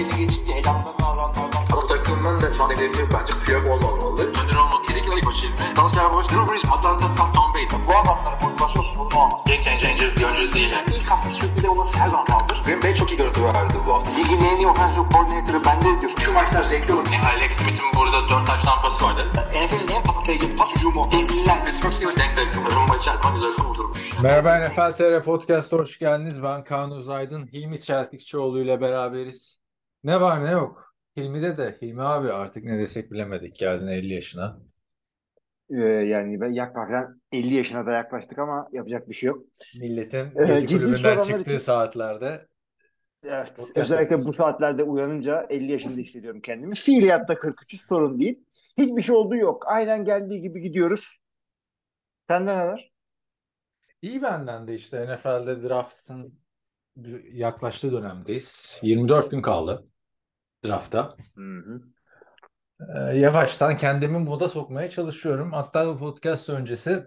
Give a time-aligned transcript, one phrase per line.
[0.00, 1.64] belli geçince elamdan adamlardan.
[1.72, 4.22] Ama takımın da şu an hedefi bence Piyok olmamalı.
[4.22, 5.76] Önder olmak kesinlikle ilk başı ilmi.
[5.76, 7.86] Dalsya Boş, Drew Brees, Atlanta, Tom, Tom Brady.
[7.88, 9.40] Bu adamların motivasyon sorunu olmaz.
[9.46, 10.70] Game changer bir oyuncu değil.
[10.70, 10.84] Yani.
[10.96, 12.62] İlk hafta sürpriz olması her zaman kaldır.
[12.64, 14.10] Green Bay çok iyi görüntü verdi bu hafta.
[14.10, 16.12] Ligin en iyi offensive coordinator'ı bende diyor.
[16.24, 17.06] Şu maçlar zevkli olur.
[17.12, 19.22] Yani Alex Smith'in burada 4 taş tampası vardı.
[19.34, 21.08] NFL'in en patlayıcı pas hücumu.
[21.12, 21.64] Devliler.
[21.64, 22.74] Pittsburgh Steelers denk denk.
[22.76, 24.18] Rumba içerisinde güzel kurdurmuş.
[24.22, 26.42] Merhaba NFL TR Podcast'a hoş geldiniz.
[26.42, 27.46] Ben Kaan Uzaydın.
[27.46, 29.59] Hilmi Çeltikçioğlu ile beraberiz.
[30.04, 30.94] Ne var ne yok.
[31.16, 33.56] Hilmi'de de Hilmi abi artık ne desek bilemedik.
[33.56, 34.60] Geldin 50 yaşına.
[35.70, 39.44] Ee, yani ben yaklaşık 50 yaşına da yaklaştık ama yapacak bir şey yok.
[39.80, 42.46] Milletin Ee, gece ciddi kulübünden çıktığı için- saatlerde.
[43.24, 43.52] Evet.
[43.74, 46.74] Özellikle bu saatlerde uyanınca 50 yaşında hissediyorum kendimi.
[46.74, 48.44] Fiiliyatta 43 sorun değil.
[48.78, 49.64] Hiçbir şey olduğu yok.
[49.66, 51.18] Aynen geldiği gibi gidiyoruz.
[52.28, 52.92] Sende neler?
[54.02, 56.40] İyi benden de işte NFL'de draftın
[57.32, 58.78] yaklaştığı dönemdeyiz.
[58.82, 59.89] 24 gün kaldı
[60.64, 61.16] drafta.
[61.36, 61.80] Hı hı.
[62.80, 65.52] Ee, yavaştan kendimi moda sokmaya çalışıyorum.
[65.52, 67.06] Hatta bu podcast öncesi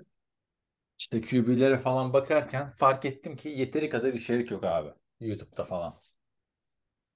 [0.99, 4.89] işte QB'lere falan bakarken fark ettim ki yeteri kadar içerik yok abi.
[5.19, 6.01] YouTube'da falan.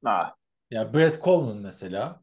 [0.04, 0.36] Ha.
[0.72, 2.22] Ya Brett Coleman mesela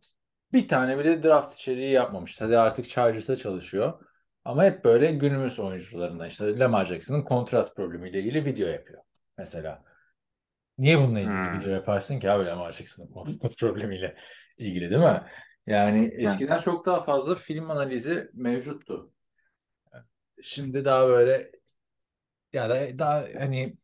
[0.53, 2.41] bir tane bile draft içeriği yapmamış.
[2.41, 4.05] Hadi artık Chargers'ta çalışıyor.
[4.45, 9.03] Ama hep böyle günümüz oyuncularından işte Lamar Jackson'ın kontrat problemiyle ilgili video yapıyor
[9.39, 9.85] mesela.
[10.79, 11.61] Niye bununla ilgili Hmm.
[11.61, 14.17] video yaparsın ki abi Lamar Jackson'ın kontrat problemiyle
[14.59, 15.23] ilgili değil mi?
[15.67, 19.13] Yani eskiden çok daha fazla film analizi mevcuttu.
[20.43, 21.53] Şimdi daha böyle
[22.53, 23.77] ya da daha hani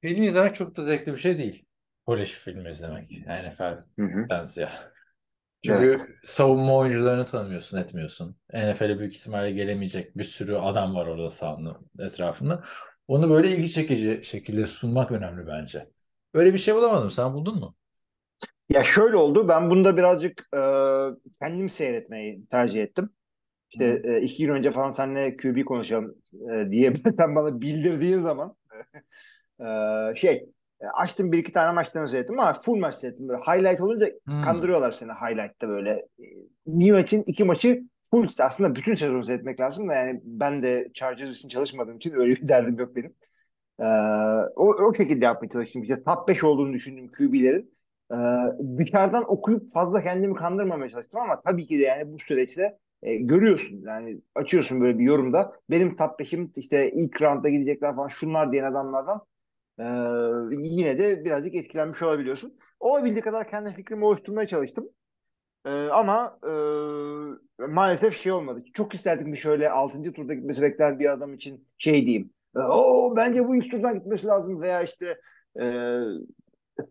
[0.00, 1.64] film izlemek çok da zevkli bir şey değil.
[2.06, 3.10] Kolej filmi izlemek.
[3.10, 4.28] Yani NFL Hı hı.
[4.30, 4.72] Dance ya.
[5.62, 6.08] Çünkü Evet.
[6.24, 8.36] savunma oyuncularını tanımıyorsun, etmiyorsun.
[8.52, 12.64] NFL'e büyük ihtimalle gelemeyecek bir sürü adam var orada sahanın etrafında.
[13.12, 15.90] Onu böyle ilgi çekici şekilde sunmak önemli bence.
[16.34, 17.10] Öyle bir şey bulamadım.
[17.10, 17.76] Sen buldun mu?
[18.68, 19.48] Ya şöyle oldu.
[19.48, 20.58] Ben bunda birazcık e,
[21.40, 23.10] kendim seyretmeyi tercih ettim.
[23.70, 26.16] İşte e, iki gün önce falan seninle QB konuşalım
[26.54, 28.56] e, diye sen bana bildirdiğin zaman
[29.60, 29.64] e,
[30.16, 30.34] şey
[30.80, 33.28] e, açtım bir iki tane maçtan seyrettim ama full maç seyrettim.
[33.28, 34.32] Böyle highlight olunca Hmm.
[34.40, 35.90] kandırıyorlar seni highlight'ta böyle.
[35.90, 36.24] E,
[36.66, 37.82] Bir maçın iki maçı
[38.12, 42.36] full aslında bütün sezonu seyretmek lazım da yani ben de Chargers için çalışmadığım için öyle
[42.36, 43.14] bir derdim yok benim.
[43.80, 43.84] E,
[44.56, 45.82] o, o şekilde yapmaya çalıştım.
[45.82, 47.74] İşte top 5 olduğunu düşündüğüm QB'lerin.
[48.12, 48.16] Ee,
[48.78, 53.82] dışarıdan okuyup fazla kendimi kandırmamaya çalıştım ama tabii ki de yani bu süreçte e, görüyorsun
[53.86, 58.64] yani açıyorsun böyle bir yorumda benim top 5'im işte ilk roundda gidecekler falan şunlar diyen
[58.64, 59.20] adamlardan
[59.78, 59.84] e,
[60.52, 62.58] yine de birazcık etkilenmiş olabiliyorsun.
[62.80, 64.88] Olabildiği kadar kendi fikrimi oluşturmaya çalıştım.
[65.66, 66.52] E, ama e,
[67.66, 68.64] maalesef şey olmadı.
[68.74, 70.12] Çok isterdim bir şöyle 6.
[70.12, 72.30] turda gitmesi beklenen bir adam için şey diyeyim.
[72.56, 75.20] O bence bu ilk turdan gitmesi lazım veya işte
[75.60, 75.64] e,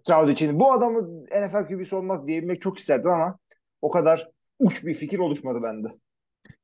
[0.01, 3.37] Stroud için bu adamı NFL QB'si olmaz diyebilmek çok isterdim ama
[3.81, 5.87] o kadar uç bir fikir oluşmadı bende.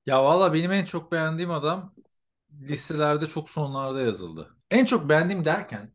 [0.05, 1.93] Ya valla benim en çok beğendiğim adam
[2.61, 4.55] listelerde çok sonlarda yazıldı.
[4.71, 5.91] En çok beğendiğim derken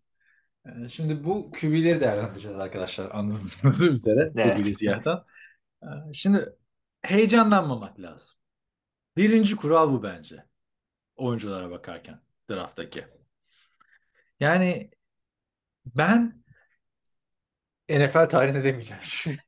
[0.67, 4.56] e, şimdi bu QB'leri değerlendireceğiz arkadaşlar anladığınız üzere Evet.
[4.56, 5.25] QB'li siyahtan.
[5.82, 6.56] E, Şimdi
[7.03, 8.34] heyecanlanmamak lazım.
[9.16, 10.44] Birinci kural bu bence.
[11.16, 12.20] Oyunculara bakarken
[12.50, 13.04] drafttaki.
[14.41, 14.91] Yani
[15.87, 16.43] ben
[17.88, 19.03] NFL tarihinde demeyeceğim.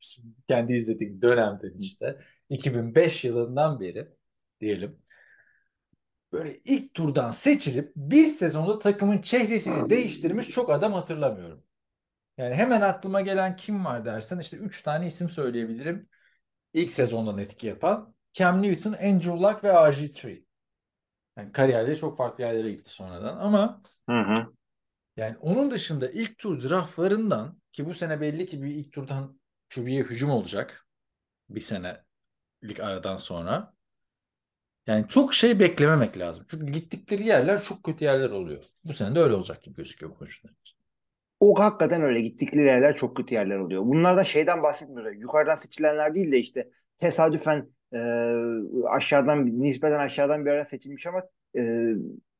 [0.48, 4.08] Kendi izlediğim dönemden işte 2005 yılından beri
[4.60, 5.02] diyelim
[6.34, 11.64] böyle ilk turdan seçilip bir sezonda takımın çehresini değiştirmiş çok adam hatırlamıyorum.
[12.38, 16.08] Yani hemen aklıma gelen kim var dersen işte 3 tane isim söyleyebilirim.
[16.74, 20.44] İlk sezondan etki yapan Cam Newton, Andrew Luck ve RG3.
[21.38, 24.46] Yani kariyerleri çok farklı yerlere gitti sonradan ama Hı hı.
[25.16, 29.40] yani onun dışında ilk tur draftlarından ki bu sene belli ki bir ilk turdan
[29.74, 30.86] QB'ye hücum olacak.
[31.48, 33.74] Bir senelik aradan sonra.
[34.86, 36.46] Yani çok şey beklememek lazım.
[36.48, 38.64] Çünkü gittikleri yerler çok kötü yerler oluyor.
[38.84, 40.50] Bu sene de öyle olacak gibi gözüküyor bu için.
[41.40, 42.20] O hakikaten öyle.
[42.20, 43.82] Gittikleri yerler çok kötü yerler oluyor.
[43.82, 45.20] Bunlardan şeyden bahsetmiyoruz.
[45.20, 47.98] Yukarıdan seçilenler değil de işte tesadüfen e,
[48.88, 51.22] aşağıdan nispeten aşağıdan bir yerden seçilmiş ama
[51.58, 51.92] e,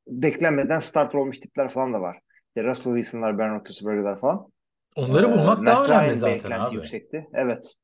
[0.07, 2.21] beklenmeden starter olmuş tipler falan da var.
[2.49, 4.49] İşte Russell Wilson'lar, Ben Roethlisberger'lar falan.
[4.97, 6.75] Onları Ee, bulmak daha Matt önemli zaten beklenti abi.
[6.75, 7.29] yüksekti.
[7.33, 7.75] Evet.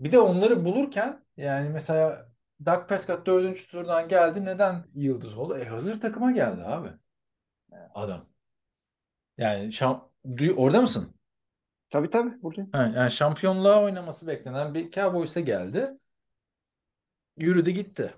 [0.00, 2.28] Bir de onları bulurken yani mesela
[2.64, 4.44] Dak Prescott dördüncü turdan geldi.
[4.44, 5.58] Neden yıldız oldu?
[5.58, 6.88] E hazır takıma geldi abi.
[7.94, 8.28] Adam.
[9.38, 10.08] Yani şam...
[10.56, 11.14] Orada mısın?
[11.90, 12.42] Tabii tabii.
[12.42, 12.66] Burada.
[12.72, 15.90] Ha, yani şampiyonluğa oynaması beklenen bir Cowboys'a geldi.
[17.36, 18.14] Yürüdü gitti.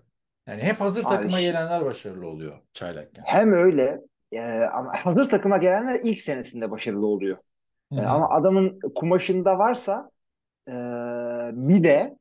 [0.46, 3.22] Yani hep hazır Abi takıma şi- gelenler başarılı oluyor çaylakken.
[3.26, 4.00] Hem öyle
[4.32, 7.36] e, ama hazır takıma gelenler ilk senesinde başarılı oluyor.
[7.92, 10.10] Hı E, ama adamın kumaşında varsa
[10.68, 10.72] e,
[11.52, 12.16] bir de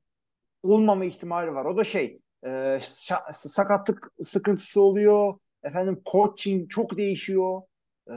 [0.63, 1.65] olmama ihtimali var.
[1.65, 2.79] O da şey e,
[3.31, 5.33] sakatlık sıkıntısı oluyor.
[5.63, 7.61] Efendim coaching çok değişiyor.
[8.09, 8.15] E,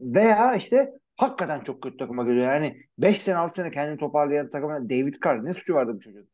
[0.00, 2.46] veya işte hakikaten çok kötü takıma geliyor.
[2.46, 6.28] Yani 5 sene 6 sene kendini toparlayan takıma David Carr ne suçu vardı bu çocuğun?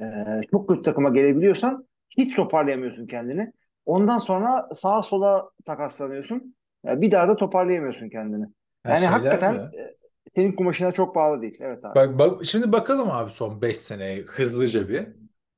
[0.00, 0.04] E,
[0.50, 1.86] çok kötü takıma gelebiliyorsan
[2.18, 3.52] hiç toparlayamıyorsun kendini.
[3.86, 6.54] Ondan sonra sağa sola takaslanıyorsun.
[6.88, 8.46] E, bir daha da toparlayamıyorsun kendini.
[8.84, 9.60] Ha, Yani hakikaten mi?
[9.78, 9.96] e,
[10.34, 11.58] senin kumaşına çok bağlı değil.
[11.60, 11.94] Evet abi.
[11.94, 15.08] Bak, bak şimdi bakalım abi son 5 seneye hızlıca bir.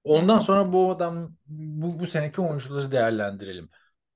[0.05, 3.69] Ondan sonra bu adam bu, bu seneki oyuncuları değerlendirelim.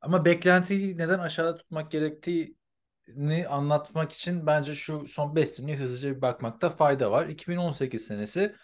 [0.07, 6.23] Ama beklentiyi neden aşağıda tutmak gerektiğini anlatmak için bence şu son 5 seneye hızlıca bir
[6.23, 7.27] bakmakta fayda var.
[7.27, 8.57] 2018 senesi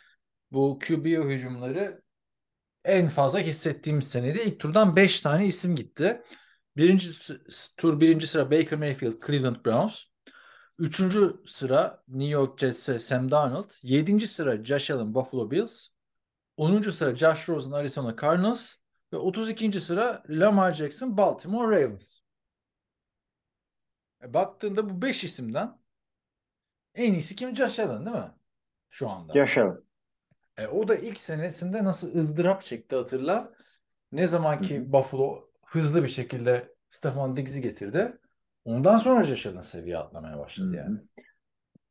[0.53, 2.03] bu QB hücumları
[2.85, 4.39] en fazla hissettiğimiz seneydi.
[4.39, 6.23] İlk turdan 5 tane isim gitti.
[6.77, 7.11] Birinci
[7.77, 10.03] tur birinci sıra Baker Mayfield Cleveland Browns.
[10.79, 13.71] Üçüncü sıra New York Jets'e Sam Darnold.
[13.83, 15.89] Yedinci sıra Josh Allen Buffalo Bills.
[16.57, 18.82] Onuncu sıra Josh Rosen Arizona Cardinals.
[19.13, 19.81] Ve 32.
[19.81, 22.21] sıra Lamar Jackson Baltimore Ravens.
[24.23, 25.79] E, baktığında bu 5 isimden
[26.95, 27.57] en iyisi kim?
[27.57, 28.31] Josh Allen değil mi?
[28.91, 29.39] Şu anda.
[29.39, 29.85] Yaşayalım.
[30.57, 33.53] E, o da ilk senesinde nasıl ızdırap çekti hatırla.
[34.13, 38.19] Ne zaman ki Buffalo hızlı bir şekilde Stefan Diggs'i getirdi.
[38.65, 40.99] Ondan sonra Josh Allen seviye atlamaya başladı yani.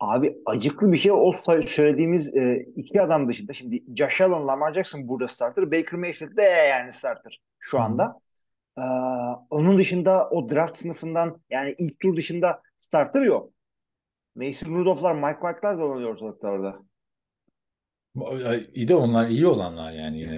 [0.01, 1.31] Abi acıklı bir şey o
[1.65, 5.71] söylediğimiz e, iki adam dışında şimdi Josh Allen, Lamar Jackson burada starter.
[5.71, 8.19] Baker Mayfield de yani starter şu anda.
[8.77, 8.81] Ee,
[9.49, 13.53] onun dışında o draft sınıfından yani ilk tur dışında starter yok.
[14.35, 16.79] Mason Rudolph'lar, Mike White'lar dolanıyor ortalıkta orada.
[18.73, 20.35] İyi de onlar iyi olanlar yani yine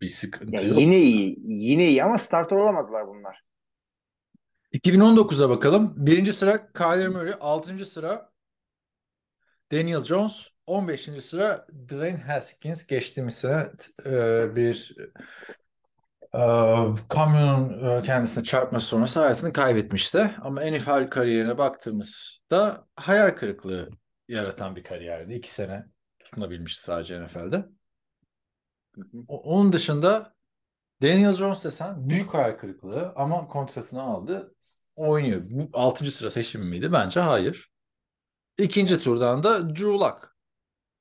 [0.00, 0.78] bir Ya sıkıntı yok.
[0.78, 1.38] yine iyi.
[1.44, 3.44] Yine iyi ama starter olamadılar bunlar.
[4.72, 5.94] 2019'a bakalım.
[5.96, 7.34] Birinci sıra Kyler Murray.
[7.40, 8.35] Altıncı sıra
[9.72, 10.48] Daniel Jones.
[10.66, 11.20] 15.
[11.22, 12.86] sıra Dwayne Haskins.
[12.86, 13.70] Geçtiğimiz sene
[14.06, 14.96] e, bir
[16.34, 16.38] e,
[17.08, 20.34] kamyonun e, kendisine çarpması sonrası hayatını kaybetmişti.
[20.42, 23.90] Ama NFL kariyerine baktığımızda hayal kırıklığı
[24.28, 25.34] yaratan bir kariyerdi.
[25.34, 25.86] İki sene
[26.18, 27.64] tutunabilmişti sadece NFL'de.
[29.28, 30.34] O- Onun dışında
[31.02, 34.54] Daniel Jones desen büyük hayal kırıklığı ama kontratını aldı.
[34.96, 35.40] Oynuyor.
[35.44, 36.10] Bu 6.
[36.10, 36.92] sıra seçimi miydi?
[36.92, 37.70] Bence hayır.
[38.58, 40.36] İkinci turdan da Drew Lock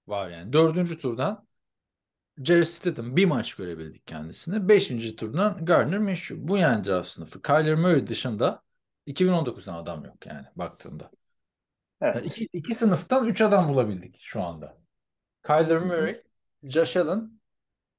[0.08, 0.54] var yani.
[0.54, 1.48] Dördüncü turdan
[2.46, 4.70] Jerry Stidham bir maç görebildik kendisini.
[4.70, 6.48] Beşinci turdan Gardner Minshew.
[6.48, 7.42] Bu yani draft sınıfı.
[7.42, 8.64] Kyler Murray dışında
[9.06, 11.12] 2019'dan adam yok yani baktığında.
[12.02, 12.26] Yani Evet.
[12.28, 14.78] iki, iki sınıftan üç adam bulabildik şu anda.
[15.48, 16.24] Kyler Murray,
[16.64, 17.42] Josh Allen,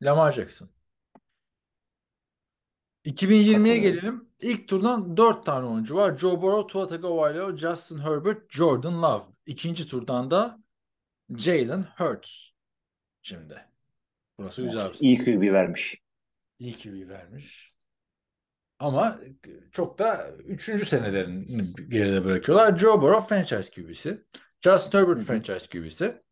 [0.02, 0.70] Lamar Jackson.
[3.04, 3.82] 2020'ye Katılıyorum.
[3.82, 4.28] gelelim.
[4.40, 6.18] İlk turdan 4 tane oyuncu var.
[6.18, 9.24] Joe Burrow, Tua Tagovailoa, Justin Herbert, Jordan Love.
[9.46, 10.58] İkinci turdan da
[11.36, 12.48] Jalen Hurts.
[13.22, 13.64] Şimdi.
[14.38, 14.98] Burası güzel bir.
[15.00, 16.02] İyi QB vermiş.
[16.58, 17.72] İyi QB vermiş.
[18.78, 19.20] Ama
[19.72, 22.76] çok da üçüncü senelerini geride bırakıyorlar.
[22.76, 24.24] Joe Burrow franchise QB'si.
[24.60, 26.22] Justin Herbert franchise QB'si.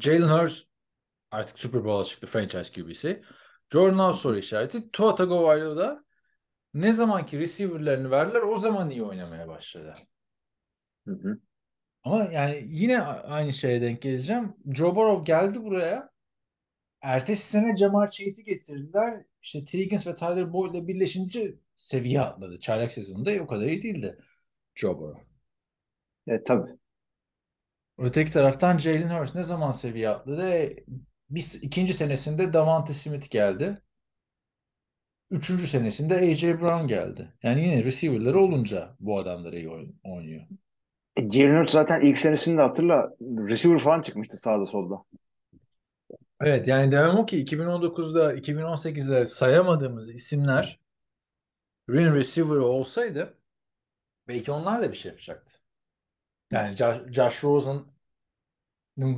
[0.00, 0.62] Jalen Hurts
[1.30, 3.22] artık Super Bowl'a çıktı franchise QB'si.
[3.72, 4.90] Jordan Love soru işareti.
[4.90, 6.04] Tua Tagovailoa da
[6.74, 9.94] ne zamanki receiver'larını verdiler o zaman iyi oynamaya başladı.
[11.06, 11.38] Hı hı.
[12.08, 14.54] Ama yani yine aynı şeye denk geleceğim.
[14.74, 16.10] Joe Burrow geldi buraya.
[17.02, 19.24] Ertesi sene Jamar Chase'i getirdiler.
[19.42, 19.78] İşte T.
[19.78, 22.60] Higgins ve Tyler Boyd'la birleşince seviye atladı.
[22.60, 24.18] Çaylak sezonunda o kadar iyi değildi
[24.74, 25.24] Joe Burrow.
[26.26, 26.78] Evet tabii.
[27.98, 30.48] Öteki taraftan Jalen Hurts ne zaman seviye atladı?
[30.50, 30.76] E,
[31.30, 33.82] Bir, ikinci senesinde Davante Smith geldi.
[35.30, 36.60] Üçüncü senesinde A.J.
[36.60, 37.32] Brown geldi.
[37.42, 40.46] Yani yine receiver'ları olunca bu adamlar iyi oyn- oynuyor.
[41.18, 45.04] E, Jalen Hurts zaten ilk senesinde hatırla receiver falan çıkmıştı sağda solda.
[46.40, 50.78] Evet yani demem o ki 2019'da 2018'de sayamadığımız isimler
[51.90, 53.34] ring receiver olsaydı
[54.28, 55.52] belki onlar da bir şey yapacaktı.
[56.52, 57.86] Yani Josh, Josh Rosen'ın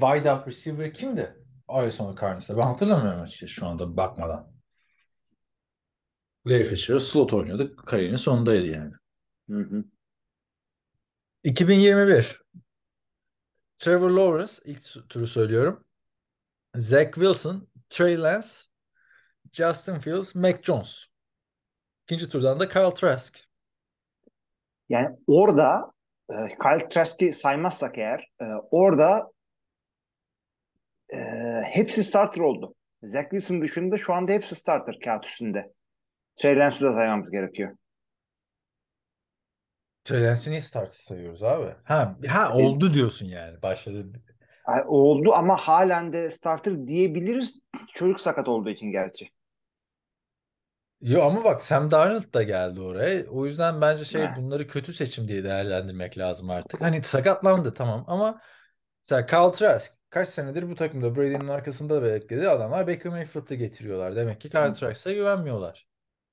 [0.01, 1.37] wide out receiver kimdi?
[1.69, 2.57] Arizona Cardinals'ta.
[2.57, 4.53] Ben hatırlamıyorum açıkçası şu anda bakmadan.
[6.47, 7.77] Larry Fisher slot oynuyordu.
[7.77, 8.93] Kariyerinin sonundaydı yani.
[9.51, 9.85] Hı hı.
[11.45, 12.43] 2021
[13.77, 15.85] Trevor Lawrence ilk tu- turu söylüyorum.
[16.77, 18.49] Zach Wilson, Trey Lance,
[19.53, 21.07] Justin Fields, Mac Jones.
[22.07, 23.39] İkinci turdan da Kyle Trask.
[24.89, 25.93] Yani orada
[26.31, 29.31] e, Kyle Trask'i saymazsak eğer e, orada
[31.13, 31.19] e,
[31.65, 32.75] hepsi starter oldu.
[33.03, 35.73] Zach Wilson dışında şu anda hepsi starter kağıt üstünde.
[36.37, 37.77] Trey Lance'ı da saymamız gerekiyor.
[40.11, 41.75] Trey starter sayıyoruz abi?
[41.85, 43.63] Ha, ha oldu diyorsun yani.
[43.63, 44.07] Başladı.
[44.87, 47.61] Oldu ama halen de starter diyebiliriz.
[47.95, 49.31] Çocuk sakat olduğu için gerçi.
[51.01, 53.27] Yo ama bak Sam Darnold da geldi oraya.
[53.31, 54.35] O yüzden bence şey Ha.
[54.37, 56.81] bunları kötü seçim diye değerlendirmek lazım artık.
[56.81, 58.41] Hani sakatlandı tamam ama
[59.05, 62.49] mesela Kyle Trask kaç senedir bu takımda Brady'nin arkasında bekledi.
[62.49, 64.17] Adamlar Baker Mayfield'ı getiriyorlar.
[64.17, 65.90] Demek ki Kyle Trask'a güvenmiyorlar.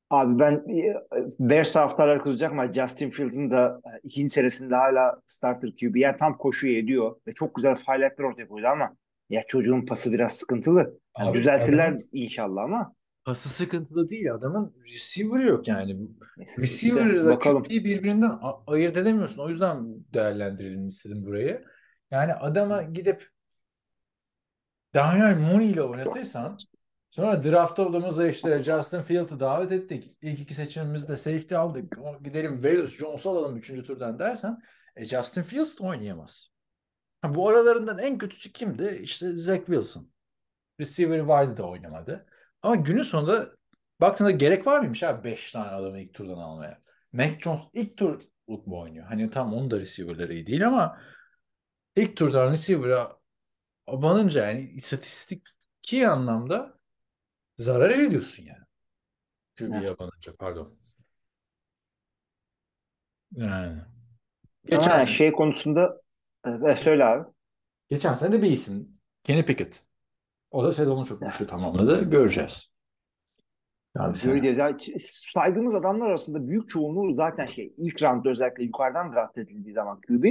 [0.10, 0.96] Abi ben e,
[1.40, 5.96] Bears haftalar kızacak ama Justin Fields'ın da e, ikinci senesinde hala starter QB.
[5.96, 8.96] Yani tam koşuyu ediyor ve çok güzel faaliyetler ortaya koydu ama
[9.30, 11.00] ya çocuğun pası biraz sıkıntılı.
[11.20, 12.94] Yani Abi düzeltirler adamın- inşallah ama
[13.26, 14.34] Pası sıkıntılı değil.
[14.34, 15.98] Adamın receiver'ı yok yani.
[16.60, 17.64] Receiver bakalım.
[17.64, 18.32] QB'yi birbirinden
[18.68, 19.42] ayırt edemiyorsun.
[19.44, 21.66] O yüzden değerlendirelim istedim burayı.
[22.12, 23.30] Yani adama gidip
[24.94, 26.58] Daniel Mooney ile oynatırsan
[27.10, 30.18] sonra draft olduğumuzda işte Justin Field'ı davet ettik.
[30.22, 31.98] İlk iki seçimimizde safety aldık.
[32.24, 34.58] Gidelim Velus Jones'u alalım üçüncü turdan dersen
[34.96, 36.52] e, Justin Fields oynayamaz.
[37.24, 39.00] Bu aralarından en kötüsü kimdi?
[39.04, 40.12] İşte Zach Wilson.
[40.80, 42.26] Receiver vardı da oynamadı.
[42.62, 43.50] Ama günün sonunda
[44.02, 46.82] baktığında gerek var mıymış abi 5 tane adamı ilk turdan almaya?
[47.14, 49.06] Mac Jones ilk turluk mu oynuyor?
[49.08, 51.00] Hani tam onun da receiver'ları iyi değil ama
[51.96, 53.18] ilk turdan receiver'a
[53.88, 56.77] abanınca yani istatistiki anlamda
[57.58, 58.64] zarar ediyorsun yani.
[59.58, 60.78] QB'ye abanınca pardon.
[63.32, 63.82] Yani.
[64.66, 66.02] Geçen, Ama sene, şey konusunda
[66.70, 67.28] e, söyle abi.
[67.90, 69.00] geçen sene de bir isim.
[69.24, 69.84] Kenny Pickett.
[70.52, 72.10] O da sezonu çok güçlü tamamladı.
[72.10, 72.72] Göreceğiz.
[73.98, 74.32] Ya bir sene.
[74.32, 74.58] Göreceğiz.
[74.58, 74.78] Ya,
[75.34, 80.26] saydığımız adamlar arasında büyük çoğunluğu zaten şey ilk roundda özellikle yukarıdan draft edildiği zaman QB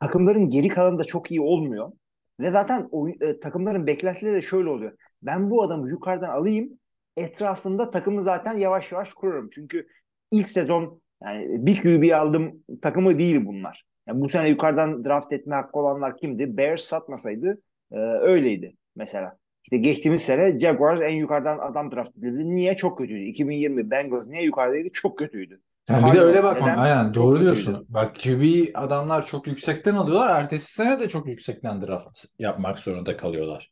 [0.00, 1.92] takımların geri kalanı da çok iyi olmuyor.
[2.40, 4.92] Ve zaten oyun, e, takımların beklentileri de şöyle oluyor.
[5.22, 6.78] Ben bu adamı yukarıdan alayım
[7.16, 9.50] etrafında takımı zaten yavaş yavaş kurarım.
[9.54, 9.88] Çünkü
[10.30, 13.84] ilk sezon yani bir QB aldım takımı değil bunlar.
[14.08, 16.56] Yani bu sene yukarıdan draft etme hakkı olanlar kimdi?
[16.56, 17.62] Bears satmasaydı
[17.92, 19.38] e, öyleydi mesela.
[19.64, 22.56] İşte geçtiğimiz sene Jaguars en yukarıdan adam draft edildi.
[22.56, 22.76] Niye?
[22.76, 23.24] Çok kötüydü.
[23.24, 24.88] 2020 Bengals niye yukarıdaydı?
[24.92, 25.60] Çok kötüydü.
[25.88, 26.66] Sen bir de öyle bakma.
[26.66, 26.78] neden?
[26.78, 27.44] Aynen Çok doğru kötüydü.
[27.64, 27.86] diyorsun.
[27.88, 30.40] Bak QB adamlar çok yüksekten alıyorlar.
[30.40, 33.70] Ertesi sene de çok yüksekten draft yapmak zorunda kalıyorlar.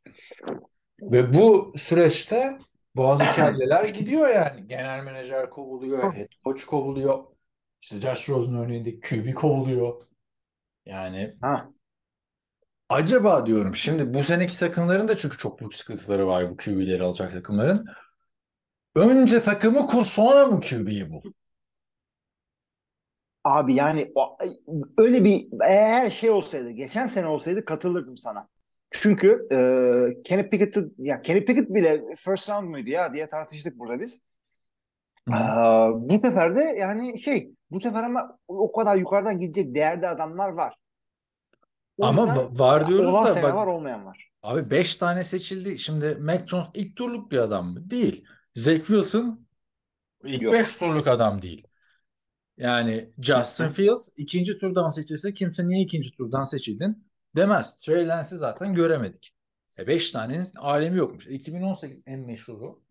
[1.02, 2.58] Ve bu süreçte
[2.96, 4.66] bazı kelleler gidiyor yani.
[4.68, 7.24] Genel menajer kovuluyor, head coach kovuluyor.
[7.80, 10.02] İşte Josh Rosen örneğinde QB kovuluyor.
[10.86, 11.70] Yani Ha.
[12.88, 17.32] acaba diyorum şimdi bu seneki takımların da çünkü çok büyük sıkıntıları var bu QB'leri alacak
[17.32, 17.86] takımların.
[18.94, 21.22] Önce takımı kur sonra mı QB'yi bul?
[23.44, 24.12] Abi yani
[24.98, 28.48] öyle bir eğer şey olsaydı geçen sene olsaydı katılırdım sana.
[28.90, 34.00] Çünkü e, Kenny Pickett'ı ya Kenny Pickett bile first round muydu ya diye tartıştık burada
[34.00, 34.20] biz.
[35.32, 40.48] Aa, bu sefer de yani şey bu sefer ama o kadar yukarıdan gidecek değerde adamlar
[40.48, 40.74] var.
[41.98, 44.30] O Ama yüzden va- var diyoruz olan da sene bak var olmayan var.
[44.42, 45.78] Abi 5 tane seçildi.
[45.78, 47.90] Şimdi Mac Jones ilk turluk bir adam mı?
[47.90, 48.24] Değil.
[48.54, 49.46] Zach Wilson
[50.24, 50.54] ilk Yok.
[50.54, 51.66] 5 turluk adam değil.
[52.60, 57.04] Yani Justin Fields ikinci turdan seçilse kimse niye ikinci turdan seçildin
[57.36, 57.76] demez.
[57.76, 59.34] Trey Lance'i zaten göremedik.
[59.78, 61.26] E 5 tanenin alemi yokmuş.
[61.26, 62.82] 2018 en meşhuru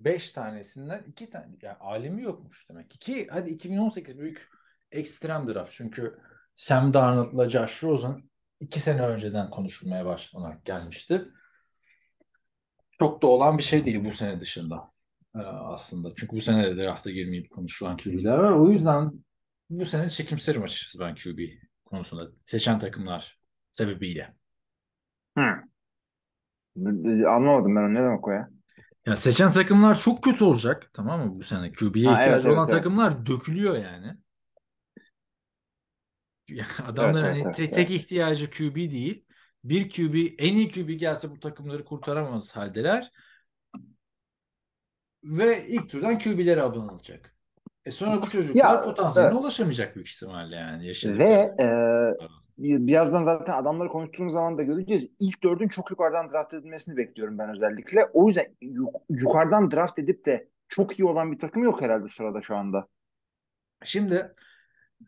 [0.00, 2.98] 5 tanesinden 2 tane yani alemi yokmuş demek ki.
[2.98, 4.48] Ki hadi 2018 büyük
[4.92, 5.72] ekstrem draft.
[5.72, 6.18] Çünkü
[6.54, 8.30] Sam Darnold'la Josh Rosen
[8.60, 11.28] 2 sene önceden konuşulmaya başlanarak gelmişti.
[12.98, 14.93] Çok da olan bir şey değil bu sene dışında
[15.42, 16.12] aslında.
[16.16, 18.52] Çünkü bu sene de drafta girmeyip konuşulan QB'ler var.
[18.52, 19.12] O yüzden
[19.70, 21.38] bu sene çekimserim açıkçası ben QB
[21.84, 22.30] konusunda.
[22.44, 23.38] Seçen takımlar
[23.72, 24.34] sebebiyle.
[25.38, 25.42] Hı.
[27.28, 28.50] Anlamadım ben onu ne demek o ya?
[29.06, 31.72] Ya seçen takımlar çok kötü olacak tamam mı bu sene?
[31.72, 32.78] QB'ye ihtiyacı evet, olan evet.
[32.78, 34.16] takımlar dökülüyor yani.
[36.48, 39.24] Ya Adamların Evet, hani evet, te- evet, tek ihtiyacı QB değil.
[39.64, 43.10] Bir QB, en iyi QB gelse bu takımları kurtaramaz haldeler.
[45.24, 47.34] Ve ilk turdan QB'lere abanılacak.
[47.84, 49.44] E sonra bu çocuklar Ya, potansiyeline evet.
[49.44, 51.28] ulaşamayacak büyük ihtimalle yani yaşadıkları.
[51.28, 55.10] Ve e, birazdan zaten adamları konuştuğumuz zaman da göreceğiz.
[55.20, 58.04] İlk dördün çok yukarıdan draft edilmesini bekliyorum ben özellikle.
[58.12, 62.42] O yüzden yuk- yukarıdan draft edip de çok iyi olan bir takım yok herhalde sırada
[62.42, 62.88] şu anda.
[63.84, 64.34] Şimdi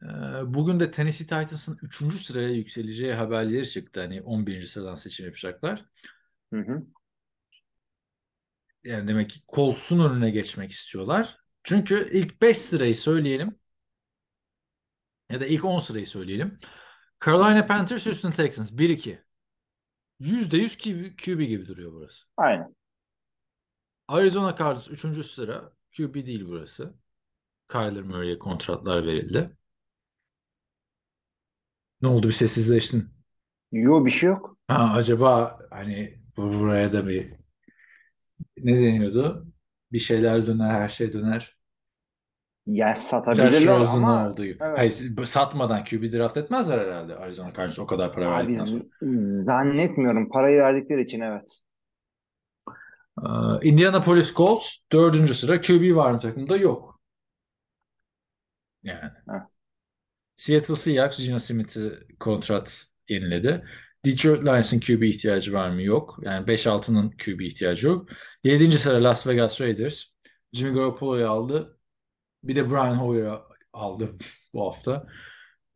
[0.03, 0.07] e,
[0.47, 2.19] bugün de Tennessee Titans'ın 3.
[2.19, 4.01] sıraya yükseleceği haberleri çıktı.
[4.01, 4.67] Hani 11.
[4.67, 5.85] sıradan seçim yapacaklar.
[6.53, 6.83] Hı hı.
[8.87, 11.39] Yani demek ki Colts'un önüne geçmek istiyorlar.
[11.63, 13.59] Çünkü ilk 5 sırayı söyleyelim.
[15.31, 16.59] Ya da ilk 10 sırayı söyleyelim.
[17.25, 19.19] Carolina Panthers, Houston Texans 1-2.
[20.21, 22.27] %100 QB, gibi duruyor burası.
[22.37, 22.75] Aynen.
[24.09, 25.27] Arizona Cardinals 3.
[25.27, 25.73] sıra.
[25.97, 26.95] QB değil burası.
[27.69, 29.57] Kyler Murray'e kontratlar verildi.
[32.03, 33.09] Ne oldu bir sessizleştin?
[33.73, 34.59] Yo bir şey yok.
[34.69, 37.46] Ha acaba hani buraya da bir
[38.59, 39.47] ne deniyordu?
[39.93, 41.57] Bir şeyler döner, her şey döner.
[42.67, 44.59] Yani Josh satabilirler Rosen'ın ama olduğu gibi.
[44.61, 44.79] evet.
[44.79, 48.91] Hayır, satmadan QB draft etmezler herhalde Arizona Cardinals o kadar para Abi verdikten
[49.29, 51.63] zannetmiyorum parayı verdikleri için evet.
[53.23, 56.57] Ee, Indianapolis Colts dördüncü sıra QB var mı takımda?
[56.57, 57.01] Yok.
[58.83, 59.13] Yani.
[59.27, 59.49] Ha.
[60.37, 63.65] Seattle Seahawks Geno Smith'i kontrat yeniledi.
[64.07, 65.83] Detroit Lions'ın QB ihtiyacı var mı?
[65.83, 66.19] Yok.
[66.23, 68.09] Yani 5-6'nın QB ihtiyacı yok.
[68.45, 68.79] 7.
[68.79, 70.05] sıra Las Vegas Raiders.
[70.53, 71.79] Jimmy Garoppolo'yu aldı.
[72.45, 73.39] Bir de Brian Hoyer'ı
[73.73, 74.17] aldı
[74.55, 75.07] bu hafta.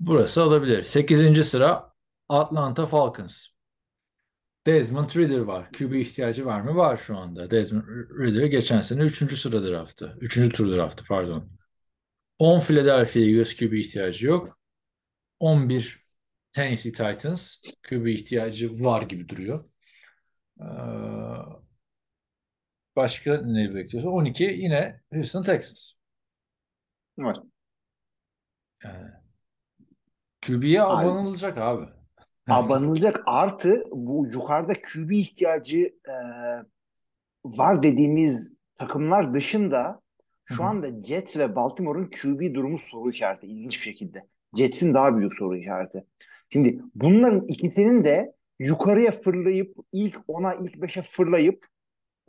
[0.00, 0.82] Burası alabilir.
[0.82, 1.44] 8.
[1.44, 1.92] sıra
[2.28, 3.46] Atlanta Falcons.
[4.66, 5.72] Desmond Ridder var.
[5.72, 6.76] QB ihtiyacı var mı?
[6.76, 7.50] Var şu anda.
[7.50, 7.84] Desmond
[8.20, 9.38] Ridder geçen sene 3.
[9.38, 10.16] sıra draftı.
[10.20, 10.56] 3.
[10.56, 11.50] tur draftı pardon.
[12.38, 14.58] 10 Philadelphia Eagles QB ihtiyacı yok.
[15.40, 15.99] 11
[16.52, 17.56] Tennessee Titans
[17.88, 19.64] QB ihtiyacı var gibi duruyor.
[20.60, 20.64] Ee,
[22.96, 24.10] başka ne bekliyorsun?
[24.10, 25.92] 12 yine Houston Texans.
[27.18, 27.36] Evet.
[28.84, 29.10] Yani
[30.46, 31.86] QB'ye abanılacak abi.
[32.48, 35.78] Abanılacak artı bu yukarıda QB ihtiyacı
[36.08, 36.14] e,
[37.44, 40.00] var dediğimiz takımlar dışında
[40.44, 44.26] şu anda Jets ve Baltimore'un QB durumu soru işareti ilginç bir şekilde.
[44.56, 46.04] Jets'in daha büyük soru işareti.
[46.52, 51.66] Şimdi bunların ikisinin de yukarıya fırlayıp ilk 10'a ilk 5'e fırlayıp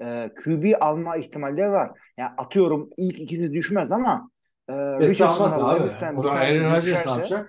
[0.04, 1.92] e, QB alma ihtimalleri var.
[2.18, 4.32] Yani atıyorum ilk ikisi düşmez ama
[4.70, 4.74] e,
[5.10, 7.46] Richardson'la Lewis'ten bir tanesi düşerse o-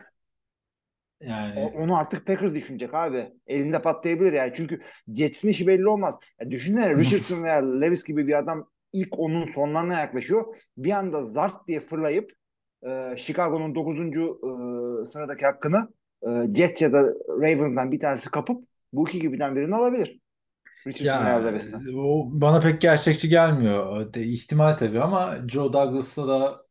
[1.20, 3.32] Yani onu artık Packers düşünecek abi.
[3.46, 4.52] Elinde patlayabilir yani.
[4.54, 4.80] Çünkü
[5.14, 6.18] Jets'in işi belli olmaz.
[6.40, 10.56] Ya düşünsene Richardson veya Levis gibi bir adam ilk onun sonlarına yaklaşıyor.
[10.76, 12.30] Bir anda zart diye fırlayıp
[12.86, 13.98] e, Chicago'nun 9.
[14.00, 15.88] E, sıradaki hakkını
[16.28, 20.20] e, Jets ya da Ravens'dan bir tanesi kapıp bu iki gibiden birini alabilir.
[20.86, 21.82] Richardson ya Levis'ten.
[21.96, 24.14] o bana pek gerçekçi gelmiyor.
[24.14, 26.62] De, ihtimal tabii ama Joe Douglas'la da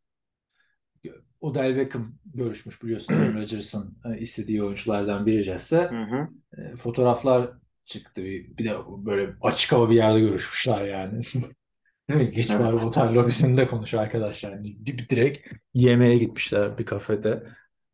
[1.41, 3.13] Odell Beckham görüşmüş biliyorsun.
[3.35, 5.59] Rodgers'ın e, istediği oyunculardan biri
[5.95, 6.27] hı.
[6.57, 7.49] E, fotoğraflar
[7.85, 8.23] çıktı.
[8.23, 11.21] Bir, bir de böyle açık hava bir yerde görüşmüşler yani.
[12.09, 12.31] Değil mi?
[12.31, 12.59] Geç Evet.
[12.61, 14.51] var otel lobisinde konuş arkadaşlar.
[14.51, 17.43] Yani di- direkt yemeğe gitmişler bir kafede.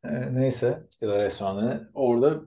[0.09, 1.89] E, neyse ya da restorana.
[1.93, 2.41] Orada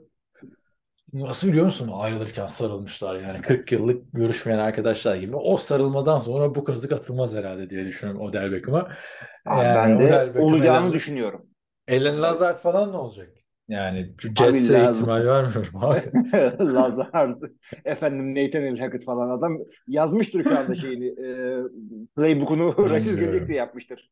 [1.13, 1.91] nasıl biliyor musun?
[1.93, 5.37] Ayrılırken sarılmışlar yani 40 yıllık görüşmeyen arkadaşlar gibi.
[5.37, 8.89] O sarılmadan sonra bu kazık atılmaz herhalde diye düşünüyorum Odell Beckham'a.
[9.47, 11.47] Yani ben de olacağını Alan- düşünüyorum.
[11.91, 13.29] Alan Lazard falan ne olacak?
[13.69, 16.01] Yani Jets'e ihtimal vermiyorum abi.
[16.75, 17.43] Lazard,
[17.85, 21.07] efendim Nathan Hackett falan adam yazmıştır şu anda şeyini.
[21.07, 21.57] E,
[22.17, 24.11] playbook'unu Rodgers gelecek diye yapmıştır.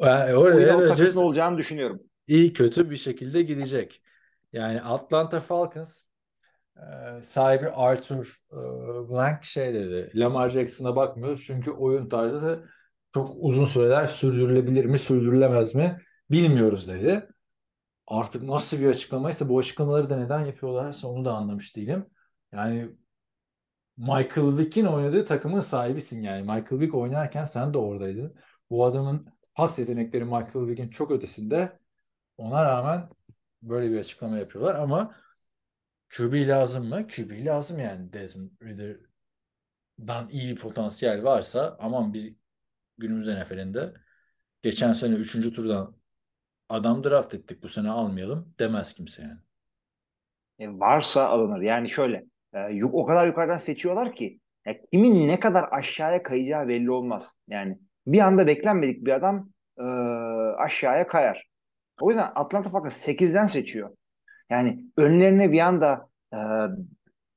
[0.00, 2.02] Yani yüzden oraya o takısın olacağını düşünüyorum.
[2.26, 4.02] İyi kötü bir şekilde gidecek.
[4.52, 6.02] Yani Atlanta Falcons
[6.76, 8.56] e, sahibi Arthur e,
[9.10, 10.10] Blank şey dedi.
[10.14, 12.68] Lamar Jackson'a bakmıyoruz çünkü oyun tarzı
[13.14, 17.28] çok uzun süreler sürdürülebilir mi, sürdürülemez mi bilmiyoruz dedi.
[18.06, 22.06] Artık nasıl bir açıklamaysa bu açıklamaları da neden yapıyorlarsa onu da anlamış değilim.
[22.52, 22.88] Yani
[23.96, 26.40] Michael Vick'in oynadığı takımın sahibisin yani.
[26.40, 28.34] Michael Vick oynarken sen de oradaydın.
[28.70, 31.78] Bu adamın pas yetenekleri Michael Vick'in çok ötesinde.
[32.36, 33.08] Ona rağmen
[33.62, 35.14] böyle bir açıklama yapıyorlar ama
[36.16, 37.08] QB lazım mı?
[37.08, 38.12] QB lazım yani.
[38.12, 42.34] Desmond Ridder'dan iyi bir potansiyel varsa aman biz
[42.98, 43.94] günümüz NFL'inde
[44.62, 45.54] geçen sene 3.
[45.54, 45.96] turdan
[46.68, 49.38] adam draft ettik bu sene almayalım demez kimse yani.
[50.58, 51.60] E, varsa alınır.
[51.60, 56.90] Yani şöyle e, o kadar yukarıdan seçiyorlar ki ya kimin ne kadar aşağıya kayacağı belli
[56.90, 57.38] olmaz.
[57.48, 59.82] Yani bir anda beklenmedik bir adam e,
[60.58, 61.51] aşağıya kayar.
[62.02, 63.90] O yüzden Atlanta Falcons 8'den seçiyor.
[64.50, 66.38] Yani önlerine bir anda e,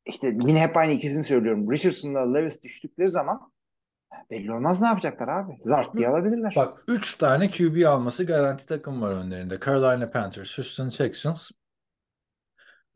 [0.05, 1.71] işte yine hep aynı ikisini söylüyorum.
[1.71, 3.51] Richardson'la Levis düştükleri zaman
[4.31, 5.57] belli olmaz ne yapacaklar abi.
[5.63, 6.53] Zart diye alabilirler.
[6.55, 9.59] Bak 3 tane QB alması garanti takım var önlerinde.
[9.65, 11.51] Carolina Panthers, Houston Texans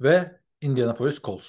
[0.01, 1.47] ve Indianapolis Colts.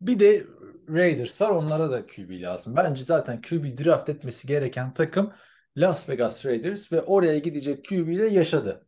[0.00, 0.46] Bir de
[0.88, 1.50] Raiders var.
[1.50, 2.76] Onlara da QB lazım.
[2.76, 5.32] Bence zaten QB draft etmesi gereken takım
[5.76, 8.86] Las Vegas Raiders ve oraya gidecek QB ile yaşadı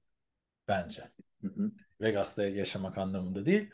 [0.69, 1.11] bence.
[1.41, 1.71] Hı hı.
[2.01, 3.71] Vegas'ta yaşamak anlamında değil.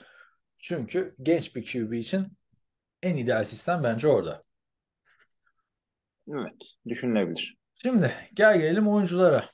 [0.57, 2.39] Çünkü genç bir QB için
[3.03, 4.45] en ideal sistem bence orada.
[6.29, 6.55] Evet,
[6.89, 7.57] düşünülebilir.
[7.75, 9.51] Şimdi gel gelelim oyunculara.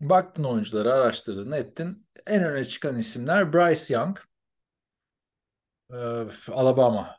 [0.00, 2.06] Baktın oyunculara, araştırdın, ettin.
[2.26, 4.18] En öne çıkan isimler Bryce Young,
[5.90, 5.96] e,
[6.52, 7.18] Alabama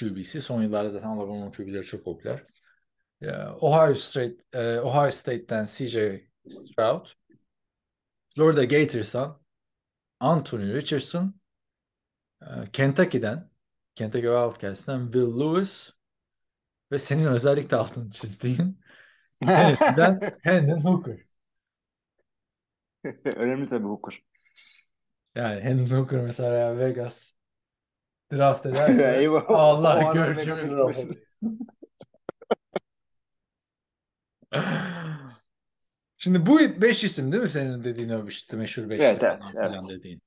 [0.00, 0.40] QB'si.
[0.40, 2.44] Son yıllarda zaten Alabama QB'leri çok popüler.
[3.22, 5.96] E, Ohio State, e, Ohio State'ten CJ
[6.48, 7.06] Stroud,
[8.40, 9.36] Florida Gators'tan
[10.20, 11.34] Anthony Richardson,
[12.42, 13.50] e, Kentucky'den,
[13.94, 15.90] Kentucky Wildcats'ten Will Lewis
[16.92, 18.80] ve senin özellikle altını çizdiğin
[19.40, 21.18] Tennessee'den Hendon Hooker.
[23.24, 24.22] Önemli tabii Hooker.
[25.34, 27.34] Yani Hendon Hooker mesela Vegas
[28.32, 29.50] draft ederse Eyvah.
[29.50, 31.08] O Allah adam görücü Vegas'a bir gitmesin.
[34.52, 34.60] laf.
[36.22, 39.44] Şimdi bu beş isim değil mi senin dediğin o işte meşhur beş Evet, isim evet,
[39.54, 39.88] falan evet.
[39.88, 40.22] dediğin.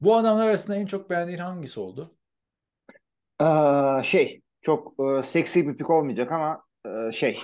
[0.00, 2.14] Bu adamlar arasında en çok beğendiğin hangisi oldu?
[3.38, 6.62] Aa, şey çok e, seksi bir pik olmayacak ama
[7.08, 7.42] e, şey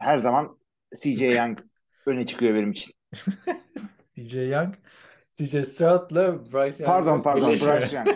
[0.00, 0.58] her zaman
[1.02, 1.58] CJ Young
[2.06, 2.92] öne çıkıyor benim için.
[4.16, 4.74] DJ Young,
[5.32, 6.96] CJ Stroud'la Bryce Young.
[6.96, 7.50] Pardon pardon.
[7.50, 8.08] Bryce Young.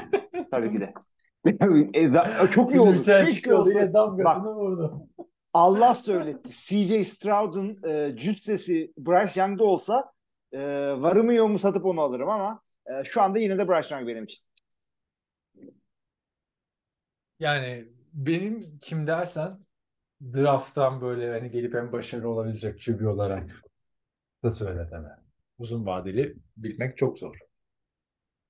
[0.51, 0.95] Tabii ki de.
[1.95, 3.03] E, da- çok iyi oldu.
[3.05, 3.95] Keşke olsa.
[3.95, 5.09] damgasını Bak vurdu.
[5.53, 6.51] Allah söyletti.
[6.67, 10.13] CJ Stroud'un e, cüssesi Bryce Young'da olsa
[10.53, 10.61] e,
[10.97, 14.45] varımı yoğumu satıp onu alırım ama e, şu anda yine de Bryce Young benim için.
[17.39, 19.59] Yani benim kim dersen
[20.23, 23.63] drafttan böyle hani gelip en başarılı olabilecek QB olarak
[24.45, 25.17] da söyle deme.
[25.59, 27.39] Uzun vadeli bilmek çok zor.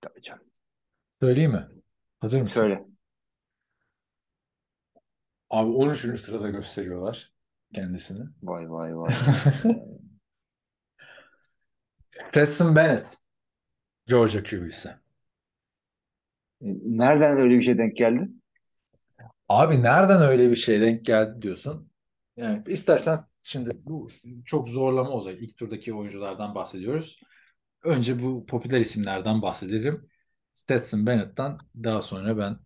[0.01, 0.45] Tabii canım.
[1.21, 1.69] Söyleyeyim mi?
[2.21, 2.61] Hazır mısın?
[2.61, 2.85] Söyle.
[5.51, 6.19] Abi 13.
[6.19, 7.33] sırada gösteriyorlar
[7.75, 8.29] kendisini.
[8.43, 9.13] Vay vay vay.
[12.29, 13.17] Stetson Bennett.
[14.07, 14.89] Georgia QB'si.
[14.89, 18.29] E, Nereden öyle bir şey denk geldi?
[19.49, 21.91] Abi nereden öyle bir şey denk geldi diyorsun?
[22.37, 24.09] Yani istersen şimdi bu
[24.45, 25.43] çok zorlama olacak.
[25.43, 27.21] İlk turdaki oyunculardan bahsediyoruz.
[27.85, 30.09] Önce bu popüler isimlerden bahsedelim.
[30.53, 32.59] Stetson Bennett'tan daha sonra ben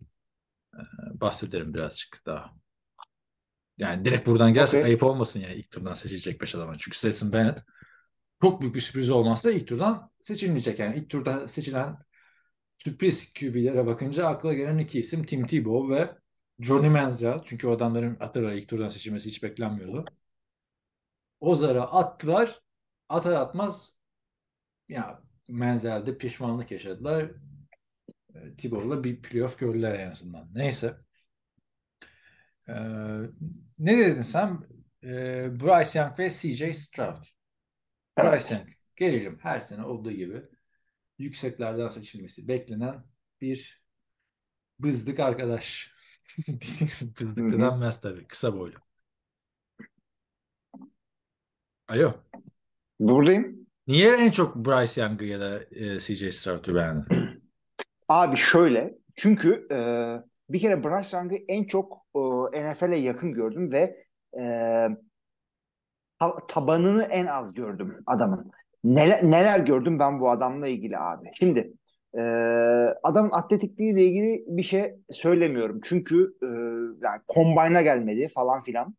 [0.75, 2.53] e, bahsederim birazcık daha.
[3.77, 4.89] Yani direkt buradan gelsek Okey.
[4.91, 6.77] ayıp olmasın yani ilk turdan seçilecek 5 adamın.
[6.79, 7.63] Çünkü Stetson Bennett
[8.41, 10.79] çok büyük bir sürpriz olmazsa ilk turdan seçilmeyecek.
[10.79, 11.97] Yani ilk turda seçilen
[12.77, 16.15] sürpriz QB'lere bakınca akla gelen iki isim Tim Tebow ve
[16.59, 17.39] Johnny Manziel.
[17.45, 20.05] Çünkü o adamların hatırla ilk turdan seçilmesi hiç beklenmiyordu.
[21.39, 22.61] Ozar'a attılar.
[23.09, 23.95] Atar atmaz
[24.89, 27.31] ya Manziel'de pişmanlık yaşadılar.
[28.35, 30.49] E, Tebow'la bir playoff gördüler en azından.
[30.53, 30.97] Neyse.
[32.69, 32.73] Ee,
[33.79, 34.59] ne dedin sen?
[35.03, 37.23] Ee, Bryce Young ve CJ Stroud.
[38.17, 38.51] Bryce Evet.
[38.51, 40.41] Young gelelim her sene olduğu gibi
[41.19, 43.03] yükseklerden seçilmesi beklenen
[43.41, 43.81] bir
[44.79, 45.95] bızdık arkadaş.
[47.21, 48.27] Bızdık denmez tabii.
[48.27, 48.75] Kısa boylu.
[51.87, 52.13] Alo.
[52.99, 53.67] Buradayım.
[53.87, 57.43] Niye en çok Bryce Young'ı ya da e, CJ Stroud'u beğendin?
[58.07, 58.97] Abi şöyle.
[59.15, 59.77] Çünkü e,
[60.49, 61.97] bir kere Bryce Young'ı en çok
[62.53, 64.05] e, NFL'e yakın gördüm ve
[64.39, 64.43] e,
[66.19, 68.51] ta- tabanını en az gördüm adamın.
[68.83, 71.31] Neler, neler gördüm ben bu adamla ilgili abi.
[71.33, 71.73] Şimdi
[72.17, 72.21] e,
[73.03, 75.81] adamın atletikliğiyle ilgili bir şey söylemiyorum.
[75.83, 76.45] Çünkü e,
[77.05, 78.95] yani combine'a gelmedi falan filan.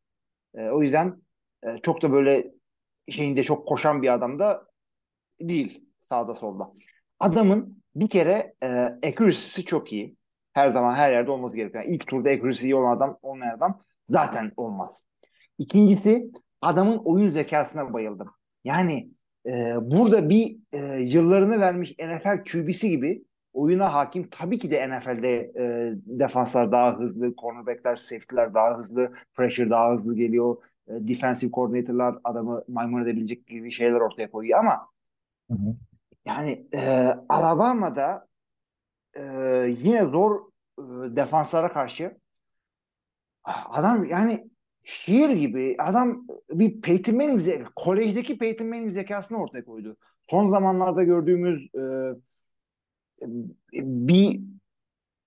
[0.55, 1.23] E, o yüzden
[1.63, 2.53] e, çok da böyle
[3.09, 4.67] şeyinde çok koşan bir adam da
[5.41, 6.73] değil sağda solda.
[7.21, 8.69] Adamın bir kere e,
[9.09, 10.17] accuracy'si çok iyi.
[10.57, 11.83] Her zaman her yerde olması gereken.
[11.83, 15.07] İlk turda accuracy olan adam olmayan adam zaten olmaz.
[15.59, 16.31] İkincisi
[16.63, 18.31] adamın oyun zekasına bayıldım.
[18.65, 19.11] Yani
[19.47, 24.29] e, burada bir e, yıllarını vermiş NFL QB'si gibi oyuna hakim.
[24.31, 30.17] Tabii ki de NFL'de e, defanslar daha hızlı, cornerbackler, safety'ler daha hızlı, pressure daha hızlı
[30.17, 30.57] geliyor.
[30.89, 34.87] E, defensive coordinator'lar adamı maymun edebilecek gibi şeyler ortaya koyuyor ama
[35.51, 35.77] Hı hı.
[36.27, 38.27] yani e, Alabama'da
[39.19, 39.23] e,
[39.69, 40.41] yine zor
[40.79, 40.83] e,
[41.17, 42.17] defanslara karşı
[43.45, 44.51] adam yani
[44.85, 49.97] şiir gibi adam bir Peyton Manning ze- kolejdeki Peyton Manning zekasını ortaya koydu.
[50.31, 51.81] Son zamanlarda gördüğümüz e,
[53.23, 53.27] e,
[53.83, 54.41] bir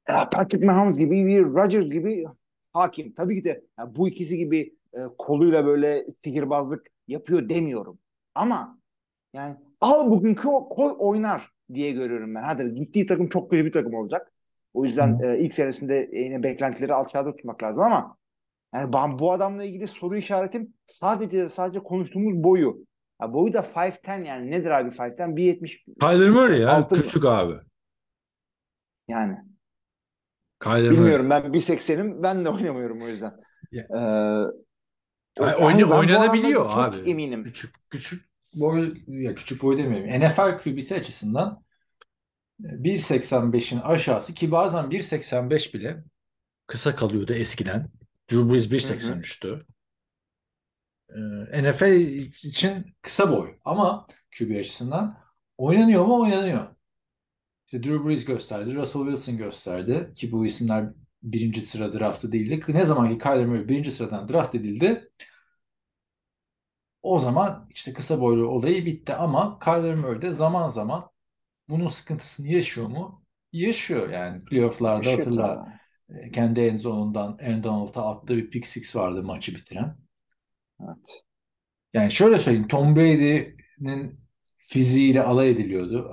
[0.10, 2.26] e, Patrick Mahomes gibi bir Rodgers gibi
[2.74, 3.14] hakim.
[3.14, 8.00] Tabii ki de ya bu ikisi gibi e, koluyla böyle sihirbazlık yapıyor demiyorum.
[8.36, 8.80] Ama
[9.34, 12.44] yani al bugünkü o koy oynar diye görüyorum ben.
[12.44, 14.32] Hadi gittiği takım çok kötü bir takım olacak.
[14.74, 18.18] O yüzden e, ilk senesinde yine beklentileri aşağıda tutmak lazım ama
[18.74, 22.78] yani ben bu adamla ilgili soru işaretim sadece sadece konuştuğumuz boyu.
[23.20, 25.36] Ha, boyu da 5'10 yani nedir abi 5'10?
[25.36, 26.70] 1.70 Kyler Murray ya.
[26.70, 27.02] Altı mı?
[27.02, 27.54] Küçük abi.
[29.08, 29.38] yani.
[30.64, 30.92] Kyler Murray.
[30.92, 33.34] Bilmiyorum ben 1.80'im ben de oynamıyorum o yüzden.
[33.72, 33.88] Ya.
[33.96, 34.00] Ee,
[35.40, 36.98] yani oyna- oynanabiliyor abi.
[36.98, 37.44] Çok eminim.
[37.44, 40.28] Küçük küçük boy ya küçük boy demiyorum.
[40.28, 41.64] NFL QB'si açısından
[42.64, 46.04] e, 1.85'in aşağısı ki bazen 1.85 bile
[46.68, 47.90] kısa kalıyordu eskiden.
[48.32, 49.62] Drew Brees 1.83'tü.
[51.10, 51.96] Ee, NFL
[52.48, 54.08] için kısa boy ama
[54.38, 55.18] QB açısından
[55.58, 56.68] oynanıyor mu oynanıyor.
[57.66, 60.90] İşte Drew Brees gösterdi, Russell Wilson gösterdi ki bu isimler
[61.24, 62.62] birinci sıra draftı değildi.
[62.68, 65.10] Ne zaman ki Kyler Murray birinci sıradan draft edildi
[67.02, 71.10] o zaman işte kısa boylu olayı bitti ama Kyler Murray de zaman zaman
[71.70, 73.26] bunun sıkıntısını yaşıyor mu?
[73.52, 74.46] Yaşıyor yani.
[74.46, 79.56] Playoff'larda Yaşıyor hatırla e, kendi end zone'undan Aaron Donald'a attığı bir pick six vardı maçı
[79.56, 79.98] bitiren.
[80.82, 81.24] Evet.
[81.94, 84.20] Yani şöyle söyleyeyim Tom Brady'nin
[84.58, 86.12] fiziğiyle alay ediliyordu.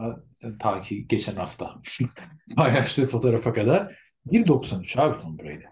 [0.60, 1.74] Ta ki geçen hafta
[2.56, 4.06] paylaştığı fotoğrafa kadar.
[4.26, 5.64] 1.93 abi Tom Brady.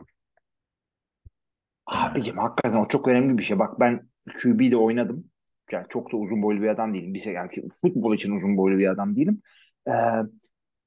[1.87, 3.59] Abicim hakikaten o çok önemli bir şey.
[3.59, 4.09] Bak ben
[4.39, 5.25] QB'de oynadım.
[5.73, 7.15] Yani çok da uzun boylu bir adam değilim.
[7.15, 9.43] Bir yani futbol için uzun boylu bir adam değilim.
[9.89, 9.93] Ee,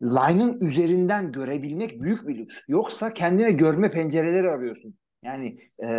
[0.01, 2.55] line'ın üzerinden görebilmek büyük bir lüks.
[2.67, 4.95] Yoksa kendine görme pencereleri arıyorsun.
[5.23, 5.89] Yani e,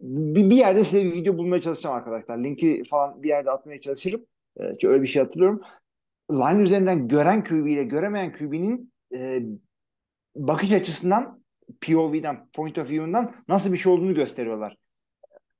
[0.00, 2.38] bir, bir yerde size bir video bulmaya çalışacağım arkadaşlar.
[2.38, 4.26] Linki falan bir yerde atmaya çalışırım.
[4.60, 5.60] Çünkü öyle bir şey hatırlıyorum.
[6.32, 9.42] Line üzerinden gören QB ile göremeyen QB'nin e,
[10.36, 11.44] bakış açısından
[11.80, 14.76] POV'den, point of view'undan nasıl bir şey olduğunu gösteriyorlar.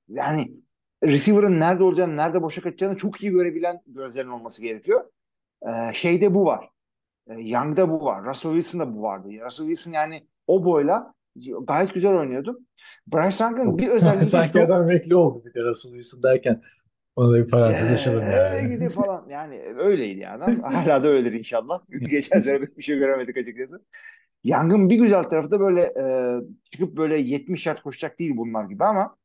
[0.09, 0.51] Yani
[1.03, 5.03] receiver'ın nerede olacağını, nerede boşa kaçacağını çok iyi görebilen gözlerin olması gerekiyor.
[5.61, 6.69] Ee, şeyde bu var.
[7.27, 8.25] Ee, Young'da bu var.
[8.25, 9.29] Russell Wilson'da bu vardı.
[9.45, 11.13] Russell Wilson yani o boyla
[11.67, 12.59] gayet güzel oynuyordu.
[13.07, 16.61] Bryce Young'ın bir özelliği Sanki adam emekli oldu bir de Russell Wilson derken
[17.15, 18.69] ona da bir parantez açalım Ee, yani.
[18.69, 20.43] gidi falan yani öyleydi yani.
[20.61, 21.81] Hala da öyledir inşallah.
[22.09, 23.81] Geçen sene bir şey göremedik açıkçası.
[24.43, 26.05] Young'ın bir güzel tarafı da böyle e,
[26.71, 29.15] çıkıp böyle 70 yard koşacak değil bunlar gibi ama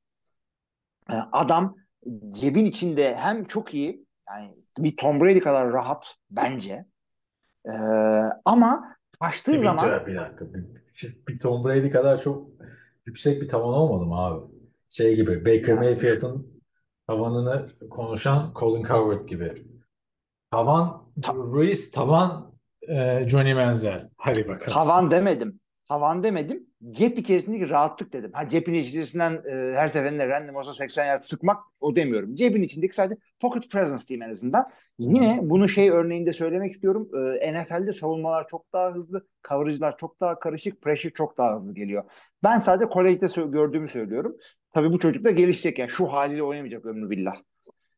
[1.32, 1.76] adam
[2.30, 6.84] cebin içinde hem çok iyi yani bir Tom Brady kadar rahat bence
[7.66, 7.72] E,
[8.44, 10.54] ama kaçtığı Bir, zaman bir dakika.
[10.54, 10.66] Bir,
[11.28, 12.48] bir Tom Brady kadar çok
[13.06, 14.44] yüksek bir tavan olmadı mı abi?
[14.88, 16.62] Şey gibi Baker Mayfield'ın
[17.06, 19.66] tavanını konuşan Colin Cowherd gibi.
[20.50, 22.54] Tavan Ruiz, tavan
[22.88, 24.10] e, Johnny Manziel.
[24.16, 24.72] Hadi bakalım.
[24.72, 25.60] tavan demedim.
[25.88, 26.66] Tavan demedim.
[26.90, 28.30] Cep içerisindeki rahatlık dedim.
[28.32, 32.34] Ha cepin içerisinden e, her seferinde random olsa 80 yard sıkmak o demiyorum.
[32.34, 34.70] Cebin içindeki sadece pocket presence diyeyim en azından.
[34.98, 37.08] Yine bunu şey örneğinde söylemek istiyorum.
[37.40, 42.04] E, NFL'de savunmalar çok daha hızlı, coverage'lar çok daha karışık, pressure çok daha hızlı geliyor.
[42.42, 44.36] Ben sadece kolejde gördüğümü söylüyorum.
[44.70, 47.34] Tabii bu çocuk da gelişecek yani şu haliyle oynamayacak ömrü billah.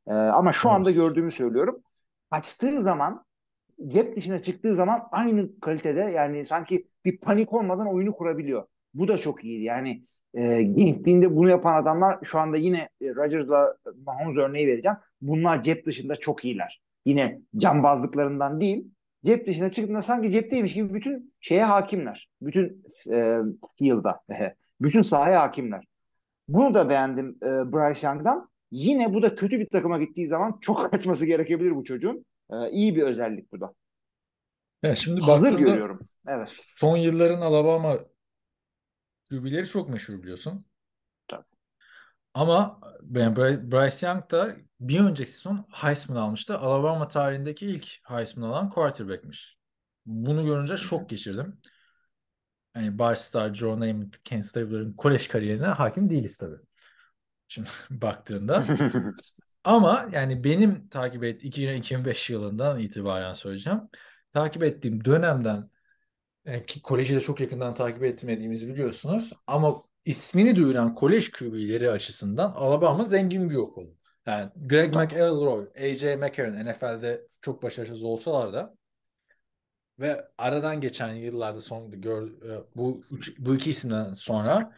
[0.07, 1.83] E, ama şu anda gördüğümü söylüyorum.
[2.31, 3.25] Açtığı zaman
[3.89, 8.67] cep dışına çıktığı zaman aynı kalitede yani sanki bir panik olmadan oyunu kurabiliyor.
[8.95, 9.63] Bu da çok iyi.
[9.63, 10.03] Yani
[10.35, 13.77] e, gençliğinde bunu yapan adamlar şu anda yine e, Rodgers'la
[14.07, 14.97] Mahomes örneği vereceğim.
[15.21, 16.83] Bunlar cep dışında çok iyiler.
[17.07, 18.87] Yine cambazlıklarından değil.
[19.25, 22.29] Cep dışına çıktığında sanki cepteymiş gibi bütün şeye hakimler.
[22.43, 23.39] Bütün e,
[23.79, 24.21] field'a.
[24.81, 25.85] bütün sahaya hakimler.
[26.49, 28.49] Bunu da beğendim e, Bryce Young'dan.
[28.71, 32.25] Yine bu da kötü bir takıma gittiği zaman çok kaçması gerekebilir bu çocuğun.
[32.53, 33.75] E, iyi bir özellik bu da.
[34.83, 36.01] Ya şimdi Hazır görüyorum.
[36.29, 36.49] Evet.
[36.53, 37.97] son yılların Alabama
[39.33, 40.65] QB'leri çok meşhur biliyorsun.
[41.29, 41.45] Tabii.
[42.35, 42.81] Ama
[43.15, 46.59] yani Bry- Bryce Young da bir önceki sezon Heisman almıştı.
[46.59, 49.59] Alabama tarihindeki ilk Heisman alan quarterback'miş.
[50.07, 51.61] Bunu görünce şok geçirdim.
[52.77, 56.57] Yani Barstar, Joe Namath, Ken Stabler'ın kolej kariyerine hakim değiliz tabii.
[57.49, 58.65] Şimdi baktığında.
[59.65, 63.81] Ama yani benim takip et 2005 yılından itibaren söyleyeceğim.
[64.33, 65.71] Takip ettiğim dönemden
[66.47, 69.33] e, ki koleji de çok yakından takip etmediğimizi biliyorsunuz.
[69.47, 73.87] Ama ismini duyuran kolej QB'leri açısından Alabama zengin bir okul.
[74.27, 78.77] Yani Greg McElroy, AJ McCarron NFL'de çok başarısız olsalar da
[79.99, 84.73] ve aradan geçen yıllarda son gör, e, bu üç, bu iki isimden sonra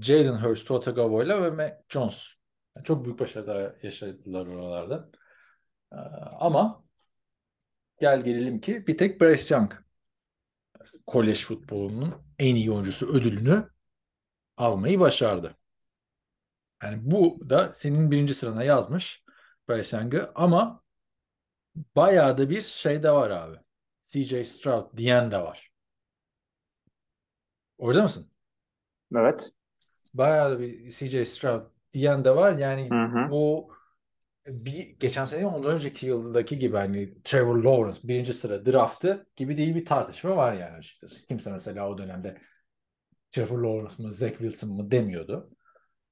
[0.00, 2.36] Jalen Hurst, Tua Tagovailoa ve Mac Jones
[2.76, 5.10] yani çok büyük başarılar yaşadılar oralarda.
[5.92, 5.96] Ee,
[6.40, 6.84] ama
[8.00, 9.72] gel gelelim ki bir tek Bryce Young
[11.06, 13.68] kolej futbolunun en iyi oyuncusu ödülünü
[14.56, 15.56] almayı başardı.
[16.82, 19.24] Yani bu da senin birinci sırana yazmış
[19.68, 20.82] Bryce Young'ı ama
[21.96, 23.56] bayağı da bir şey de var abi.
[24.04, 25.70] CJ Stroud diyen de var.
[27.78, 28.30] Orada mısın?
[29.16, 29.52] evet.
[30.14, 32.58] Bayağı da bir CJ Stroud diyen de var.
[32.58, 33.30] Yani Hı hı.
[33.30, 33.75] bu
[34.46, 39.74] bir geçen sene ondan önceki yıldaki gibi hani Trevor Lawrence birinci sıra draftı gibi değil
[39.74, 41.26] bir tartışma var yani açıkçası.
[41.26, 42.38] Kimse mesela o dönemde
[43.30, 45.50] Trevor Lawrence mı Zach Wilson mı demiyordu.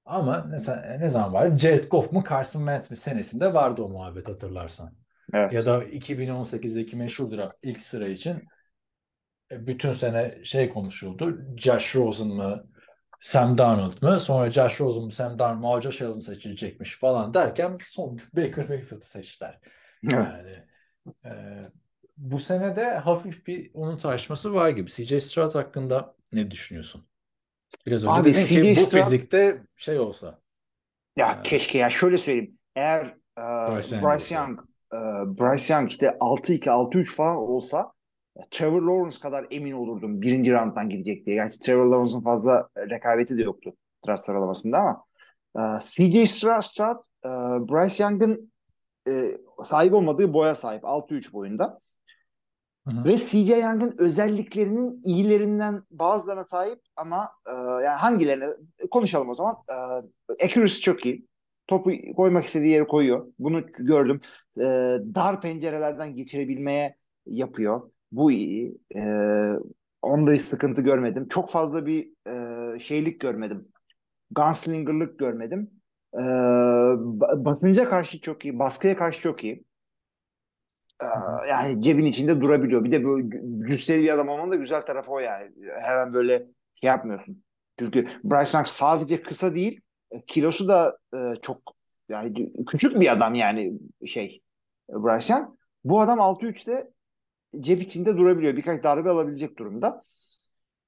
[0.04, 0.56] Ama ne,
[1.00, 1.58] ne zaman var?
[1.58, 4.94] Jared Goff mu Carson Wentz mi senesinde vardı o muhabbet hatırlarsan.
[5.34, 5.52] Evet.
[5.52, 8.42] Ya da 2018'deki meşhur draft ilk sıra için
[9.52, 11.38] e, bütün sene şey konuşuldu.
[11.56, 12.66] Josh Rosen mı
[13.20, 14.20] Sam Darnold mı?
[14.20, 15.80] Sonra Josh Rosen mu Sam Darnold mu?
[15.80, 19.60] Josh Allen seçilecekmiş falan derken son Baker Mayfield'ı seçtiler.
[20.02, 20.64] Yani
[21.24, 21.30] e,
[22.16, 24.90] bu sene de hafif bir onun taşması var gibi.
[24.90, 27.06] CJ Stroud hakkında ne düşünüyorsun?
[27.86, 30.42] Biraz önce Abi, dedin ki bu Stroud- fizikte şey olsa.
[31.16, 31.46] Ya Evet.
[31.46, 32.58] keşke ya şöyle söyleyeyim.
[32.76, 33.06] Eğer
[33.38, 34.34] e, Bryce Young Bryce olsa.
[34.34, 34.60] Young
[34.92, 34.96] e,
[35.40, 37.93] Bryce Young işte 6-2 6-3 falan olsa
[38.50, 41.36] Trevor Lawrence kadar emin olurdum birinci rounddan gidecek diye.
[41.36, 43.74] Gerçi Trevor Lawrence'ın fazla rekabeti de yoktu
[44.06, 45.04] draft sıralamasında ama
[45.56, 47.28] e, CJ Stroud, e,
[47.68, 48.52] Bryce Young'ın
[49.08, 49.12] e,
[49.64, 51.80] sahip olmadığı boya sahip 6-3 boyunda.
[52.86, 53.04] Hı hı.
[53.04, 58.46] Ve CJ Young'ın özelliklerinin iyilerinden bazılarına sahip ama e, yani hangilerine
[58.90, 59.56] konuşalım o zaman.
[59.70, 61.26] E, accuracy çok iyi.
[61.66, 63.26] Topu koymak istediği yere koyuyor.
[63.38, 64.20] Bunu gördüm.
[64.58, 64.62] E,
[65.14, 67.90] dar pencerelerden geçirebilmeye yapıyor.
[68.14, 68.78] Bu iyi.
[68.96, 69.02] E,
[70.02, 71.28] onda hiç sıkıntı görmedim.
[71.28, 72.08] Çok fazla bir
[72.76, 73.68] e, şeylik görmedim.
[74.30, 75.70] Gunslinger'lık görmedim.
[76.14, 78.58] E, ba- basınca karşı çok iyi.
[78.58, 79.64] Baskıya karşı çok iyi.
[81.02, 81.06] Ee,
[81.48, 82.84] yani cebin içinde durabiliyor.
[82.84, 83.28] Bir de böyle
[83.68, 85.50] cüsseli bir adam olmanın da güzel tarafı o yani.
[85.80, 86.38] Hemen böyle
[86.74, 87.44] şey yapmıyorsun.
[87.78, 89.80] Çünkü Bryce Young sadece kısa değil,
[90.26, 91.58] kilosu da e, çok
[92.08, 93.72] yani küçük bir adam yani
[94.06, 94.42] şey
[94.90, 95.48] Bryce Young.
[95.84, 96.90] Bu adam 6-3'te
[97.60, 98.56] cep içinde durabiliyor.
[98.56, 100.02] Birkaç darbe alabilecek durumda.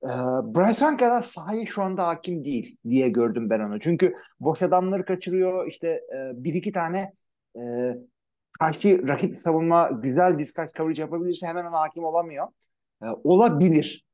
[0.03, 0.09] Ee,
[0.55, 3.81] Bryce Young kadar sahaya şu anda hakim değil diye gördüm ben onu.
[3.81, 5.67] Çünkü boş adamları kaçırıyor.
[5.67, 7.13] İşte e, bir iki tane
[7.57, 7.61] e,
[8.61, 12.49] karşı rakip savunma güzel discuss coverage yapabilirse hemen ona hakim olamıyor.
[13.03, 14.07] Ee, olabilir.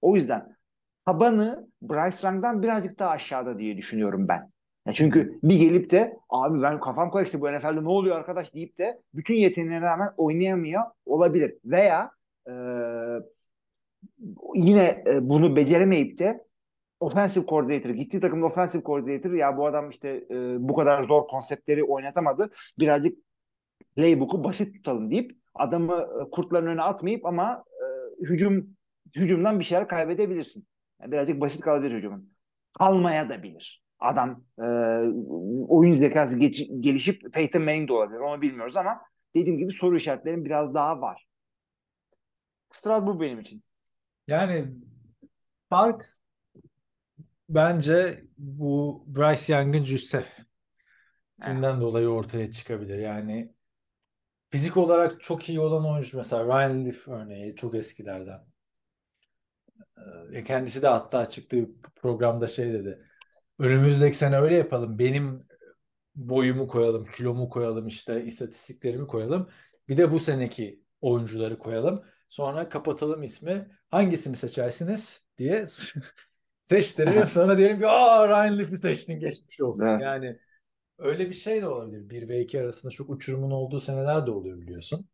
[0.00, 0.56] O yüzden
[1.06, 4.50] tabanı Bryce Young'dan birazcık daha aşağıda diye düşünüyorum ben.
[4.90, 8.78] Ya çünkü bir gelip de abi ben kafam karıştı bu NFL'de ne oluyor arkadaş deyip
[8.78, 11.54] de bütün yeteneğine rağmen oynayamıyor olabilir.
[11.64, 12.10] Veya
[12.48, 12.52] e,
[14.54, 16.44] yine e, bunu beceremeyip de
[17.00, 21.84] offensive coordinator, gittiği takımda offensive coordinator ya bu adam işte e, bu kadar zor konseptleri
[21.84, 22.50] oynatamadı.
[22.78, 23.18] Birazcık
[23.96, 27.86] playbook'u basit tutalım deyip adamı kurtların önüne atmayıp ama e,
[28.24, 28.76] hücum
[29.16, 30.66] hücumdan bir şeyler kaybedebilirsin.
[31.00, 32.32] Yani birazcık basit kalabilir hücumun.
[32.78, 33.89] Kalmaya da bilir.
[34.00, 34.66] Adam e,
[35.68, 38.18] oyun zekası geç, gelişip Peyton Manning de olabilir.
[38.18, 39.00] Onu bilmiyoruz ama
[39.34, 41.28] dediğim gibi soru işaretlerim biraz daha var.
[42.86, 43.62] Bu benim için.
[44.28, 44.68] Yani
[45.70, 46.06] fark
[47.48, 52.98] bence bu Bryce Young'ın cüssesinden dolayı ortaya çıkabilir.
[52.98, 53.54] Yani
[54.48, 58.40] fizik olarak çok iyi olan oyuncu mesela Ryan Leaf örneği çok eskilerden.
[60.32, 63.09] Ee, kendisi de hatta çıktığı programda şey dedi.
[63.60, 64.98] Önümüzdeki sene öyle yapalım.
[64.98, 65.46] Benim
[66.14, 69.48] boyumu koyalım, kilomu koyalım, işte istatistiklerimi koyalım.
[69.88, 72.04] Bir de bu seneki oyuncuları koyalım.
[72.28, 73.68] Sonra kapatalım ismi.
[73.90, 75.66] Hangisini seçersiniz diye
[76.62, 77.26] seçtirelim.
[77.26, 79.86] Sonra diyelim ki aa Ryan Leaf'i seçtin geçmiş olsun.
[79.86, 80.02] Evet.
[80.02, 80.38] Yani
[80.98, 82.10] öyle bir şey de olabilir.
[82.10, 85.08] 1 ve 2 arasında çok uçurumun olduğu seneler de oluyor biliyorsun.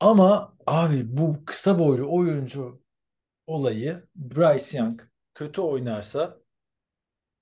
[0.00, 2.82] Ama abi bu kısa boylu oyuncu
[3.46, 5.00] olayı Bryce Young
[5.34, 6.39] kötü oynarsa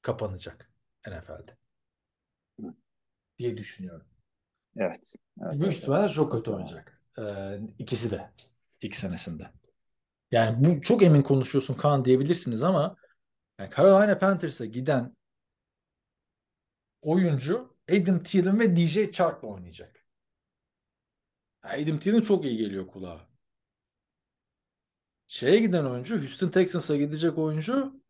[0.09, 0.71] kapanacak
[1.07, 1.57] NFL'de
[3.39, 4.07] diye düşünüyorum.
[4.77, 5.13] Evet.
[5.43, 5.77] evet, Büyük evet.
[5.77, 7.03] ihtimalle çok kötü oynayacak.
[7.19, 8.31] Ee, ikisi de
[8.81, 9.51] ilk senesinde.
[10.31, 12.97] Yani bu çok emin konuşuyorsun Kaan diyebilirsiniz ama
[13.59, 15.17] yani Carolina Panthers'a giden
[17.03, 20.07] oyuncu Adam Thielen ve DJ Chark'la oynayacak.
[21.65, 23.29] Yani Adam Thielen çok iyi geliyor kulağa.
[25.27, 28.01] Şeye giden oyuncu, Houston Texans'a gidecek oyuncu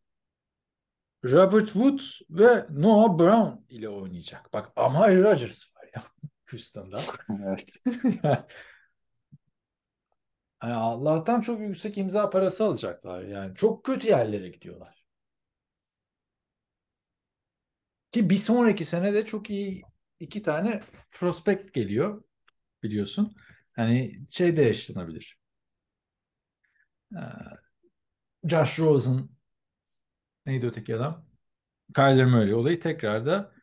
[1.23, 4.53] Robert Woods ve Noah Brown ile oynayacak.
[4.53, 6.03] Bak Amari Rodgers var ya
[6.51, 7.01] Houston'da.
[7.45, 7.77] Evet.
[10.63, 13.23] Yani Allah'tan çok yüksek imza parası alacaklar.
[13.23, 15.05] Yani çok kötü yerlere gidiyorlar.
[18.11, 19.83] Ki bir sonraki sene de çok iyi
[20.19, 20.79] iki tane
[21.11, 22.23] prospect geliyor
[22.83, 23.35] biliyorsun.
[23.73, 25.39] Hani şey de yaşanabilir.
[27.11, 27.59] Ee,
[28.43, 29.29] Josh Rosen
[30.49, 31.25] neydi öteki adam?
[31.95, 33.53] Kyler Murray olayı tekrar da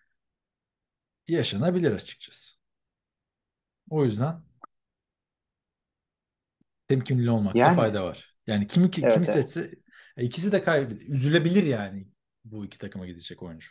[1.29, 2.57] yaşanabilir açıkçası.
[3.91, 4.43] O yüzden
[6.89, 7.77] temkinli olmakta Yani.
[7.77, 8.37] fayda var.
[8.47, 9.29] Yani kimi kimi Evet, evet.
[9.53, 9.71] seçse
[10.17, 10.97] e, ikisi de kaybeder.
[11.07, 12.09] Üzülebilir yani
[12.45, 13.69] bu iki takıma gidecek oyuncu.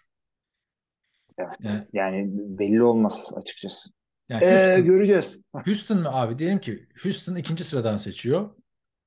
[1.38, 1.50] Evet.
[1.60, 3.90] Yani- Yani belli olmaz açıkçası.
[4.30, 5.42] Yani Ee, Houston, göreceğiz.
[5.66, 6.40] Houston mu abi?
[6.40, 8.56] Diyelim ki Houston ikinci sıradan seçiyor.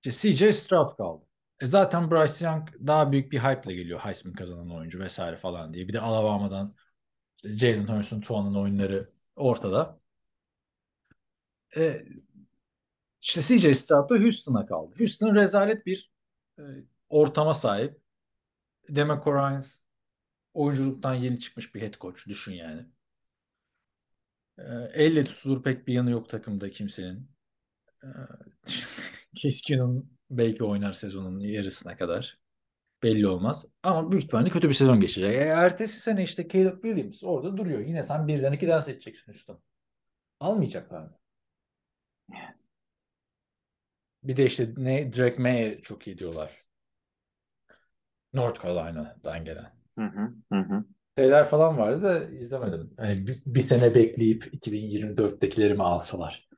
[0.05, 1.25] İşte CJ Stroud kaldı.
[1.61, 5.89] E zaten Bryce Young daha büyük bir hype'le geliyor Heisman kazanan oyuncu vesaire falan diye.
[5.89, 6.75] Bir de Alabama'dan
[7.45, 10.01] Jalen Hurst'un Tuan'ın oyunları ortada.
[11.77, 12.03] E,
[13.21, 14.95] işte CJ Stroud Houston'a kaldı.
[14.99, 16.13] Houston rezalet bir
[16.59, 16.63] e,
[17.09, 18.01] ortama sahip.
[18.89, 19.79] Demeco Ryans
[20.55, 22.27] oyunculuktan yeni çıkmış bir head coach.
[22.29, 22.87] Düşün yani.
[24.59, 27.31] E, elle tutulur pek bir yanı yok takımda kimsenin.
[29.35, 32.39] Case Keenum belki oynar sezonun yarısına kadar.
[33.03, 33.66] Belli olmaz.
[33.83, 35.35] Ama büyük ihtimalle kötü bir sezon geçecek.
[35.35, 37.81] E, ertesi sene işte Caleb Williams orada duruyor.
[37.81, 39.57] Yine sen birden iki daha seçeceksin üstten.
[40.41, 41.18] Almayacaklar mı?
[44.22, 46.64] Bir de işte ne Drake May'e çok iyi diyorlar.
[48.33, 49.72] North Carolina'dan gelen.
[49.99, 50.85] Hı hı, hı.
[51.18, 52.95] Şeyler falan vardı da izlemedim.
[52.97, 56.49] Hani bir, bir sene bekleyip 2024'tekileri mi alsalar?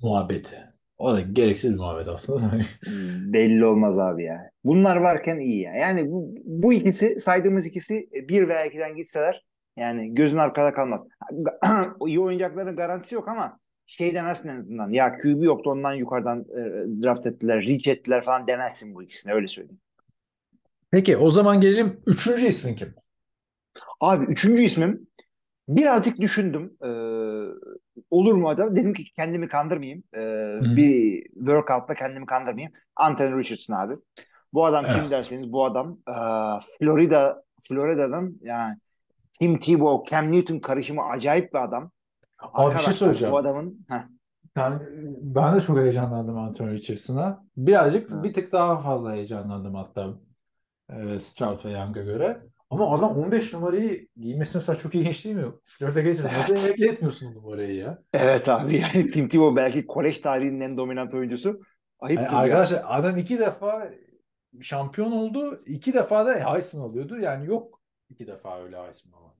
[0.00, 0.73] Muhabbeti.
[0.98, 2.60] O da gereksiz muhabbet aslında.
[3.32, 4.50] Belli olmaz abi ya.
[4.64, 5.74] Bunlar varken iyi ya.
[5.74, 9.44] Yani bu, bu ikisi saydığımız ikisi bir veya ikiden gitseler
[9.76, 11.06] yani gözün arkada kalmaz.
[12.06, 14.90] iyi oynayacaklarının garantisi yok ama şey demezsin en azından.
[14.90, 16.62] Ya QB yoktu ondan yukarıdan e,
[17.02, 19.80] draft ettiler, reach ettiler falan demezsin bu ikisine öyle söyleyeyim.
[20.90, 22.94] Peki o zaman gelelim üçüncü ismin kim?
[24.00, 25.06] Abi üçüncü ismim
[25.68, 26.76] birazcık düşündüm.
[26.84, 26.88] Ee,
[28.10, 28.76] olur mu acaba?
[28.76, 30.02] Dedim ki kendimi kandırmayayım.
[30.16, 32.72] Ee, bir workout'ta kendimi kandırmayayım.
[32.96, 33.94] Anthony Richardson abi.
[34.52, 35.10] Bu adam kim Evet.
[35.10, 36.14] derseniz bu adam e,
[36.78, 38.76] Florida Florida'dan yani
[39.32, 41.90] Tim Tebow, Cam Newton karışımı acayip bir adam.
[42.38, 43.32] Abi bir şey Arkadaşlar, söyleyeceğim.
[43.32, 44.02] Bu adamın heh,
[44.56, 44.82] Ben,
[45.22, 47.44] ben de çok heyecanlandım Anthony Richardson'a.
[47.56, 48.24] Birazcık Evet.
[48.24, 50.14] bir tık daha fazla heyecanlandım hatta
[50.90, 52.40] e, Stroud ve Young'a göre.
[52.74, 55.44] Ama adam 15 numarayı giymesi mesela çok ilginç değil mi?
[55.80, 56.64] Gators nasıl Evet.
[56.66, 58.02] emekli etmiyorsun numarayı ya?
[58.12, 61.60] evet abi yani Tim Tebow belki kolej tarihinin en dominant oyuncusu.
[61.98, 62.40] Ayıptır Yani ya.
[62.40, 63.90] arkadaşlar adam iki defa
[64.60, 65.62] şampiyon oldu.
[65.66, 67.18] iki defa da Heisman alıyordu.
[67.18, 69.34] Yani yok iki defa öyle Heisman alan.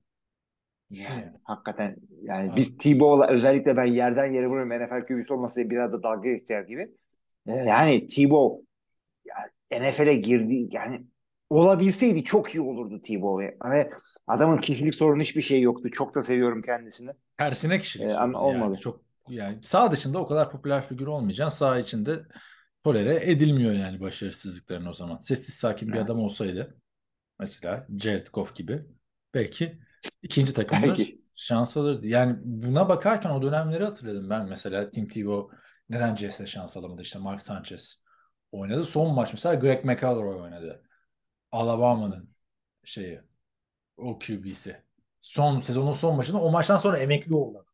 [0.91, 1.33] Yani, yani.
[1.45, 2.57] hakikaten yani Evet.
[2.57, 6.91] biz Tebow'la özellikle ben yerden yere vuruyorum NFL QB'si olmasa biraz da dalga geçer gibi.
[7.47, 8.65] Ee, Yani Tebow
[9.25, 9.37] ya
[9.81, 11.07] NFL'e girdi yani
[11.51, 13.59] olabilseydi çok iyi olurdu Tebow.
[13.71, 13.91] Ve
[14.27, 15.91] adamın kişilik sorunu hiçbir şey yoktu.
[15.91, 17.11] Çok da seviyorum kendisini.
[17.39, 18.65] Tersine kişilik Ee, ama sorunu yani.
[18.65, 18.79] olmadı.
[18.81, 21.59] Çok yani sağ dışında o kadar popüler figür olmayacaksın.
[21.59, 22.23] Sağ içinde
[22.85, 25.19] tolere edilmiyor yani başarısızlıkların o zaman.
[25.21, 26.05] Sessiz sakin bir Evet.
[26.05, 26.77] adam olsaydı
[27.41, 28.87] mesela Jared Goff gibi
[29.35, 29.81] belki
[30.23, 31.23] ikinci takımda Belki.
[31.37, 32.09] şans alırdı.
[32.09, 35.59] Yani buna bakarken o dönemleri hatırladım ben mesela Tim Tebow
[35.91, 38.03] neden Jets'e şans alamadı işte Mark Sanchez
[38.53, 38.85] oynadı.
[38.85, 40.84] Son maç mesela Greg McElroy oynadı.
[41.55, 42.31] Alabama'nın
[42.85, 43.21] şeyi
[43.97, 44.83] o QB'si.
[45.21, 47.67] Son sezonun son maçında o maçtan sonra emekli oldu.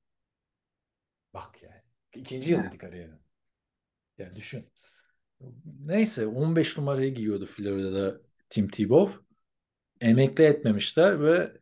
[1.34, 1.82] Bak yani.
[2.14, 3.20] İkinci yıl dedik kariyerinin.
[4.18, 4.72] Yani düşün.
[5.80, 9.18] Neyse 15 numarayı giyiyordu Florida'da Tim Tebow.
[10.00, 11.52] Emekli etmemişler ve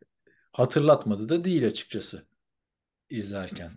[0.51, 2.27] hatırlatmadı da değil açıkçası
[3.09, 3.71] izlerken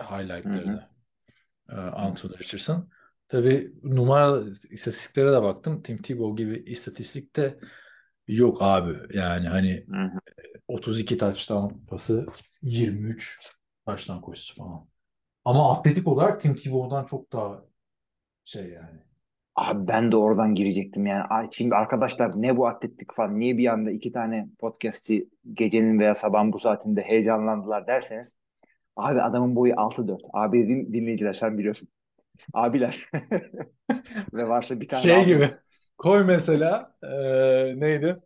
[0.00, 0.88] highlightlarını.
[1.68, 2.90] Ee, Anthony Richardson.
[3.28, 5.82] Tabii numara istatistiklere de baktım.
[5.82, 7.58] Tim Tebow gibi istatistikte
[8.28, 9.16] yok abi.
[9.18, 10.20] Yani hani Hı hı.
[10.68, 12.26] 32 touchdown pası,
[12.62, 13.40] 23
[13.86, 14.88] touchdown koşusu falan.
[15.44, 17.64] Ama atletik olarak Tim Tebow'dan çok daha
[18.44, 19.00] şey yani.
[19.56, 21.22] Abi ben de oradan girecektim yani.
[21.22, 26.14] Ay, Şimdi arkadaşlar ne bu atletlik falan niye bir anda iki tane podcast'i gecenin veya
[26.14, 28.38] sabahın bu saatinde heyecanlandılar derseniz
[28.96, 30.22] abi adamın boyu 6-4.
[30.34, 31.88] Abi dediğim dinleyiciler sen biliyorsun.
[32.54, 33.10] Abiler.
[34.34, 35.26] Ve varsa bir tane Şey abi.
[35.26, 35.58] gibi
[35.98, 38.16] koy mesela eee, neydi?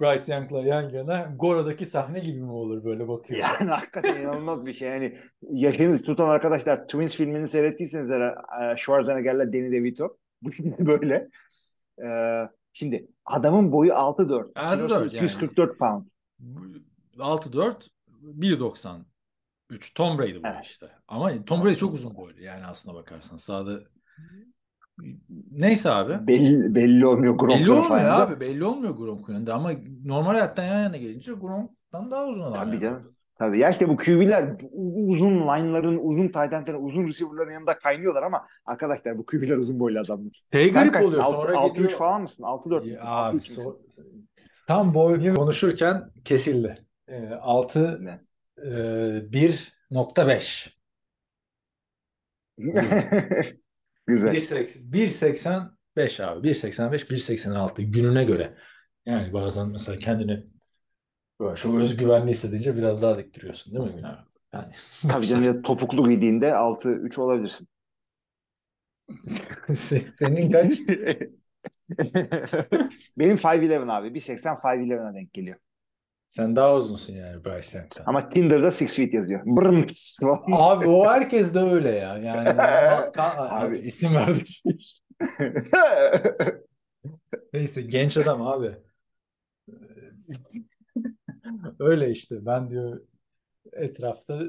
[0.00, 3.40] Bryce Young'la yan yana Gora'daki sahne gibi mi olur böyle bakıyor.
[3.40, 4.88] Yani hakikaten inanılmaz bir şey.
[4.88, 5.18] Yani
[5.50, 8.34] yaşınız tutan arkadaşlar Twins filmini seyrettiyseniz eğer
[8.72, 11.28] e, Schwarzenegger'le Danny DeVito bu film böyle.
[12.04, 14.52] Ee, şimdi adamın boyu 6-4.
[14.52, 15.24] 6'4 Kilosu yani.
[15.26, 16.06] 244 pound.
[17.18, 17.88] 6-4
[18.22, 20.64] 1.93 Tom Brady bu Evet.
[20.64, 20.86] işte.
[21.08, 23.36] Ama Tom Brady çok uzun boylu yani aslına bakarsan.
[23.36, 23.80] Sağda
[25.52, 26.26] Neyse abi.
[26.26, 28.16] Belli, belli olmuyor Belli Gronk'ların olmuyor falan da.
[28.28, 28.40] abi.
[28.40, 29.72] Belli olmuyor Gronk'un yanında ama
[30.04, 32.80] normal hayattan yan yana gelince Gronk'tan daha uzun adam Tabii yani.
[32.80, 33.02] canım.
[33.38, 34.48] Tabii ya işte bu QB'ler
[35.06, 40.00] uzun line'ların, uzun tight end'lerin, uzun receiver'ların yanında kaynıyorlar ama arkadaşlar bu QB'ler uzun boylu
[40.00, 40.42] adamlar.
[40.52, 41.08] Şey Sen garip kaçsın?
[41.08, 41.22] oluyor.
[41.24, 41.90] 6, Sonra 6 geliyor.
[41.90, 42.42] 3 falan mısın?
[42.44, 43.06] 6 4 Ya müsün?
[43.06, 43.62] abi 6 3 müsün?
[43.62, 43.76] so-
[44.66, 46.84] tam boy konuşurken kesildi.
[47.08, 48.20] Ee, 6 Ne?
[48.58, 48.70] e,
[49.32, 50.76] 1.5
[54.06, 54.34] Güzel.
[54.34, 56.48] 1.85 abi.
[56.48, 58.54] 1.85 1.86 gününe göre.
[59.06, 60.46] Yani bazen mesela kendini
[61.40, 64.18] böyle çok özgüvenli hissedince biraz daha diktiriyorsun değil mi Gün abi?
[64.52, 64.72] Yani
[65.08, 67.68] Tabii canım ya topuklu giydiğinde 6 3 olabilirsin.
[69.74, 70.72] senin kaç?
[73.18, 74.08] Benim 5'11 abi.
[74.08, 75.56] 1.80 5'11'a denk geliyor.
[76.32, 78.04] Sen daha uzunsun yani Bryce Young'dan.
[78.06, 79.42] Ama Tinder'da 6 feet yazıyor.
[79.46, 79.92] Brrmt.
[80.52, 82.18] Abi o herkes de öyle ya.
[82.18, 82.48] Yani
[83.16, 84.62] abi, isim verdik.
[87.52, 88.76] Neyse genç adam abi.
[91.80, 93.00] Öyle işte ben diyor
[93.72, 94.42] etrafta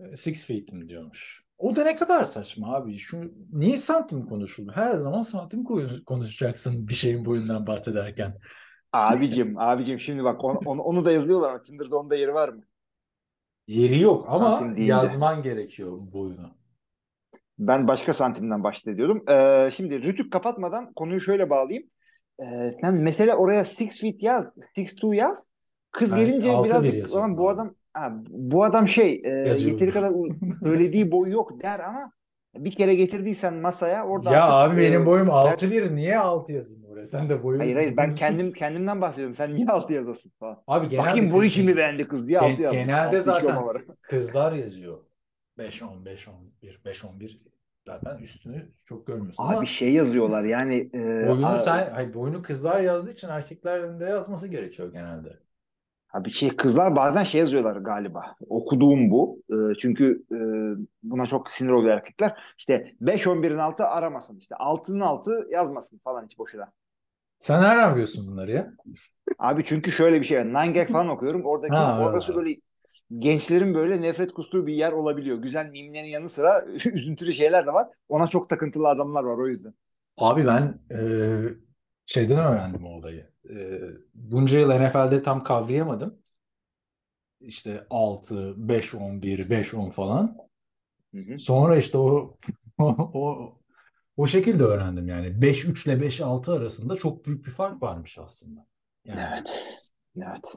[0.00, 1.44] e, six feet'im diyormuş.
[1.58, 2.98] O da ne kadar saçma abi.
[2.98, 4.72] Şu, niye santim konuşuldu?
[4.74, 8.38] Her zaman santim konuş- konuşacaksın bir şeyin boyundan bahsederken.
[8.98, 12.48] Abicim, abicim şimdi bak onu, onu, onu da yazıyorlar ama Tinder'da onun da yeri var
[12.48, 12.62] mı?
[13.68, 14.92] Yeri yok ama Santim deyince.
[14.92, 16.50] yazman gerekiyor boyunu.
[17.58, 19.24] Ben başka santimden bahsediyordum.
[19.30, 21.88] Ee, şimdi Rütük kapatmadan konuyu şöyle bağlayayım.
[22.40, 22.44] Ee,
[22.80, 25.50] sen mesela oraya six feet yaz, six two yaz.
[25.90, 29.72] Kız Ben gelince birazcık "Ulan bu abi." adam ha, bu adam şey e, Yazıyorum.
[29.78, 30.12] yeteri kadar
[30.64, 32.12] söylediği boyu yok der ama
[32.64, 36.84] bir kere getirdiysen masaya orada Ya artık, abi benim boyum ders- 6'bir niye 6 yazayım
[36.84, 37.06] oraya?
[37.06, 39.34] Sen de boyun Hayır hayır ben kendim kendimden bahsediyorum.
[39.34, 40.62] Sen niye altı yazasın falan.
[40.66, 42.80] Abi genelde Bakayım kız- için mi beğendi kız diye Gen- altı yazdım.
[42.80, 43.56] genelde Altı zaten
[44.02, 44.98] kızlar yazıyor.
[45.58, 47.40] 5 10 5 11 5 11
[47.86, 52.80] zaten üstünü çok görmüyorsun ama Abi şey yazıyorlar yani e, boyunu sen hayır boyunu kızlar
[52.80, 55.38] yazdığı için erkeklerin de yazması gerekiyor genelde.
[56.12, 58.36] Abi şey kızlar bazen şey yazıyorlar galiba.
[58.48, 59.42] Okuduğum bu.
[59.50, 60.38] Ee, çünkü e,
[61.02, 62.40] buna çok sinir oluyor erkekler.
[62.58, 64.36] İşte 5-11'in altı aramasın.
[64.38, 66.72] İşte 6'nın altı yazmasın falan hiç boşuna.
[67.38, 68.72] Sen nereden biliyorsun bunları ya?
[69.38, 70.44] Abi çünkü şöyle bir şey.
[70.44, 71.44] Nine Gag falan okuyorum.
[71.44, 72.50] Oradaki Ha, orası böyle
[73.18, 75.38] gençlerin böyle nefret kustuğu bir yer olabiliyor.
[75.38, 77.88] Güzel mimlerin yanı sıra üzüntülü şeyler de var.
[78.08, 79.74] Ona çok takıntılı adamlar var o yüzden.
[80.16, 80.98] Abi ben e,
[82.08, 83.30] şeyden öğrendim o olayı.
[83.50, 83.80] E,
[84.14, 86.18] bunca yıl NFL'de tam kavrayamadım.
[87.40, 90.36] İşte 6, 5, 11, 5, 10 falan.
[91.14, 91.38] Hı hı.
[91.38, 92.38] Sonra işte o
[92.78, 93.54] o
[94.16, 95.42] o şekilde öğrendim yani.
[95.42, 98.66] 5 3 ile 5 6 arasında çok büyük bir fark varmış aslında.
[99.04, 99.80] Yani Evet.
[100.16, 100.54] Evet.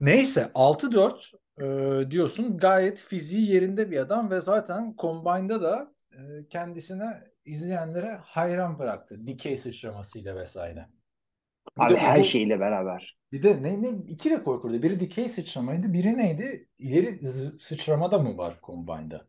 [0.00, 6.48] neyse 6 4 e, diyorsun gayet fiziği yerinde bir adam ve zaten Combine'da da e,
[6.48, 9.26] kendisine izleyenlere hayran bıraktı.
[9.26, 10.86] Dikey sıçramasıyla vesaire.
[11.78, 13.16] Bir Abi her uzun- şeyiyle beraber.
[13.32, 14.82] Bir de ne, ne iki rekor kırdı.
[14.82, 15.92] Biri dikey sıçramaydı.
[15.92, 16.68] Biri neydi?
[16.78, 17.18] İleri
[17.60, 19.26] sıçramada mı var Combine'da?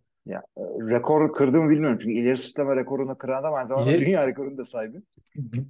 [0.89, 1.97] Rekor kırdığımı bilmiyorum.
[2.01, 5.01] Çünkü ileri sıçrama rekorunu kıran adam aynı zamanda İleri- dünya rekorunu da sahibi.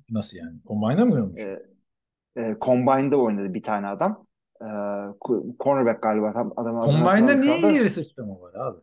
[0.09, 0.59] Nasıl yani?
[0.67, 1.39] Combine'da mı görmüş?
[1.39, 1.59] Ee,
[2.37, 4.25] e, Combine'da oynadı bir tane adam.
[4.61, 4.65] Ee,
[5.59, 6.33] cornerback galiba.
[6.33, 8.79] Tam adını Combine'da niye ileri sıçrama var abi?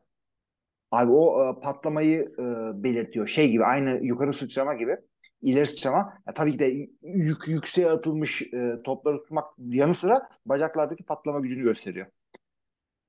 [0.90, 2.42] Abi o e, patlamayı e,
[2.82, 3.26] belirtiyor.
[3.26, 4.96] Şey gibi aynı yukarı sıçrama gibi.
[5.42, 6.14] İleri sıçrama.
[6.26, 11.62] Ya, tabii ki de yük, yükseğe atılmış e, topları tutmak yanı sıra bacaklardaki patlama gücünü
[11.62, 12.06] gösteriyor.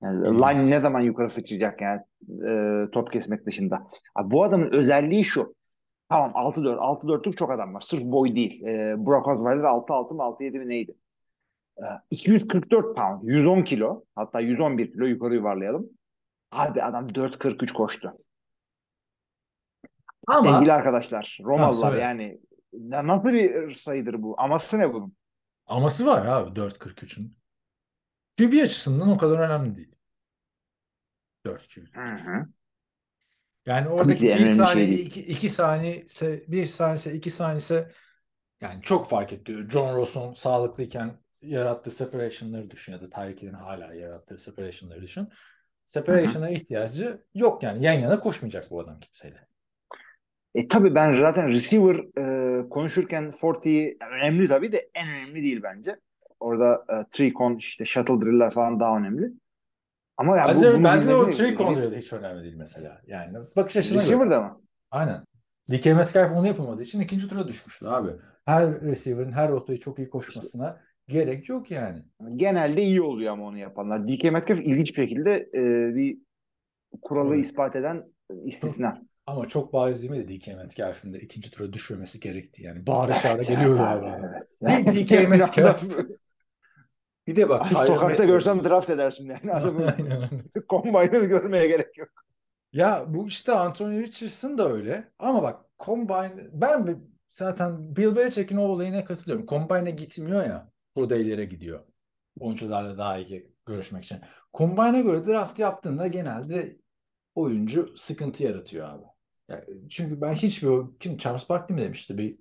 [0.04, 0.40] Yani Hmm.
[0.40, 2.02] line ne zaman yukarı sıçrayacak yani
[2.48, 3.88] e, top kesmek dışında.
[4.16, 5.56] Abi bu adamın özelliği şu.
[6.10, 6.80] Tamam 6-4.
[6.80, 7.82] 6-4'lük çok adam var.
[7.82, 8.64] Sırf boy değil.
[8.66, 10.96] E, Brock Osweiler 6-6 mı 6-7 mi neydi?
[11.78, 13.24] E, 244 pound.
[13.24, 14.04] 110 kilo.
[14.16, 15.90] Hatta 111 kilo yukarı yuvarlayalım.
[16.56, 18.14] Abi adam 4.43 koştu.
[20.28, 22.04] Ama Sevgili arkadaşlar, Romalılar söyle.
[22.04, 22.40] yani
[22.74, 24.36] na- nasıl bir sayıdır bu?
[24.38, 25.16] Aması ne bunun?
[25.68, 27.38] aması var abi 4.43'ün.
[28.38, 29.96] QB açısından o kadar önemli değil.
[31.46, 32.46] 4 Hı hı.
[33.66, 35.06] Yani oradaki bir şey saniye, değil.
[35.06, 37.92] iki, iki saniye ise, bir saniye ise, iki saniye ise
[38.62, 39.70] yani çok fark ediyor.
[39.70, 45.30] John Ross'un sağlıklıyken yarattığı separation'ları düşün ya da Tyreek hala yarattığı separation'ları düşün.
[45.86, 47.86] Separation'a ihtiyacı yok yani.
[47.86, 49.48] Yan yana koşmayacak bu adam kimseyle.
[50.56, 56.00] E tabii ben zaten receiver e, konuşurken 40'yi önemli tabii de en önemli değil bence.
[56.40, 59.32] Orada e, three con işte shuttle drill'ler falan daha önemli.
[60.18, 61.22] Ama ya bu, Bence, bunu bence o
[61.68, 63.02] oluyor da hiç önemli değil mesela.
[63.08, 64.00] Yani bakış açısına.
[64.00, 64.62] Receiver'da mı?
[64.92, 65.26] Aynen.
[65.72, 68.12] DK Metcalf onu yapamadığı için ikinci tura düşmüştü abi.
[68.46, 72.04] Her receiver'ın her rotayı çok iyi koşmasına gerek yok yani.
[72.36, 74.08] Genelde iyi oluyor ama onu yapanlar.
[74.08, 76.18] DK Metcalf ilginç bir şekilde e, bir
[77.02, 77.46] kuralı Evet.
[77.46, 78.04] ispat eden
[78.46, 79.02] istisna.
[79.28, 82.88] Ama çok bariz değil mi DK Metcalf'in de ikinci tura düşmemesi gerekti yani.
[82.88, 84.06] Bağıra çağıra Evet, geliyordu evet abi.
[84.06, 84.28] abi,
[84.62, 84.96] evet.
[84.96, 85.84] Bir DK Metcalf.
[87.28, 87.70] Bir de bak.
[87.70, 88.26] Tyron sokakta Matthew.
[88.26, 89.96] görsem draft edersin yani adamı.
[90.70, 92.10] Combine'ı görmeye gerek yok.
[92.74, 95.12] Ya bu işte Anthony Richardson da öyle.
[95.20, 96.98] Ama bak Combine ben
[97.32, 99.46] zaten Bill Belichick'in o olayına katılıyorum.
[99.46, 100.72] Combine'e gitmiyor ya.
[100.96, 101.80] Pro Day'lere gidiyor.
[102.40, 104.20] Oyuncularla daha iyi görüşmek için.
[104.54, 106.78] Combine'a göre draft yaptığında genelde
[107.36, 109.04] oyuncu sıkıntı yaratıyor abi.
[109.50, 110.70] Yani çünkü ben hiçbir
[111.00, 112.40] kim Charles Barkley mi demişti bir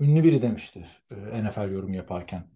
[0.00, 2.46] ünlü biri demişti e, NFL yorum yaparken.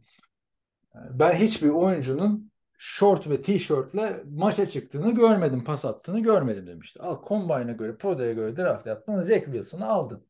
[0.95, 7.03] Ben hiçbir oyuncunun short ve t-shirtle maça çıktığını görmedim, pas attığını görmedim demişti.
[7.03, 10.27] Al Combine'a göre, Pro Day'e göre draft yaptın, Zach Wilson'ı aldın.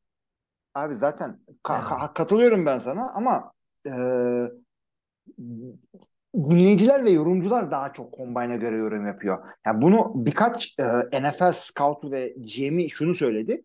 [0.75, 1.85] Abi zaten ka- Yani.
[1.85, 3.53] ka- katılıyorum ben sana ama
[3.87, 3.91] e,
[6.35, 9.39] dinleyiciler ve yorumcular daha çok Combine'a göre yorum yapıyor.
[9.67, 10.75] Yani bunu birkaç
[11.13, 13.63] e, NFL scout'u ve GM'i şunu söyledi.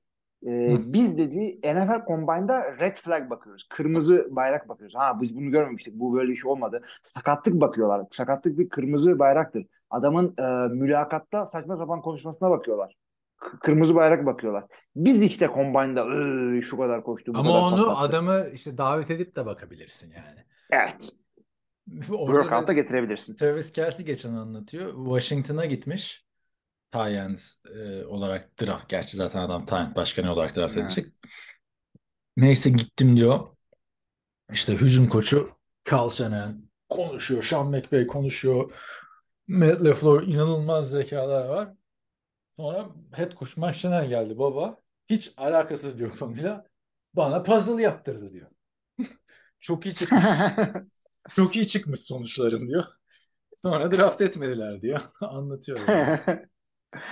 [0.47, 0.93] Ee, Hı.
[0.93, 3.67] biz dedi NFL Combine'da red flag bakıyoruz.
[3.69, 4.95] Kırmızı bayrak bakıyoruz.
[4.95, 5.93] Ha biz bunu görmemiştik.
[5.93, 6.81] Bu böyle bir şey olmadı.
[7.03, 8.05] Sakatlık bakıyorlar.
[8.11, 9.65] Sakatlık bir kırmızı bayraktır.
[9.89, 12.95] Adamın e, mülakatta saçma sapan konuşmasına bakıyorlar.
[13.37, 14.63] K- kırmızı bayrak bakıyorlar.
[14.95, 19.11] Biz işte Combine'da "Iı, şu kadar koştu, bu Ama kadar onu attı." adamı işte davet
[19.11, 20.43] edip de bakabilirsin yani.
[20.71, 21.09] Evet.
[21.89, 23.35] Workout'a getirebilirsin.
[23.35, 25.05] Travis Kelce geçen anlatıyor.
[25.05, 26.25] Washington'a gitmiş.
[26.91, 28.89] Tyens e, olarak draft.
[28.89, 31.05] Gerçi zaten adam Tyent başkanı olarak draft edecek.
[32.37, 33.47] Neyse gittim diyor.
[34.51, 35.49] İşte hücum koçu
[35.91, 37.43] Carl Shanahan konuşuyor.
[37.43, 38.73] Sean McVay konuşuyor.
[39.47, 41.73] Matt LaFleur inanılmaz zekalar var.
[42.55, 44.77] Sonra head coach Mike geldi baba.
[45.09, 46.67] Hiç alakasız diyor konuyla.
[47.13, 48.49] Bana puzzle yaptırdı diyor.
[49.59, 50.23] Çok iyi çıkmış.
[51.35, 52.83] Çok iyi çıkmış sonuçlarım diyor.
[53.55, 54.99] Sonra draft etmediler diyor.
[55.21, 55.79] Anlatıyor.
[55.87, 56.19] yani.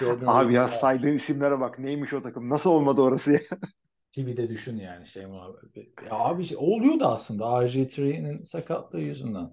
[0.25, 1.79] Abi ya saydığın isimlere bak.
[1.79, 2.49] Neymiş o takım?
[2.49, 3.39] Nasıl olmadı orası ya?
[4.15, 5.93] TV'de düşün yani şey muhabbeti.
[6.05, 9.51] Ya abi şey, oluyordu aslında RG3'nin sakatlığı yüzünden.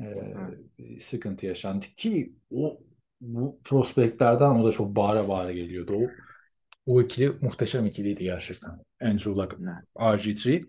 [0.00, 2.80] Ee, sıkıntı yaşandı ki o
[3.20, 5.94] bu prospektlerden o da çok bağıra bağıra geliyordu.
[5.96, 6.10] O,
[6.86, 8.80] o ikili muhteşem ikiliydi gerçekten.
[9.00, 9.56] Andrew Luck,
[9.96, 10.64] RG3.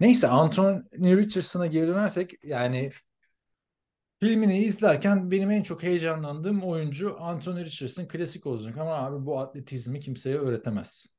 [0.00, 2.90] Neyse Anthony Richardson'a geri dönersek yani
[4.20, 10.00] filmini izlerken benim en çok heyecanlandığım oyuncu Anthony Richardson klasik olacak ama abi bu atletizmi
[10.00, 11.10] kimseye öğretemezsin.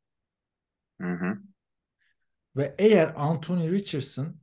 [1.01, 1.37] Hı hı.
[2.57, 4.39] Ve eğer Anthony Richardson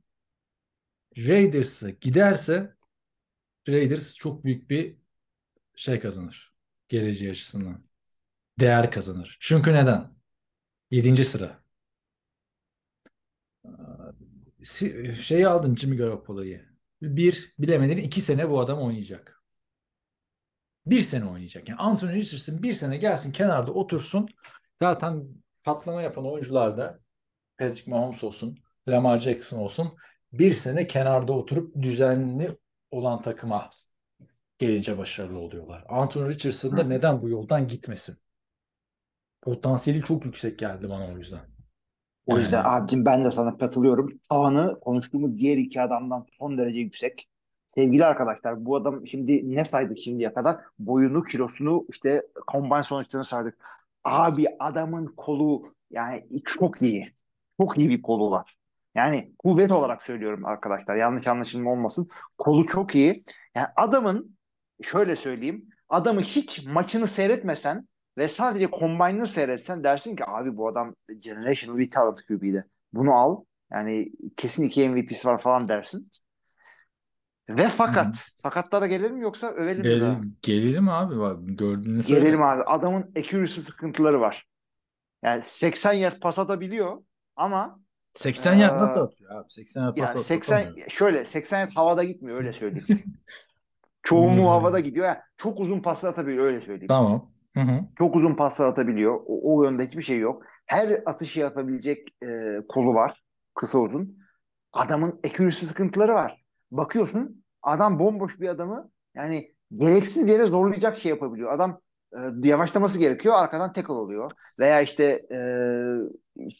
[1.17, 2.75] Raiders'a giderse
[3.69, 4.97] Raiders çok büyük bir
[5.75, 6.53] şey kazanır.
[6.87, 7.83] Geleceği açısından.
[8.59, 9.37] Değer kazanır.
[9.39, 10.15] Çünkü neden?
[10.91, 11.62] Yedinci sıra.
[15.21, 16.59] Şeyi aldın Jimmy Garoppolo'yu.
[17.01, 19.43] Bir, bilemedin iki sene bu adam oynayacak.
[20.85, 21.69] Bir sene oynayacak.
[21.69, 24.27] Yani Anthony Richardson bir sene gelsin kenarda otursun.
[24.81, 25.27] Zaten
[25.63, 26.99] patlama yapan oyuncular da
[27.57, 28.57] Patrick Mahomes olsun,
[28.87, 29.97] Lamar Jackson olsun
[30.33, 32.57] bir sene kenarda oturup düzenli
[32.91, 33.69] olan takıma
[34.57, 35.85] gelince başarılı oluyorlar.
[35.89, 38.17] Anthony Richardson da neden bu yoldan gitmesin?
[39.41, 41.52] Potansiyeli çok yüksek geldi bana o yüzden.
[42.25, 44.19] O yüzden Yani abicim ben de sana katılıyorum.
[44.29, 47.29] Tavanı konuştuğumuz diğer iki adamdan son derece yüksek.
[47.67, 50.57] Sevgili arkadaşlar bu adam şimdi ne saydık şimdiye kadar?
[50.79, 53.57] Boyunu, kilosunu işte combine sonuçlarını saydık.
[54.03, 57.13] Abi adamın kolu yani çok iyi.
[57.61, 58.55] Çok iyi bir kolu var.
[58.95, 60.95] Yani kuvvet olarak söylüyorum arkadaşlar.
[60.95, 62.07] Yanlış anlaşılma olmasın.
[62.37, 63.13] Kolu çok iyi.
[63.55, 64.37] Yani adamın
[64.83, 65.69] şöyle söyleyeyim.
[65.89, 67.87] Adamı hiç maçını seyretmesen
[68.17, 72.63] ve sadece combine'ını seyretsen dersin ki abi bu adam generational bir talent QB'de.
[72.93, 73.43] Bunu al.
[73.71, 76.05] Yani kesin iki MVP'si var falan dersin.
[77.49, 80.13] Ve fakat fakatlara gelelim yoksa övelim mi daha?
[80.41, 82.19] Gel- gelelim abi bak gördüğünü söyle.
[82.19, 82.63] Gelelim abi.
[82.63, 84.47] Adamın accuracy sıkıntıları var.
[85.23, 87.03] Yani 80 yard pas atabiliyor
[87.35, 87.79] ama
[88.13, 89.51] 80 yard nasıl atıyor abi?
[89.51, 90.89] 80 yard ya pas at- 80 atamıyor.
[90.89, 93.03] şöyle 80 yard havada gitmiyor öyle söyleyeyim.
[94.03, 95.05] Çoğunluğu havada gidiyor.
[95.05, 96.87] Yani çok uzun paslar atabiliyor öyle söyleyeyim.
[96.87, 97.32] Tamam.
[97.55, 97.79] Hı hı.
[97.97, 99.19] Çok uzun paslar atabiliyor.
[99.25, 100.43] O, o yönde hiçbir şey yok.
[100.65, 102.27] Her atışı yapabilecek e,
[102.69, 103.21] kolu var.
[103.55, 104.17] Kısa uzun.
[104.73, 106.43] Adamın accuracy sıkıntıları var.
[106.71, 111.51] Bakıyorsun adam bomboş bir adamı yani gereksiz yere zorlayacak şey yapabiliyor.
[111.51, 111.79] Adam
[112.13, 113.35] e, yavaşlaması gerekiyor.
[113.37, 114.31] Arkadan tackle oluyor.
[114.59, 115.39] Veya işte e,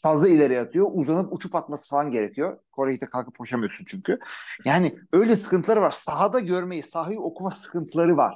[0.02, 0.90] fazla ileri atıyor.
[0.92, 2.58] Uzanıp uçup atması falan gerekiyor.
[2.72, 4.18] Kore'de kalkıp koşamıyorsun çünkü.
[4.64, 5.90] Yani öyle sıkıntıları var.
[5.90, 8.34] Sahada görmeyi, sahayı okuma sıkıntıları var.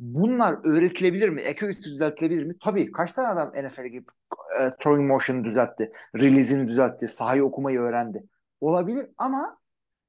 [0.00, 1.42] Bunlar öğretilebilir mi?
[1.50, 2.54] Accuracy düzeltilebilir mi?
[2.60, 2.92] Tabii.
[2.92, 4.08] Kaç tane adam NFL'e girip
[4.60, 5.92] e, throwing motion'ı düzeltti.
[6.16, 7.08] Release'ini düzeltti.
[7.08, 8.22] Sahayı okumayı öğrendi.
[8.60, 9.58] Olabilir ama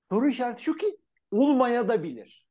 [0.10, 0.98] soru işareti şu ki
[1.32, 2.50] olmaya da bilir.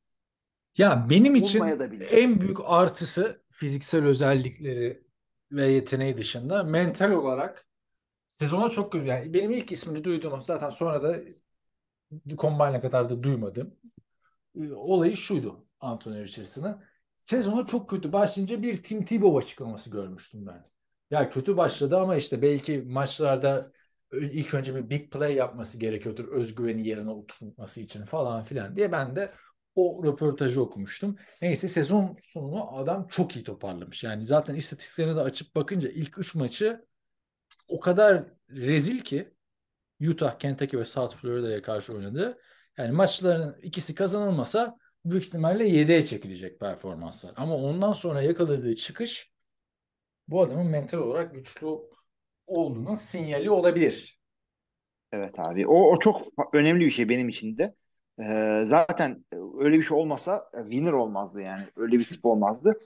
[0.79, 1.65] Ya benim için
[2.11, 5.03] en büyük artısı fiziksel özellikleri
[5.53, 7.67] ve yeteneği dışında mental olarak
[8.33, 9.07] sezona çok kötü.
[9.07, 11.21] Yani benim ilk ismini duyduğum zaten sonra da
[12.39, 13.75] Combine'a kadar da duymadım.
[14.57, 16.83] Ee, Olayı şuydu Anthony Richardson'ın.
[17.19, 20.65] Sezona çok kötü başlayınca bir Tim Tebow açıklaması görmüştüm ben.
[21.11, 23.73] Ya kötü başladı ama işte belki maçlarda
[24.13, 29.17] ilk önce bir big play yapması gerekiyordur özgüveni yerine oturtması için falan filan diye ben
[29.17, 29.31] de
[29.75, 31.17] o röportajı okumuştum.
[31.43, 34.05] Neyse sezon sonunu adam çok iyi toparlamış.
[34.05, 36.87] Yani zaten istatistiklerine de açıp bakınca ilk 3 maçı
[37.69, 39.35] o kadar rezil ki
[40.09, 42.39] Utah, Kentucky ve South Florida'ya karşı oynadı.
[42.79, 44.79] Yani maçların ikisi kazanılmasa
[45.11, 47.33] büyük ihtimalle 7'ye çekilecek performanslar.
[47.37, 49.33] Ama ondan sonra yakaladığı çıkış
[50.29, 51.67] bu adamın mental olarak güçlü
[52.47, 54.21] olduğunun sinyali olabilir.
[55.13, 55.67] Evet abi.
[55.67, 57.75] O, o çok önemli bir şey benim için de.
[58.21, 59.25] Ee, zaten
[59.59, 61.67] öyle bir şey olmasa winner olmazdı yani.
[61.77, 62.81] Öyle bir tip olmazdı.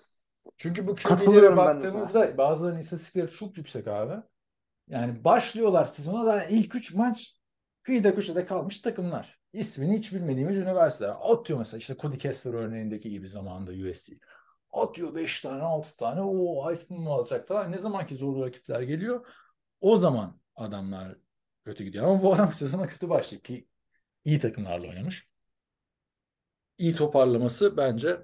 [0.57, 4.23] Çünkü bu QB'lere baktığımızda bazılarının istatistikleri çok yüksek abi.
[4.89, 7.35] Yani başlıyorlar sezona zaten ilk 3 maç
[7.83, 9.39] kıyıda köşede kalmış takımlar.
[9.53, 11.15] İsmini hiç bilmediğimiz üniversiteler.
[11.21, 14.13] Atıyor mesela işte Cody Kessler örneğindeki gibi zamanında USC.
[14.73, 17.73] Atıyor 5 tane 6 tane o Heisman mı alacak falan.
[17.73, 19.27] Ne zamanki zorlu rakipler geliyor
[19.81, 21.17] o zaman adamlar
[21.65, 22.05] kötü gidiyor.
[22.05, 23.67] Ama bu adam sezona kötü başlayıp ki
[24.25, 25.29] iyi takımlarla oynamış.
[26.79, 28.17] İyi toparlaması bence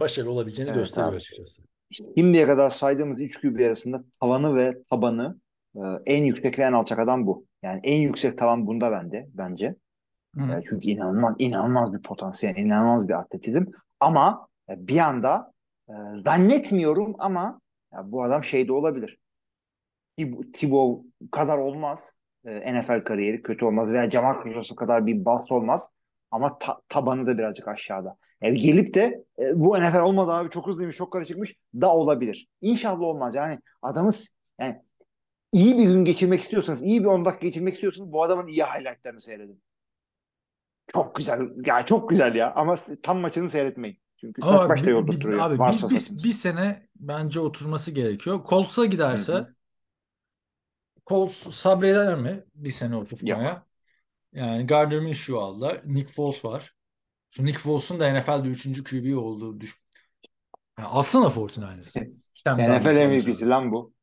[0.00, 1.16] başarılı olabileceğini Evet gösteriyor abi.
[1.16, 1.62] açıkçası.
[1.90, 5.40] Şimdiye kadar saydığımız 3 QB arasında tavanı ve tabanı
[5.76, 7.46] e, en yüksek ve en alçak adam bu.
[7.62, 9.76] Yani en yüksek tavan bunda bende bence.
[10.36, 10.42] Hı.
[10.42, 13.64] E, çünkü inanılmaz inanılmaz bir potansiyel, inanılmaz bir atletizm.
[14.00, 15.52] Ama e, bir anda
[15.88, 15.92] e,
[16.24, 17.60] zannetmiyorum ama
[17.92, 19.18] ya bu adam şeyde olabilir.
[20.18, 22.16] Tib- Tebow kadar olmaz.
[22.44, 25.90] E, NFL kariyeri kötü olmaz veya Jamal Charles'ı kadar bir bast olmaz.
[26.30, 28.16] Ama ta- tabanı da birazcık aşağıda.
[28.42, 32.48] Yani gelip de e, bu NFL olmadı abi çok hızlıymış, çok karışıkmış da olabilir.
[32.60, 33.34] İnşallah olmaz.
[33.34, 34.82] Yani adamız yani
[35.56, 39.20] iyi bir gün geçirmek istiyorsanız, iyi bir 10 dakika geçirmek istiyorsanız bu adamın iyi highlightlarını
[39.20, 39.62] seyredin.
[40.92, 41.40] Çok güzel.
[41.66, 42.54] Ya çok güzel ya.
[42.54, 43.98] Ama tam maçını seyretmeyin.
[44.20, 45.38] Çünkü Ama saç başta yoldurtuyor.
[45.38, 48.44] abi varsa bir, bir, bir sene bence oturması gerekiyor.
[48.48, 49.54] Colts'a giderse Hı hı.
[51.06, 53.66] Colts sabreder mi bir sene oturtmaya?
[54.32, 55.80] Yani Gardner Minshew aldılar.
[55.84, 56.74] Nick Foles var.
[57.28, 58.84] Şu Nick Foles'un da NFL'de 3.
[58.84, 59.74] QB olduğu düş.
[60.78, 62.10] Yani alsana 49ers'ı.
[62.34, 63.95] Sam NFL MVP'si lan bu.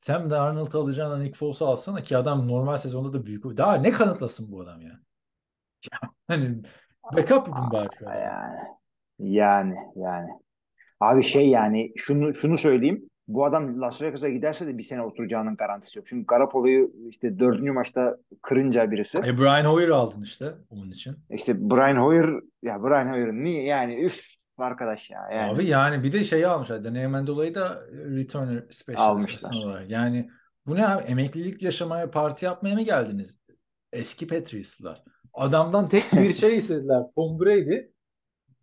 [0.00, 3.44] Sam Darnold alacağına Nick Foles'u alsana ki adam normal sezonda da büyük.
[3.44, 5.00] Daha ne kanıtlasın bu adam ya?
[6.28, 6.62] Hani
[7.12, 8.14] backup yapın bari şu an.
[8.14, 8.58] Yani
[9.18, 10.30] yani yani.
[11.00, 13.10] Abi şey yani şunu şunu söyleyeyim.
[13.28, 16.06] Bu adam Las Vegas'a giderse de bir sene oturacağının garantisi yok.
[16.08, 19.18] Çünkü Garoppolo'yu işte dördüncü maçta kırınca birisi.
[19.18, 21.16] E Brian Hoyer aldın işte onun için.
[21.30, 22.30] İşte Brian Hoyer
[22.62, 25.52] ya Brian Hoyer'ın niye yani üf arkadaş ya yani.
[25.52, 26.84] Abi yani bir de şeyi almışlar.
[26.84, 29.54] Danny Amendola'yı da returner special Almışlar.
[29.54, 29.90] olarak.
[29.90, 30.30] Yani
[30.66, 31.02] bu ne abi?
[31.02, 33.38] Emeklilik yaşamaya, parti yapmaya mı geldiniz?
[33.92, 35.04] Eski Patriots'lar.
[35.34, 37.02] Adamdan tek bir şey istediler.
[37.14, 37.90] Tom Brady.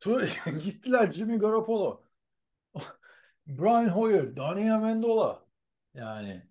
[0.63, 2.03] Gittiler Jimmy Garoppolo.
[3.47, 5.45] Brian Hoyer, Danny Amendola.
[5.93, 6.43] Yani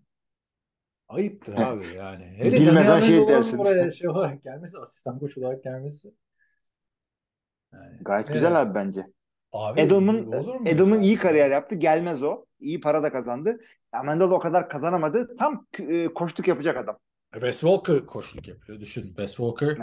[1.09, 2.25] ayıptır abi yani.
[2.25, 3.59] Hele Bilmezsen Danny şey dersin.
[3.59, 6.15] buraya şey olarak gelmesi, asistan koç olarak gelmesi.
[7.73, 8.35] Yani, Gayet evet.
[8.35, 9.07] güzel abi bence.
[9.59, 10.33] Abi Edelman
[10.67, 11.75] Edelman iyi kariyer yaptı.
[11.75, 12.45] Gelmez o.
[12.61, 13.59] İyi para da kazandı.
[13.93, 15.37] Amendola o kadar kazanamadı.
[15.39, 16.99] Tam e, koçluk yapacak adam.
[17.33, 18.81] Wes Walker koçluk yapıyor.
[18.81, 19.03] Düşün.
[19.03, 19.77] Wes Walker?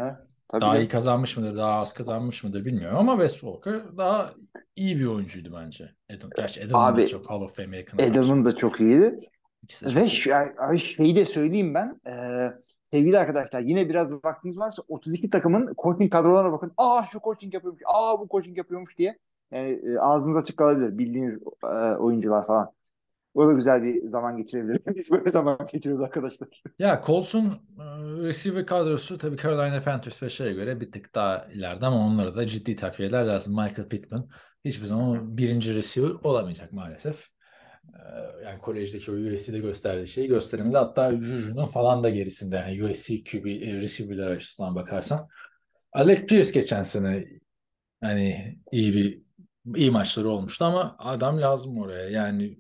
[0.47, 0.79] Tabii daha de.
[0.79, 4.33] iyi kazanmış mıdır, daha az kazanmış mıdır bilmiyorum ama Wes Walker daha
[4.75, 5.91] iyi bir oyuncuydu bence.
[6.17, 7.99] Adam, gerçi Edelman da Abi, çok Hall of Fame'e yakın.
[7.99, 9.19] Edelman da çok iyiydi.
[9.63, 10.09] İkisi de çok Ve iyi.
[10.09, 12.01] şu, ay, şeyi de söyleyeyim ben.
[12.07, 12.51] Ee,
[12.93, 16.71] sevgili arkadaşlar yine biraz vaktiniz varsa 32 takımın coaching kadrolarına bakın.
[16.77, 17.81] Aa şu coaching yapıyormuş.
[17.85, 19.19] Aa bu coaching yapıyormuş diye.
[19.53, 20.97] Yani e, ağzınız açık kalabilir.
[20.97, 22.71] Bildiğiniz e, oyuncular falan.
[23.33, 24.81] O da güzel bir zaman geçirebilir.
[24.95, 26.49] Biz böyle zaman geçiriyoruz arkadaşlar.
[26.79, 27.45] Ya Colts'un
[27.79, 27.83] e,
[28.23, 32.45] receiver kadrosu tabii Carolina Panthers ve şeye göre bir tık daha ileride ama onlara da
[32.45, 33.53] ciddi takviyeler lazım.
[33.53, 34.29] Michael Pittman
[34.65, 37.27] hiçbir zaman birinci receiver olamayacak maalesef.
[37.93, 40.77] E, Yani kolejdeki o USC'de gösterdiği şeyi gösteremedi.
[40.77, 45.27] Hatta Juju'nun falan da gerisinde yani USC QB e, receiver'lar açısından bakarsan.
[45.93, 47.25] Alec Pierce geçen sene
[48.01, 49.22] hani iyi bir
[49.75, 52.09] iyi maçları olmuştu ama adam lazım oraya.
[52.09, 52.59] Yani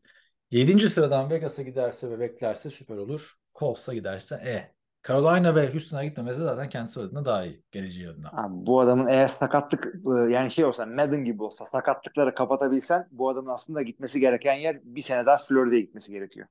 [0.51, 0.89] 7.
[0.89, 3.33] sıradan Vegas'a giderse ve beklerse süper olur.
[3.55, 4.73] Colts'a giderse e.
[5.07, 7.63] Carolina ve Houston'a gitmemesi zaten kendisi adına daha iyi.
[7.71, 8.29] Geleceği adına.
[8.33, 13.29] Abi, bu adamın eğer sakatlık e, yani şey olsa Madden gibi olsa sakatlıkları kapatabilsen bu
[13.29, 16.47] adamın aslında gitmesi gereken yer bir sene daha Florida'ya gitmesi gerekiyor.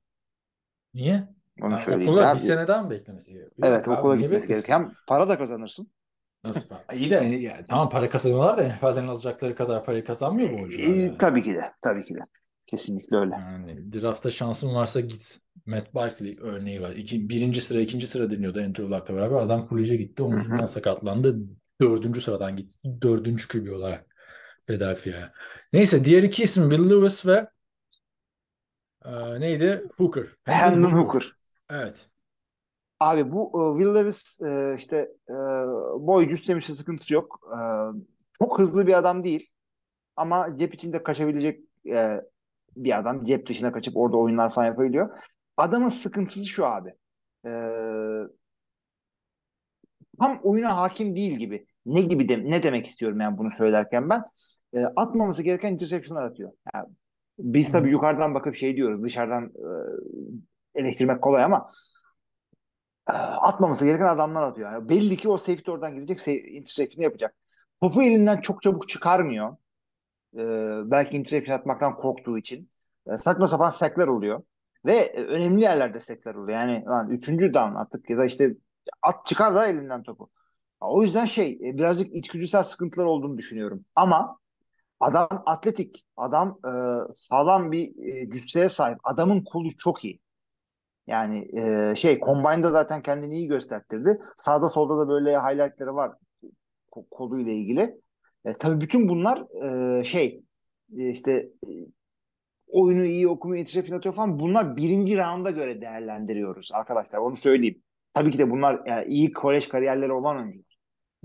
[0.94, 1.28] Niye?
[1.62, 2.12] Onu söyleyeyim.
[2.12, 3.68] okula Ya, bir seneden mi beklemesi gerekiyor?
[3.68, 4.78] evet abi, okula gitmesi gerekiyor.
[4.78, 5.90] Hem para da kazanırsın.
[6.44, 6.84] Nasıl para?
[6.94, 10.90] İyi de yani, tamam para kazanıyorlar da NFL'den alacakları kadar parayı kazanmıyor bu oyuncular E,
[10.90, 11.18] yani.
[11.18, 11.72] tabii ki de.
[11.82, 12.18] Tabii ki de.
[12.66, 13.34] Kesinlikle öyle.
[13.34, 15.38] Yani draftta şansın varsa git.
[15.66, 16.90] Matt Barkley örneği var.
[16.90, 19.36] İki, birinci sıra, ikinci sıra deniyordu Andrew Luck'la beraber.
[19.36, 20.22] Adam koleje gitti.
[20.22, 21.36] Omuzundan sakatlandı.
[21.80, 22.78] Dördüncü sıradan gitti.
[23.02, 24.06] Dördüncü QB olarak
[24.66, 25.32] Philadelphia'ya.
[25.72, 27.46] Neyse diğer iki isim Will Lewis ve
[29.04, 29.82] e, neydi?
[29.96, 30.26] Hooker.
[30.44, 31.22] Hendon Hooker.
[31.70, 32.08] Evet.
[33.02, 34.96] Abi bu e, Will Levis e, işte
[35.28, 35.34] e,
[36.06, 37.40] boy cüssemişte sıkıntısı yok.
[37.52, 37.58] E,
[38.38, 39.50] çok hızlı bir adam değil.
[40.16, 42.20] Ama cep içinde kaçabilecek e,
[42.76, 43.24] bir adam.
[43.24, 45.18] Cep dışına kaçıp orada oyunlar falan yapabiliyor.
[45.56, 46.90] Adamın sıkıntısı şu abi.
[47.46, 47.50] E,
[50.20, 51.66] tam oyuna hakim değil gibi.
[51.86, 54.22] Ne gibi de, ne demek istiyorum yani bunu söylerken ben?
[54.74, 56.52] E, atmaması gereken interception'lar atıyor.
[56.74, 56.86] Yani
[57.38, 59.02] biz tabii yukarıdan bakıp şey diyoruz.
[59.02, 59.52] Dışarıdan
[60.74, 61.70] e, eleştirmek kolay ama
[63.40, 64.72] atmaması gereken adamlar atıyor.
[64.72, 67.34] Yani belli ki o safety oradan gidecek interception'ı yapacak.
[67.82, 69.56] Topu elinden çok çabuk çıkarmıyor.
[70.34, 70.40] E,
[70.90, 72.70] belki interception atmaktan korktuğu için.
[73.06, 74.42] E, saçma sapan sackler oluyor.
[74.86, 76.58] Ve e, önemli yerlerde sekler oluyor.
[76.58, 78.56] Yani lan üçüncü down artık ya da işte
[79.02, 80.30] at çıkar da elinden topu.
[80.80, 83.84] O yüzden şey e, birazcık içgüdüsel sıkıntılar olduğunu düşünüyorum.
[83.94, 84.38] Ama
[85.00, 86.70] adam atletik, adam e,
[87.12, 88.98] sağlam bir e, cüsseye sahip.
[89.04, 90.20] Adamın kolu çok iyi.
[91.06, 94.20] Yani e, şey Combine'da zaten kendini iyi göstertirdi.
[94.38, 96.12] Sağda solda da böyle highlightları var
[96.92, 98.00] ko- koluyla ilgili.
[98.44, 99.44] E, tabii bütün bunlar
[100.00, 100.42] e, şey
[100.98, 101.70] e, işte e,
[102.66, 104.38] oyunu iyi okumuyor, yetişe planlatıyor falan.
[104.40, 107.18] Bunlar birinci rounda göre değerlendiriyoruz arkadaşlar.
[107.18, 107.82] Onu söyleyeyim.
[108.14, 110.76] Tabii ki de bunlar yani iyi kolej kariyerleri olan oyuncular.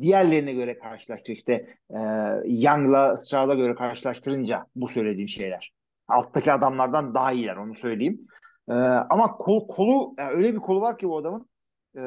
[0.01, 1.53] Diğerlerine göre karşılaştır işte
[1.89, 1.99] e,
[2.45, 5.71] Young'la Stroud'a göre karşılaştırınca bu söylediğim şeyler.
[6.07, 8.27] Alttaki adamlardan daha iyiler onu söyleyeyim.
[8.69, 8.73] E,
[9.09, 11.49] ama kol, kolu yani öyle bir kolu var ki bu adamın
[11.95, 12.03] e,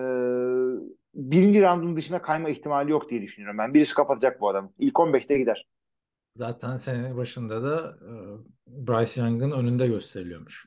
[1.15, 3.75] birinci roundun dışına kayma ihtimali yok diye düşünüyorum ben.
[3.75, 4.73] Birisi kapatacak bu adamı.
[4.79, 5.67] İlk 15'te gider.
[6.37, 8.11] Zaten sene başında da e,
[8.67, 10.67] Bryce Young'ın önünde gösteriliyormuş.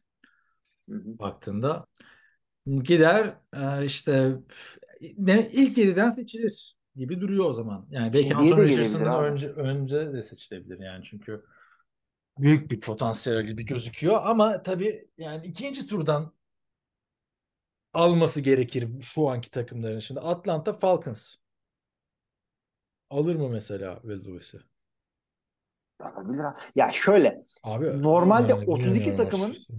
[0.90, 1.20] Hı hı.
[1.20, 1.86] Baktığında
[2.68, 4.36] gider e, işte
[5.18, 7.88] ne, ilk 7'den seçilir gibi duruyor o zaman.
[7.90, 11.44] Yani belki Anthony Richardson'dan önce önce de seçilebilir yani çünkü
[12.38, 16.34] büyük bir potansiyel gibi gözüküyor ama tabii yani ikinci turdan
[17.94, 20.00] alması gerekir şu anki takımların.
[20.00, 21.36] Şimdi Atlanta Falcons
[23.10, 24.60] alır mı mesela Will
[26.44, 26.58] ha.
[26.76, 29.74] Ya şöyle Abi Normalde yani 32 bilmiyorum takımın- açıkçası.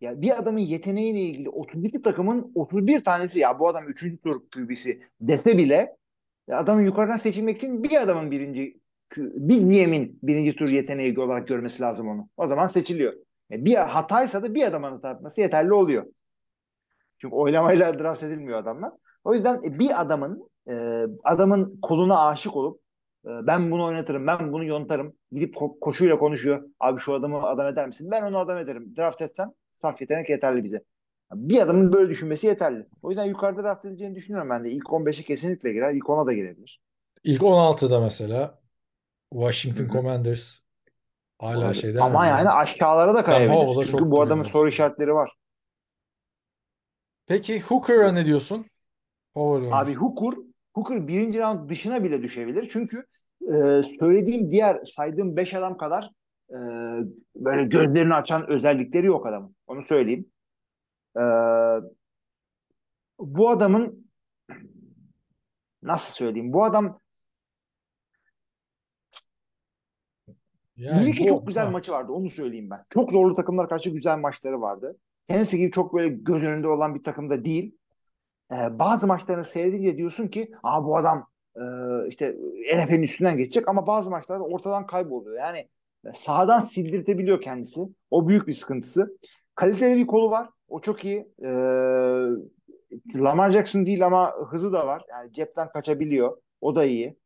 [0.00, 4.22] ya bir adamın yeteneğiyle ilgili 32 takımın 31 tanesi ya bu adam 3.
[4.22, 5.96] tur QB'si dese bile
[6.48, 8.79] ya adamın yukarıdan seçilmek için bir adamın birinci
[9.16, 12.28] bir GM'in birinci tur yeteneği olarak görmesi lazım onu.
[12.36, 13.12] O zaman seçiliyor.
[13.52, 16.06] E, bir hataysa da bir adamın hata yapması yeterli oluyor.
[17.18, 18.92] Çünkü oylamayla draft edilmiyor adamlar.
[19.24, 22.80] O yüzden e, bir adamın e, adamın koluna aşık olup
[23.24, 25.14] e, ben bunu oynatırım, ben bunu yontarım.
[25.32, 26.62] Gidip ko- koşuyla konuşuyor.
[26.80, 28.08] Abi şu adamı adam eder misin?
[28.10, 28.94] Ben onu adam ederim.
[28.96, 30.82] Draft etsem saf yetenek yeterli bize.
[31.34, 32.86] Bir adamın böyle düşünmesi yeterli.
[33.02, 34.70] O yüzden yukarıda draft edileceğini düşünüyorum ben de.
[34.70, 35.92] İlk 15'e kesinlikle girer.
[35.94, 36.80] İlk 10'a da girebilir.
[37.24, 38.59] İlk 16'da mesela
[39.32, 39.92] Washington Hı hı.
[39.92, 40.58] Commanders
[41.38, 41.80] hala Olabilir.
[41.80, 43.50] şeyden Ama yani aşağılara da kayabilir.
[43.50, 45.36] Howell'a Çünkü çok bu adamın soru işaretleri var.
[47.26, 48.66] Peki Hooker'a ne diyorsun?
[49.34, 49.74] Favori.
[49.74, 50.38] Abi Hooker,
[50.74, 52.68] Hooker birinci round dışına bile düşebilir.
[52.72, 53.06] Çünkü
[53.42, 56.10] e, söylediğim diğer saydığım 5 adam kadar
[56.50, 56.58] e,
[57.36, 59.56] böyle gözlerini açan özellikleri yok adamın.
[59.66, 60.26] Onu söyleyeyim.
[61.16, 61.22] E,
[63.18, 64.10] bu adamın
[65.82, 66.52] nasıl söyleyeyim?
[66.52, 67.00] Bu adam
[70.80, 72.12] Yani bir iki çok güzel ha, maçı vardı.
[72.12, 72.84] Onu söyleyeyim ben.
[72.90, 74.96] Çok zorlu takımlar karşı güzel maçları vardı.
[75.28, 77.76] Tennessee gibi çok böyle göz önünde olan bir takımda değil.
[78.52, 81.26] Ee, bazı maçlarını seyredince diyorsun ki Aa, bu adam
[81.56, 81.62] e,
[82.08, 82.36] işte
[82.76, 85.38] NFL'in üstünden geçecek ama bazı maçlarda ortadan kayboluyor.
[85.38, 85.68] Yani
[86.04, 87.80] e, sahadan sildirtebiliyor kendisi.
[88.10, 89.18] O büyük bir sıkıntısı.
[89.54, 90.48] Kaliteli bir kolu var.
[90.68, 91.28] O çok iyi.
[91.42, 91.48] Ee,
[93.16, 95.02] Lamar Jackson değil ama hızı da var.
[95.08, 96.36] Yani cepten kaçabiliyor.
[96.60, 97.16] O da iyi.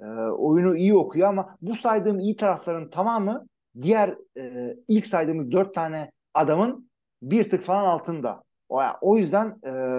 [0.00, 3.46] Ee, oyunu iyi okuyor ama bu saydığım iyi tarafların tamamı
[3.82, 6.90] diğer e, ilk saydığımız dört tane adamın
[7.22, 8.42] bir tık falan altında.
[8.68, 9.58] O, o yüzden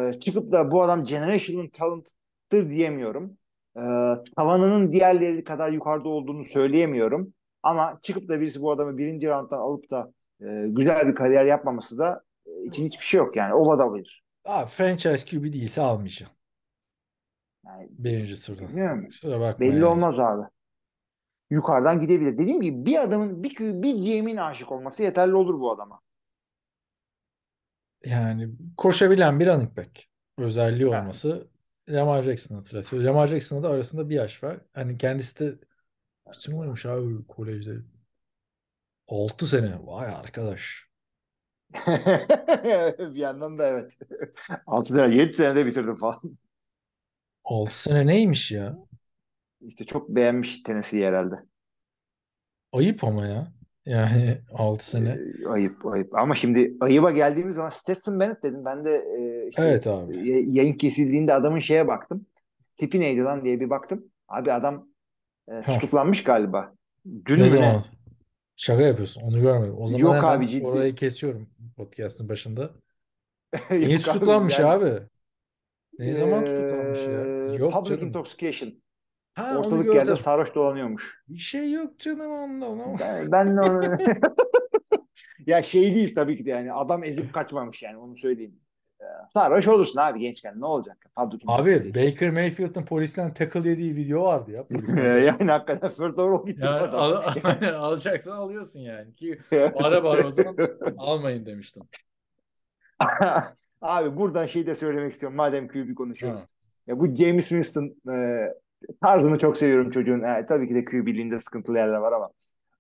[0.10, 3.38] e, çıkıp da bu adam generational talent'tır diyemiyorum.
[3.78, 3.82] E,
[4.36, 7.34] tavanının diğerleri kadar yukarıda olduğunu söyleyemiyorum.
[7.64, 11.97] Ama çıkıp da birisi bu adamı birinci rounddan alıp da e, güzel bir kariyer yapmaması
[11.97, 13.54] da e, için hiçbir şey yok yani.
[13.54, 14.24] O da bilir.
[14.45, 16.32] Abi franchise QB değilse almayacağım.
[17.70, 18.65] Yani Birinci turda.
[19.07, 19.86] Kusura bakma Belli yani.
[19.86, 20.47] olmaz abi.
[21.49, 22.38] Yukarıdan gidebilir.
[22.38, 26.01] Dediğim gibi bir adamın bir, bir GM'in aşık olması yeterli olur bu adama.
[28.05, 30.05] Yani koşabilen bir running back
[30.38, 31.03] özelliği Evet.
[31.03, 31.47] olması
[31.89, 33.03] Lamar Jackson hatırlatıyor.
[33.03, 34.57] Lamar Jackson'la da arasında bir yaş var.
[34.74, 35.59] Hani kendisi de
[36.34, 37.78] sene oynamış abi kolejde?
[39.07, 39.80] 6 sene.
[39.86, 40.89] Vay arkadaş.
[42.99, 43.97] bir yandan da evet.
[44.67, 46.22] 6 sene, 7 senede bitirdim falan.
[47.44, 48.78] 6 sene neymiş ya?
[49.62, 51.36] İşte çok beğenmiş Tennessee'yi herhalde.
[52.74, 53.52] Ayıp ama ya.
[53.86, 55.10] Yani 6 sene.
[55.46, 56.16] Ee, ayıp ayıp.
[56.16, 58.66] Ama şimdi ayıba geldiğimiz zaman Stetson Bennett dedim.
[58.66, 60.28] Ben de e, işte Evet abi.
[60.28, 62.26] y- yayın kesildiğinde adamın şeye baktım.
[62.78, 64.04] Tipi neydi lan diye bir baktım.
[64.28, 64.88] Abi adam
[65.52, 65.74] e, Ha.
[65.74, 66.74] tutuklanmış galiba.
[67.26, 67.84] Dün Ne mü zaman?
[68.56, 69.22] Şaka yapıyorsun.
[69.22, 69.76] Onu görmedim.
[69.78, 70.66] O zaman Yok hemen abi, ciddi.
[70.68, 72.72] orayı kesiyorum podcast'ın başında.
[73.72, 73.80] ne?
[73.80, 75.02] Niye Yok abi, tutuklanmış yani, abi?
[76.00, 77.22] Ne zaman tutuklanmış ya?
[77.56, 78.08] Yok Public canım.
[78.08, 78.74] intoxication.
[79.34, 80.18] Ha onu Ortalık yerde gördüm.
[80.18, 81.24] sarhoş dolanıyormuş.
[81.30, 82.70] Bir şey yok canım onda.
[82.70, 83.00] ona.
[83.00, 83.82] Ben, ben de onu...
[85.47, 88.60] ya şey değil tabii ki de yani adam ezip kaçmamış yani onu söyleyeyim.
[89.30, 90.97] Sarhoş olursun abi gençken ne olacak?
[91.16, 91.95] Public Abi.
[91.95, 94.66] Baker Mayfield'ın polisten tackle yediği video vardı ya.
[95.24, 99.16] yani hakikaten third overall gitti Yani al, aynen alacaksan alıyorsun yani.
[99.16, 100.56] Ki bağıra o zaman
[100.97, 101.84] almayın demiştim.
[103.82, 106.41] Abi buradan şey de söylemek istiyorum madem QB konuşuyoruz.
[106.88, 108.47] Ya bu James Winston e,
[109.01, 110.23] tarzını çok seviyorum çocuğun.
[110.23, 112.30] E, tabii ki de QB'liğinde sıkıntılı yerler var ama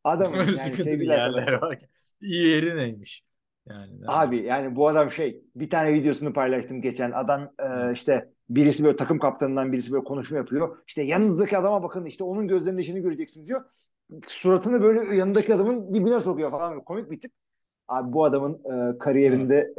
[0.03, 0.99] adamın yani arkadaşlar.
[0.99, 1.79] yerler var.
[2.21, 3.23] İyi yeri neymiş?
[3.69, 8.83] Yani Abi yani bu adam şey bir tane videosunu paylaştım geçen adam e, işte birisi
[8.83, 10.77] böyle takım kaptanından birisi böyle konuşma yapıyor.
[10.87, 13.65] İşte yanınızdaki adama bakın işte onun gözlerinin içini göreceksiniz diyor.
[14.27, 17.31] Suratını böyle yanındaki adamın dibine sokuyor falan komik bir tip.
[17.89, 18.53] Abi bu adamın
[18.93, 19.73] e, kariyerinde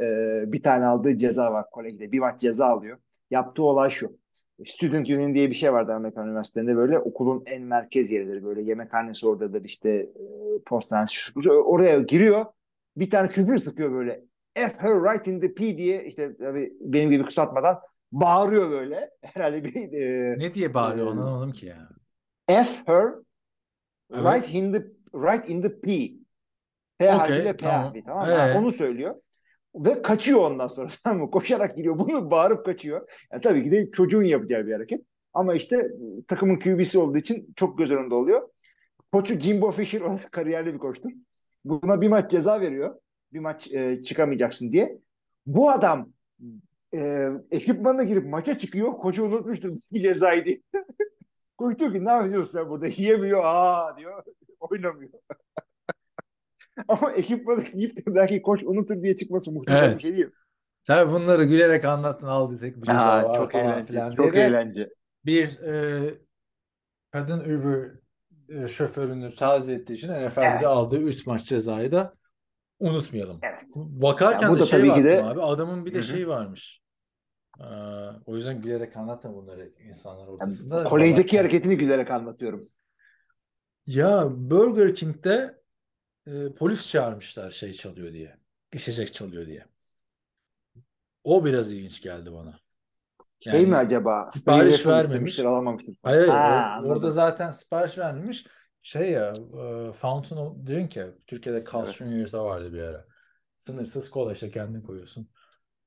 [0.47, 2.11] e, bir tane aldığı ceza var kolejde.
[2.11, 2.97] Bir maç ceza alıyor.
[3.31, 4.17] Yaptığı olay şu.
[4.65, 8.43] Student Union diye bir şey vardı Amerikan Üniversitesi'nde böyle okulun en merkez yeridir.
[8.43, 10.09] Böyle yemekhanesi oradadır işte e,
[10.65, 11.39] postanesi.
[11.49, 12.45] Oraya giriyor
[12.97, 14.23] bir tane küfür sıkıyor böyle.
[14.55, 17.79] F her right in the P diye işte tabii benim gibi kısaltmadan
[18.11, 19.11] bağırıyor böyle.
[19.21, 21.89] Herhalde bir e, ne diye bağırıyor Ee, anlamadım ki ya.
[22.47, 23.05] F her
[24.13, 24.25] Evet.
[24.35, 24.83] right in the
[25.15, 25.91] right in the P.
[27.01, 27.83] P Okey, harfiyle P tamam.
[27.83, 28.33] harfi tamam mı?
[28.33, 28.57] Ee?
[28.57, 29.15] Onu söylüyor.
[29.75, 31.31] Ve kaçıyor ondan sonra tamam mı?
[31.31, 31.99] Koşarak gidiyor.
[31.99, 33.09] Bunu bağırıp kaçıyor.
[33.31, 35.01] Yani tabii ki de çocuğun yapacağı bir hareket.
[35.33, 35.87] Ama işte
[36.27, 38.49] takımın QB'si olduğu için çok göz önünde oluyor.
[39.11, 41.09] Koçu Jimbo Fisher kariyerli bir koçtur.
[41.65, 42.95] Buna bir maç ceza veriyor.
[43.33, 44.97] Bir maç e, çıkamayacaksın diye.
[45.45, 46.09] Bu adam
[46.95, 48.93] e, ekipmanına girip maça çıkıyor.
[48.93, 50.57] Koçu unutmuştur cezayı diye.
[51.57, 52.87] Koç diyor ki ne yapıyorsun sen burada?
[52.87, 53.41] Yiyemiyor.
[53.43, 54.23] Aa diyor.
[54.59, 55.11] Oynamıyor.
[56.87, 59.97] Ama ekipmanı giyip de belki koç unutur diye çıkması muhtemelen Evet.
[59.97, 60.27] bir şey değil.
[60.87, 63.87] Sen bunları gülerek anlattın aldı tek bir ceza Aa, var çok falan eğlenceli.
[63.87, 64.89] filan Çok diye de eğlenceli.
[65.25, 66.15] bir e,
[67.11, 67.91] kadın Uber
[68.49, 70.65] e, şoförünü taze ettiği için NFL'de Evet.
[70.65, 72.13] aldığı 3 maç cezayı da
[72.79, 73.39] unutmayalım.
[73.43, 73.61] Evet.
[73.75, 76.05] Bakarken Ya bu de da şey tabii ki de- abi adamın bir de Hı hı.
[76.05, 76.81] şey varmış.
[77.59, 77.63] Ee,
[78.25, 80.83] o yüzden gülerek anlatma bunları insanlar ortasında.
[80.83, 82.63] Kolejdeki Bana- hareketini gülerek anlatıyorum.
[83.85, 85.60] Ya Burger King'de
[86.27, 88.37] e, polis çağırmışlar şey çalıyor diye.
[88.73, 89.65] İçecek çalıyor diye.
[91.23, 92.59] O biraz ilginç geldi bana.
[93.39, 94.29] Şey Yani- mi acaba?
[94.33, 95.39] sipariş vermemiş.
[95.39, 95.95] alamamıştır.
[96.03, 98.47] Hayır hayır Ha, o- orada zaten sipariş vermemiş.
[98.81, 101.95] Şey ya e, Fountain of Drink ya Türkiye'de Carl's Evet.
[102.09, 103.05] Junior'da vardı bir ara.
[103.57, 105.29] Sınırsız kola işte kendin koyuyorsun.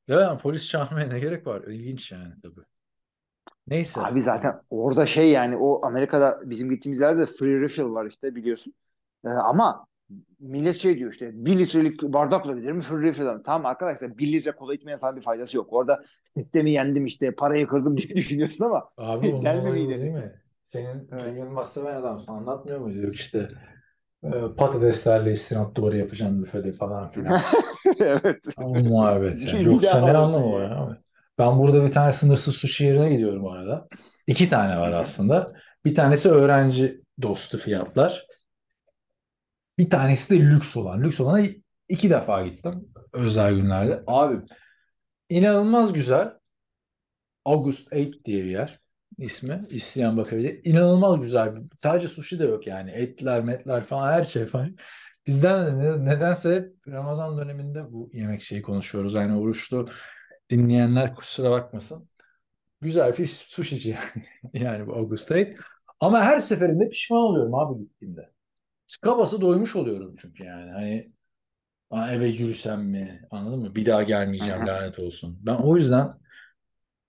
[0.08, 1.62] Yani polis çağırmaya ne gerek var?
[1.62, 2.60] İlginç yani tabii.
[3.66, 4.00] Neyse.
[4.00, 8.74] Abi zaten orada şey yani o Amerika'da bizim gittiğimiz yerde free refill var işte biliyorsun.
[9.26, 9.86] Ee, ama
[10.40, 13.42] millet şey diyor işte bir litrelik bardakla giderim free refill alırım.
[13.46, 15.72] Tamam arkadaşlar bir litre kola içmeyen sana bir faydası yok.
[15.72, 20.32] Orada sistemi yendim işte parayı kırdım diye düşünüyorsun ama Abi onun olayı değil mi?
[20.64, 21.22] Senin Evet.
[21.24, 22.32] Cem Yılmaz seven adamsın.
[22.32, 22.98] Anlatmıyor muydu?
[22.98, 23.48] Yok işte
[24.24, 27.40] e, patateslerle istinat duvarı yapacağım büfede falan filan.
[27.98, 28.46] evet.
[28.56, 29.64] O muhabbet yani.
[29.64, 30.94] Yoksa ne anlamı var abi?
[31.38, 33.88] Ben burada bir tane sınırsız sushi yerine gidiyorum bu arada.
[34.26, 35.52] İki tane var aslında.
[35.84, 38.26] Bir tanesi öğrenci dostu fiyatlar.
[39.78, 41.02] Bir tanesi de lüks olan.
[41.02, 41.46] Lüks olana
[41.88, 44.02] iki defa gittim özel günlerde.
[44.06, 44.36] Abi
[45.28, 46.32] inanılmaz güzel.
[47.44, 48.80] August 8 diye bir yer
[49.18, 49.62] ismi.
[49.70, 50.60] İsteyen bakabilir.
[50.64, 51.54] İnanılmaz güzel.
[51.76, 52.90] Sadece sushi de yok yani.
[52.90, 54.76] Etler, metler falan her şey falan.
[55.26, 59.14] Bizden de ne- nedense hep Ramazan döneminde bu yemek şeyi konuşuyoruz.
[59.14, 59.88] Yani oruçlu
[60.50, 62.08] dinleyenler kusura bakmasın.
[62.80, 64.26] Güzel bir sushici yani.
[64.64, 65.56] Yani bu August 8.
[66.00, 68.33] Ama her seferinde pişman oluyorum abi gittiğimde.
[69.04, 70.70] Basa doymuş oluyorum çünkü yani.
[70.70, 71.12] Hani
[71.90, 73.22] "Aa, eve yürüsem mi?
[73.30, 73.74] Anladın mı?
[73.74, 74.66] Bir daha gelmeyeceğim hı.
[74.66, 75.38] lanet olsun.
[75.42, 76.14] Ben o yüzden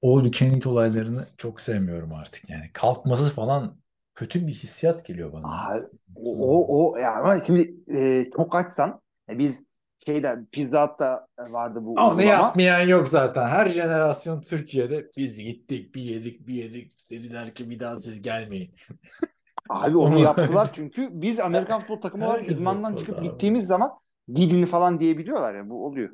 [0.01, 2.69] o Lükenit olaylarını çok sevmiyorum artık yani.
[2.73, 3.77] Kalkması falan
[4.15, 5.47] kötü bir hissiyat geliyor bana.
[5.47, 5.79] Aa,
[6.15, 9.65] o, o, o ya ama şimdi e, çok açsan e, biz
[10.05, 13.47] şeyde Pizza Hut'ta vardı bu Ama ne yapmayan yok zaten.
[13.47, 17.09] Her jenerasyon Türkiye'de biz gittik, bir yedik, bir yedik.
[17.09, 18.75] Dediler ki bir daha siz gelmeyin.
[19.69, 23.23] Abi onu yaptılar çünkü biz Amerikan futbol takımı olarak Herkes idmandan çıkıp abi.
[23.23, 23.91] gittiğimiz zaman
[24.33, 26.09] gidin falan diyebiliyorlar ya bu oluyor.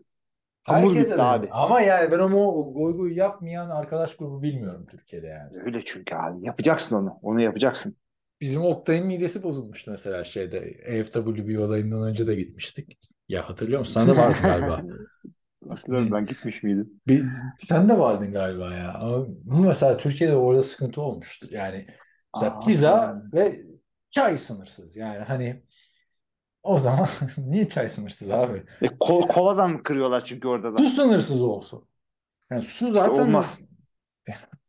[0.67, 1.49] Hamur Herkese bitti abi.
[1.51, 5.57] Ama yani ben o goy goy yapmayan arkadaş grubu bilmiyorum Türkiye'de yani.
[5.65, 7.19] Öyle çünkü abi yapacaksın onu.
[7.21, 7.95] Onu yapacaksın.
[8.41, 10.57] Bizim Oktay'ın midesi bozulmuştu mesela şeyde.
[10.85, 12.97] EFWB olayından önce de gitmiştik.
[13.29, 13.93] Ya hatırlıyor musun?
[13.93, 14.81] Sen de vardın galiba.
[15.69, 17.01] Hatırlıyorum ben gitmiş miydim?
[17.07, 17.25] Bir,
[17.67, 18.93] sen de vardın galiba ya.
[18.93, 21.47] Ama mesela Türkiye'de orada sıkıntı olmuştu.
[21.51, 21.87] Yani
[22.35, 22.59] mesela Aa.
[22.59, 23.61] pizza ve
[24.11, 24.95] çay sınırsız.
[24.95, 25.63] Yani hani
[26.63, 27.07] o zaman
[27.37, 28.63] niye çay sınırsız abi?
[28.81, 30.77] E, kol, koladan mı kırıyorlar çünkü orada da?
[30.77, 31.85] Su sınırsız olsun.
[32.51, 33.61] Yani su zaten olmaz.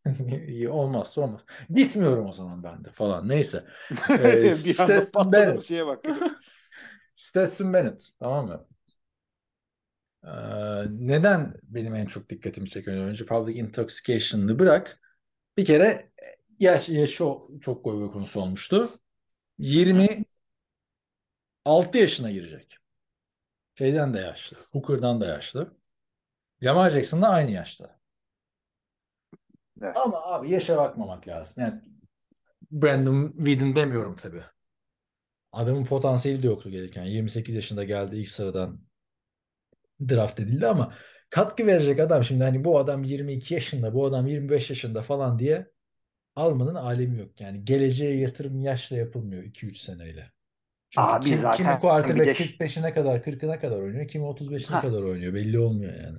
[0.49, 1.41] İyi olmazsa olmaz.
[1.71, 3.29] Gitmiyorum o zaman ben de falan.
[3.29, 3.65] Neyse.
[4.11, 5.63] Ee, Stetson Bennett.
[5.63, 6.05] şeye bak.
[7.17, 8.09] Stetson Bennett.
[8.21, 8.67] Tamam mı?
[10.25, 10.31] Ee,
[10.91, 15.01] neden benim en çok dikkatimi çeken oyuncu Public Intoxication'ı bırak.
[15.57, 16.12] Bir kere
[16.61, 18.91] yaş, yaşı o- çok goy goy konusu olmuştu.
[19.59, 20.25] 26
[21.99, 22.77] yaşına girecek.
[23.75, 24.57] Şeyden de yaşlı.
[24.73, 25.77] Hooker'dan da yaşlı.
[26.63, 28.01] Lamar Jackson da aynı yaşta.
[29.83, 29.97] Evet.
[29.97, 31.55] Ama abi yaşa bakmamak lazım.
[31.63, 31.81] Yani
[32.73, 34.43] Brandon Whedon demiyorum tabii.
[35.53, 37.05] Adamın potansiyeli de yoktu gelirken.
[37.05, 38.81] 28 yaşında geldi ilk sıradan
[40.09, 40.89] draft edildi ama
[41.31, 45.71] katkı verecek adam şimdi hani bu adam 22 yaşında, bu adam 25 yaşında falan diye
[46.37, 47.41] almanın alemi yok.
[47.41, 50.33] Yani geleceğe yatırım yaşla yapılmıyor 2-3 seneyle.
[50.91, 54.09] Çünkü Abi kim, zaten kimi bir de- 45'ine kadar 40'ına kadar oynuyor.
[54.09, 54.81] Kimi 35'ine Ha.
[54.81, 55.35] kadar oynuyor.
[55.35, 56.19] Belli olmuyor yani.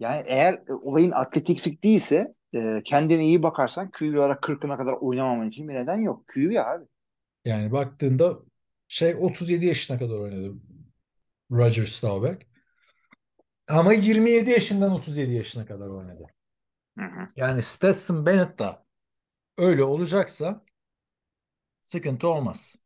[0.00, 5.48] Yani eğer e, olayın atletiklik değilse e, kendine iyi bakarsan QB olarak 40'ına kadar oynamaman
[5.48, 6.28] için bir neden yok.
[6.28, 6.84] QB abi.
[7.44, 8.36] Yani baktığında
[8.88, 10.54] şey 37 yaşına kadar oynadı
[11.50, 12.38] Roger Staubach.
[13.68, 16.24] Ama 27 yaşından 37 yaşına kadar oynadı.
[16.98, 17.28] Hı hı.
[17.36, 18.81] Yani Stetson Bennett da
[19.58, 20.64] öyle olacaksa
[21.82, 22.76] sıkıntı olmaz.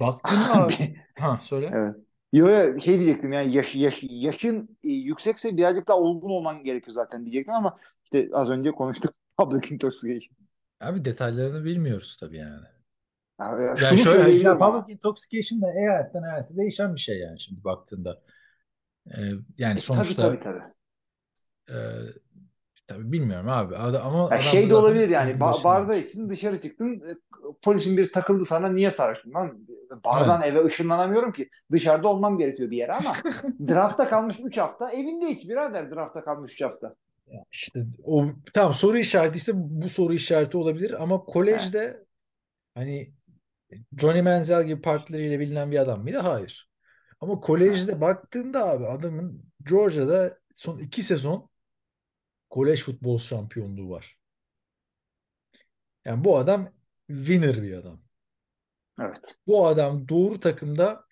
[0.00, 0.96] Baktığında abi...
[1.14, 1.72] ha söyle.
[1.72, 1.96] Evet.
[2.32, 6.94] Yo, yo, şey diyecektim yani yaş, yaş, yaşın e, yüksekse birazcık daha olgun olman gerekiyor
[6.94, 10.36] zaten diyecektim ama işte az önce konuştuk public intoxication.
[10.80, 12.66] Abi detaylarını bilmiyoruz tabii yani.
[13.38, 14.88] Abi, Yani şunu şöyle ya söyleyebilirim ama.
[14.88, 18.22] public intoxication da eyaletten eyalete değişen bir şey yani şimdi baktığında.
[19.18, 20.62] Ee, yani E, sonuçta tabii tabii tabii.
[21.68, 21.74] e,
[22.88, 23.76] tabii bilmiyorum abi.
[23.76, 25.64] Ad- Ama Ya adam şey de zaten olabilir yani işin ba- başında.
[25.64, 27.14] bardaysın dışarı çıktın e,
[27.62, 29.58] polisin bir takıldı sana niye sarhoştun lan?
[30.04, 31.48] Bardan eve ışınlanamıyorum ki.
[31.72, 33.12] Dışarıda olmam gerekiyor bir yere ama
[33.68, 36.94] draftta kalmış 3 hafta evinde hiç birader draftta kalmış 3 hafta.
[37.52, 42.04] İşte o tamam soru işareti ise bu soru işareti olabilir ama kolejde
[42.74, 43.12] hani
[43.98, 46.18] Johnny Manziel gibi partileriyle bilinen bir adam mıydı?
[46.18, 46.68] Hayır.
[47.20, 51.47] Ama kolejde baktığında abi adamın Georgia'da son iki sezon
[52.50, 54.18] kolej futbol şampiyonluğu var.
[56.04, 56.72] Yani bu adam
[57.06, 58.02] winner bir adam.
[59.00, 59.36] Evet.
[59.46, 61.04] Bu adam doğru takımda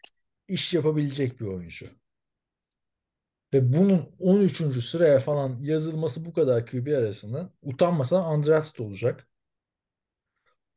[0.49, 1.91] iş yapabilecek bir oyuncu.
[3.55, 4.85] Ve bunun 13.
[4.85, 9.29] sıraya falan yazılması bu kadar QB arasında utanmasan undrafted olacak.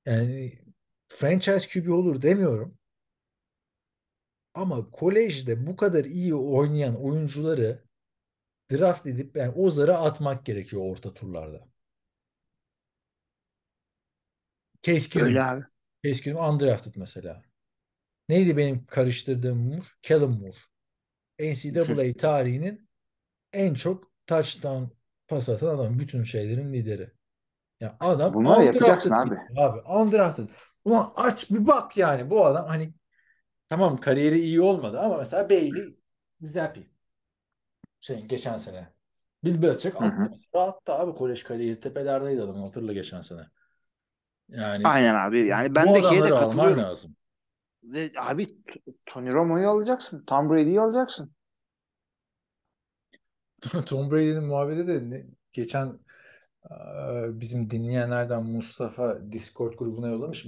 [0.06, 0.60] Yani
[1.08, 2.78] franchise QB olur demiyorum.
[4.54, 7.84] Ama kolejde bu kadar iyi oynayan oyuncuları
[8.72, 11.68] draft edip yani o zara atmak gerekiyor orta turlarda.
[14.82, 15.28] Keenum.
[15.28, 15.64] Öyle abi.
[16.24, 17.42] Keenum undrafted mesela.
[18.30, 19.86] Neydi benim karıştırdığım Moore?
[20.02, 20.58] Kellen Moore.
[21.40, 22.90] NCAA tarihinin
[23.54, 24.84] en çok touchdown
[25.28, 26.00] pas atan adam.
[26.00, 27.12] Bütün şeylerin lideri.
[27.80, 29.36] Ya adam Bunları yapacaksın abi.
[29.58, 29.80] abi.
[29.80, 30.50] Undrafted.
[30.86, 32.94] Ulan aç bir bak yani bu adam hani
[33.68, 36.00] tamam kariyeri iyi olmadı ama mesela Bailey
[36.42, 36.90] Zappi
[38.00, 38.94] şeyin geçen sene.
[39.44, 40.32] Bill Belichick attı.
[40.54, 43.42] Attı abi kolej kariyeri tepelerdeydi adamın hatırla geçen sene.
[44.50, 45.40] Yani Aynen abi.
[45.40, 46.84] Yani ben de şeye de katılıyorum.
[46.84, 47.16] lazım.
[47.84, 48.46] Ve abi
[49.06, 50.24] Tony Romo'yu alacaksın.
[50.26, 51.32] Tom Brady'yi alacaksın.
[53.86, 56.00] Tom Brady'nin muhabbeti de ne- geçen
[57.30, 60.46] bizim dinleyenlerden Mustafa Discord grubuna yollamış.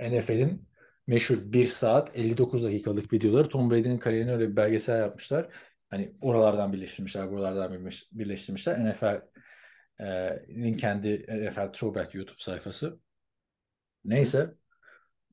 [0.00, 0.68] NFL'in
[1.06, 5.48] meşhur 1 saat 59 dakikalık videoları Tom Brady'nin kariyerini öyle bir belgesel yapmışlar.
[5.90, 8.84] Hani oralardan birleştirmişler, buralardan birleş- birleştirmişler.
[8.84, 13.00] NFL'in kendi NFL Throwback YouTube sayfası.
[14.04, 14.54] Neyse.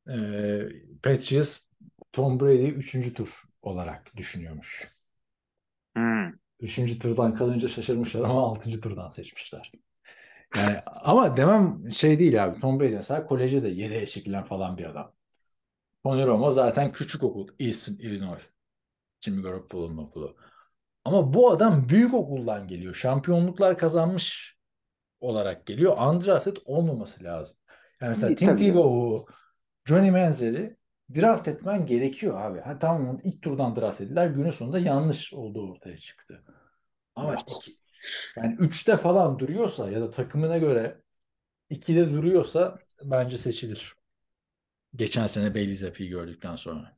[0.09, 0.15] E,
[1.03, 1.61] Patriots
[2.13, 3.13] Tom Brady'yi 3.
[3.13, 4.87] tur olarak düşünüyormuş.
[5.95, 6.31] Hmm.
[6.59, 9.71] Üçüncü turdan kalınca şaşırmışlar ama altıncı turdan seçmişler.
[10.57, 12.59] Yani ama demem şey değil abi.
[12.59, 15.13] Tom Brady mesela koleje de 7'ye çekilen falan bir adam.
[16.03, 17.47] Tony Romo zaten küçük okul.
[17.59, 18.41] Eastern Illinois.
[19.21, 20.37] Jimmy Garoppolo'nun okulu.
[21.07, 22.93] Ama bu adam büyük okuldan geliyor.
[22.95, 24.57] Şampiyonluklar kazanmış
[25.19, 25.97] olarak geliyor.
[25.97, 27.57] Undrafted olmaması lazım.
[28.01, 28.57] Yani mesela İyi, Tim.
[28.57, 29.25] Tebow'u,
[29.85, 30.77] Johnny Manziel'i
[31.15, 32.59] draft etmen gerekiyor abi.
[32.59, 34.27] Ha, tamam ilk turdan draft edildiler.
[34.27, 36.43] Günün sonunda yanlış olduğu ortaya çıktı.
[37.15, 37.41] Ama Evet.
[37.57, 37.77] iki,
[38.37, 41.01] yani üçte falan duruyorsa ya da takımına göre
[41.69, 43.95] ikide duruyorsa bence seçilir.
[44.95, 46.96] Geçen sene Bailey Zappi'yi gördükten sonra.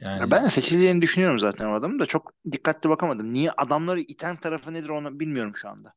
[0.00, 3.32] Yani Ya ben de seçileceğini düşünüyorum zaten o adamın da çok dikkatli bakamadım.
[3.32, 5.94] Niye adamları iten tarafı nedir onu bilmiyorum şu anda.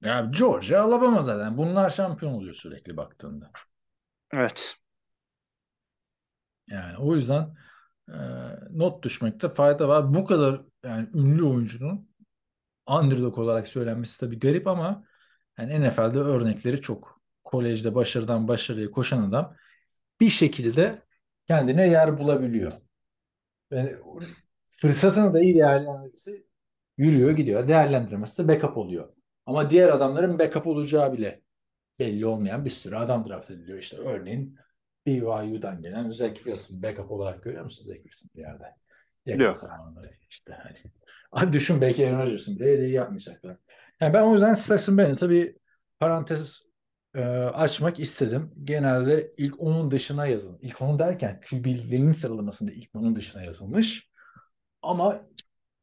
[0.00, 1.58] ya Georgia Alabama zaten.
[1.58, 3.50] Bunlar şampiyon oluyor sürekli baktığında.
[4.32, 4.76] Evet.
[6.68, 7.56] Yani o yüzden
[8.08, 8.14] e,
[8.70, 10.14] not düşmekte fayda var.
[10.14, 12.08] Bu kadar yani ünlü oyuncunun
[12.88, 15.04] underdog olarak söylenmesi tabii garip ama
[15.58, 17.22] yani NFL'de örnekleri çok.
[17.44, 19.56] Kolejde başarıdan başarıya koşan adam
[20.20, 21.02] bir şekilde
[21.48, 22.72] kendine yer bulabiliyor.
[23.70, 23.96] Yani
[24.68, 26.32] fırsatını da iyi değerlendirirse
[26.96, 27.68] yürüyor gidiyor.
[27.68, 29.08] Değerlendiremezse backup oluyor.
[29.46, 31.42] Ama diğer adamların backup olacağı bile
[31.98, 33.78] belli olmayan bir sürü adam draft ediliyor.
[33.78, 34.58] İşte örneğin
[35.06, 38.64] BYU'dan gelen Zach Wilson backup olarak görüyor musunuz Zach Wilson bir yerde?
[39.26, 39.56] Yakın Yok.
[40.30, 40.76] işte hani
[41.32, 43.56] Abi düşün belki Aaron Rodgers'ın bile yapmayacaklar.
[44.00, 45.56] Yani ben o yüzden Stetson Bennett'e bir
[46.00, 46.62] parantez
[47.14, 48.52] e, açmak istedim.
[48.64, 50.58] Genelde ilk onun dışına yazın.
[50.62, 54.10] İlk onun derken QB'lerin sıralamasında ilk onun dışına yazılmış.
[54.82, 55.26] Ama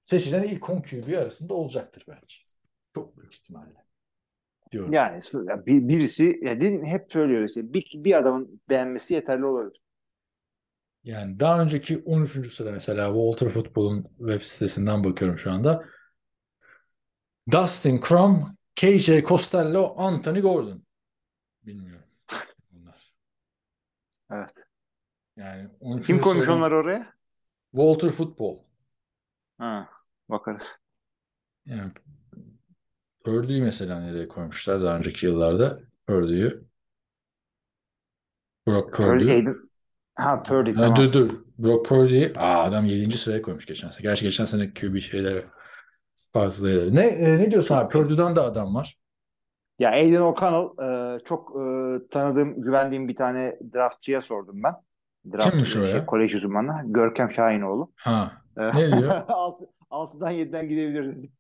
[0.02, 2.36] seçilen ilk 10 QB arasında olacaktır bence.
[2.96, 3.86] Çok büyük ihtimalle.
[4.72, 4.94] Diyorum.
[4.94, 5.20] Yani
[5.66, 9.82] bir, birisi ya dedim, hep söylüyoruz işte bir, bir adamın beğenmesi yeterli olabilir.
[11.04, 12.54] Yani daha önceki 13.
[12.54, 15.86] sıra mesela Walter Football'un web sitesinden bakıyorum şu anda.
[17.52, 20.84] Dustin Crum, KJ Costello, Anthony Gordon.
[21.66, 22.06] Bilmiyorum.
[22.72, 23.14] Bunlar.
[24.32, 24.50] Evet.
[25.38, 26.08] Yani 13.
[26.08, 27.14] Kim koymuş onları oraya?
[27.72, 28.58] Walter Football.
[29.58, 29.90] Ha,
[30.30, 30.80] bakarız.
[31.66, 31.92] Yani
[33.26, 35.80] Purdue'yu mesela nereye koymuşlar daha önceki yıllarda?
[36.08, 36.64] Purdue'yu.
[38.68, 39.50] Brock Purdy, Purdy.
[40.16, 40.98] Ha Purdy Ha, tamam.
[40.98, 41.30] dur dur.
[41.58, 43.18] Brock Purdy'yi Aa, adam 7.
[43.18, 44.02] sıraya koymuş geçen sene.
[44.04, 45.46] Gerçi geçen sene QB şeyleri
[46.34, 46.96] fazlaydı.
[46.96, 47.90] Ne e, ne diyorsun abi?
[47.90, 48.98] Purdue'dan da adam var.
[49.82, 50.68] Ya Aiden O'Connell
[51.16, 51.64] e, çok e,
[52.10, 54.74] tanıdığım, güvendiğim bir tane draftçıya sordum ben.
[55.34, 56.06] Draft Kimmiş o şey, ya?
[56.06, 56.72] kolej uzmanı.
[56.86, 57.92] Görkem Şahinoğlu.
[57.96, 58.44] Ha.
[58.58, 59.24] E, Ne diyor?
[59.28, 61.32] altı- Altıdan 7'den gidebilir dedi.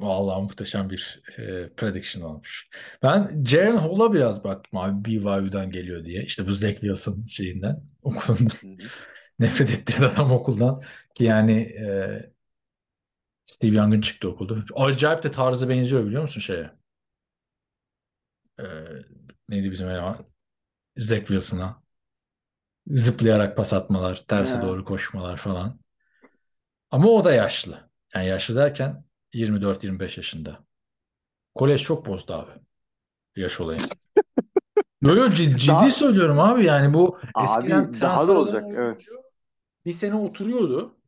[0.00, 2.68] Vallahi muhteşem bir e, prediction olmuş.
[3.02, 6.22] Ben Jaren Hall'a biraz baktım abi BYU'dan geliyor diye.
[6.22, 7.82] İşte bu Zach Wilson şeyinden.
[8.02, 8.78] Okulundan.
[9.38, 10.82] Nefret ettiğim adam okuldan.
[11.14, 11.86] Ki yani e,
[13.44, 14.54] Steve Young'ın çıktı okulda.
[14.76, 16.70] Acayip de tarzı benziyor biliyor musun şeye?
[18.60, 18.64] E,
[19.48, 20.26] neydi bizim eleman?
[20.96, 21.82] Zach Wilson'a.
[22.86, 24.62] Zıplayarak pas atmalar, terse Ha.
[24.62, 25.80] doğru koşmalar falan.
[26.90, 27.90] Ama o da yaşlı.
[28.14, 30.64] Yani yaşlı derken 24-25 yaşında.
[31.54, 32.50] Kolej çok bozdu abi.
[33.36, 33.80] Yaş olayı.
[35.02, 39.06] Böyle ciddi, ciddi Daha- söylüyorum abi yani bu Abi, eskiden daha da transfer olacak, evet.
[39.84, 40.99] bir sene oturuyordu.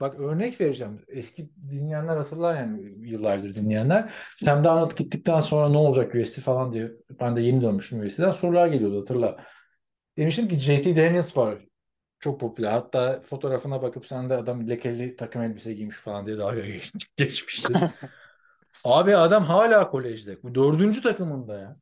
[0.00, 1.04] Bak örnek vereceğim.
[1.08, 4.12] Eski dinleyenler hatırlar yani yıllardır dinleyenler.
[4.36, 6.92] Sam Darnold gittikten sonra ne olacak USC falan diye.
[7.20, 8.30] Ben de yeni dönmüştüm USC'den.
[8.30, 9.44] Sorular geliyordu hatırla.
[10.18, 11.58] Demiştim ki JT Daniels var.
[12.20, 12.70] Çok popüler.
[12.72, 17.72] Hatta fotoğrafına bakıp sen de adam lekeli takım elbise giymiş falan diye dalga geç- geçmişti.
[18.84, 20.42] Abi adam hala kolejde.
[20.42, 21.76] Bu dördüncü takımında ya.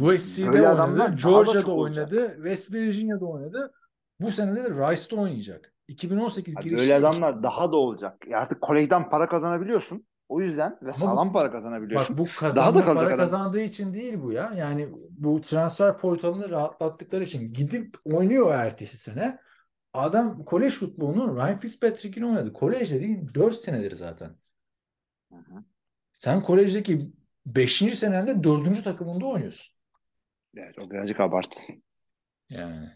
[0.00, 1.22] USC'de adamlar oynadı.
[1.22, 2.34] Georgia'da oynadı.
[2.34, 3.72] West Virginia'da oynadı.
[4.20, 5.71] Bu sene de Rice'da oynayacak.
[5.88, 6.78] 2018 Abi girişli.
[6.78, 8.22] böyle adamlar daha da olacak.
[8.34, 10.06] Artık kolejden para kazanabiliyorsun.
[10.28, 12.18] O yüzden ve sağlam para kazanabiliyorsun.
[12.18, 13.18] Bak bu Daha da kalacak para adam.
[13.18, 14.52] kazandığı için değil bu ya.
[14.56, 19.38] Yani bu transfer portalını rahatlattıkları için gidip oynuyor ertesi sene.
[19.92, 22.52] Adam kolej futbolunu Ryan Fitzpatrick'in oynadı.
[22.52, 24.36] Kolejde değil 4 senedir zaten.
[25.32, 25.64] Hı hı.
[26.16, 27.12] Sen kolejdeki
[27.46, 27.98] 5.
[27.98, 28.84] senende 4.
[28.84, 29.74] takımında oynuyorsun.
[30.56, 31.60] Evet, o birazcık abartı.
[32.48, 32.90] Yani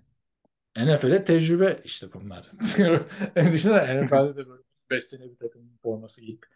[0.76, 2.46] NFL'e tecrübe işte bunlar.
[3.36, 6.46] Düşünsene NFL'de de böyle 5 sene bir takımın forması giyip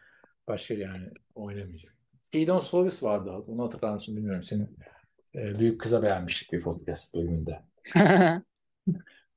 [0.47, 1.95] başka yani oynamayacak.
[2.31, 3.31] Keydon Slovis vardı.
[3.31, 4.43] Onu hatırlar mısın bilmiyorum.
[4.43, 4.77] Senin
[5.35, 7.63] e, büyük kıza beğenmiştik bir podcast bölümünde.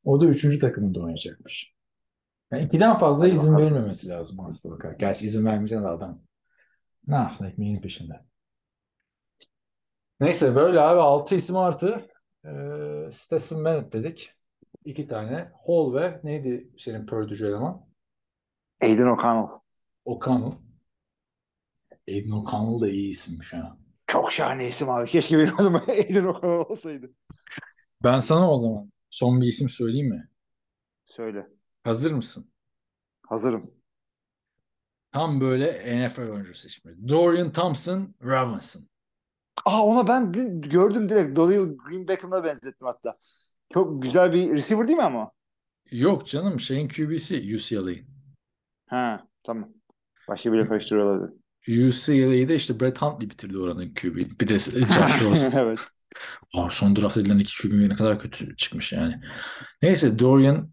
[0.04, 0.58] O da 3.
[0.58, 1.74] takımında oynayacakmış.
[2.52, 3.66] Yani ikiden fazla izin bakalım.
[3.66, 4.92] verilmemesi lazım aslında bakar.
[4.92, 6.22] Gerçi izin vermeyeceksin de adam.
[7.06, 8.20] Ne yapsın ekmeğinin peşinde.
[10.20, 12.06] Neyse böyle abi 6 isim artı
[12.44, 12.50] e,
[13.10, 14.34] Stetson Bennett dedik.
[14.84, 15.52] İki tane.
[15.66, 17.86] Hall ve neydi senin Purdue'cu eleman?
[18.82, 19.48] Aiden O'Connell.
[20.04, 20.52] O'Connell.
[22.08, 23.78] Aiden O'Connell da iyi isimmiş ha.
[24.06, 25.10] Çok şahane isim abi.
[25.10, 27.10] Keşke benim adım Aiden O'Connell olsaydı.
[28.02, 30.28] Ben sana o zaman son bir isim söyleyeyim mi?
[31.06, 31.46] Söyle.
[31.84, 32.50] Hazır mısın?
[33.26, 33.70] Hazırım.
[35.12, 35.66] Tam böyle
[36.08, 37.08] NFL oyuncusu ismi.
[37.08, 38.88] Dorian Thompson Robinson.
[39.64, 41.36] Aa ona ben gördüm direkt.
[41.36, 43.18] Doyle Green Beckham'a benzettim hatta.
[43.74, 45.30] Çok güzel bir receiver değil mi ama?
[45.90, 48.06] Yok canım şeyin QB'si UCLA'in.
[48.86, 49.68] Ha tamam.
[50.28, 51.38] Başka biri karıştırıyor olabilir.
[51.68, 54.16] UCLA'de işte Brett Huntley bitirdi oranın QB.
[54.40, 55.52] Bir de Josh Rosen.
[55.56, 55.78] evet.
[56.54, 59.20] Aa, son draft edilen iki QB ne kadar kötü çıkmış yani.
[59.82, 60.72] Neyse Dorian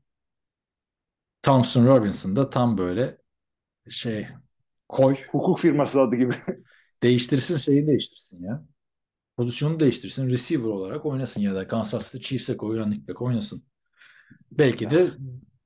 [1.41, 3.17] Thompson Robinson da tam böyle
[3.89, 4.27] şey
[4.89, 6.33] koy Hukuk firması adı gibi.
[7.03, 8.65] değiştirsin şeyi değiştirsin ya.
[9.41, 10.29] Pozisyonu değiştirsin.
[10.29, 13.63] Receiver olarak oynasın ya da Kansas City Chiefs'e koy running back oynasın.
[14.51, 15.11] Belki de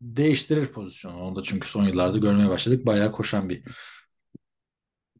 [0.01, 1.23] değiştirir pozisyonu.
[1.23, 2.85] Onu da çünkü son yıllarda görmeye başladık.
[2.85, 3.63] Bayağı koşan bir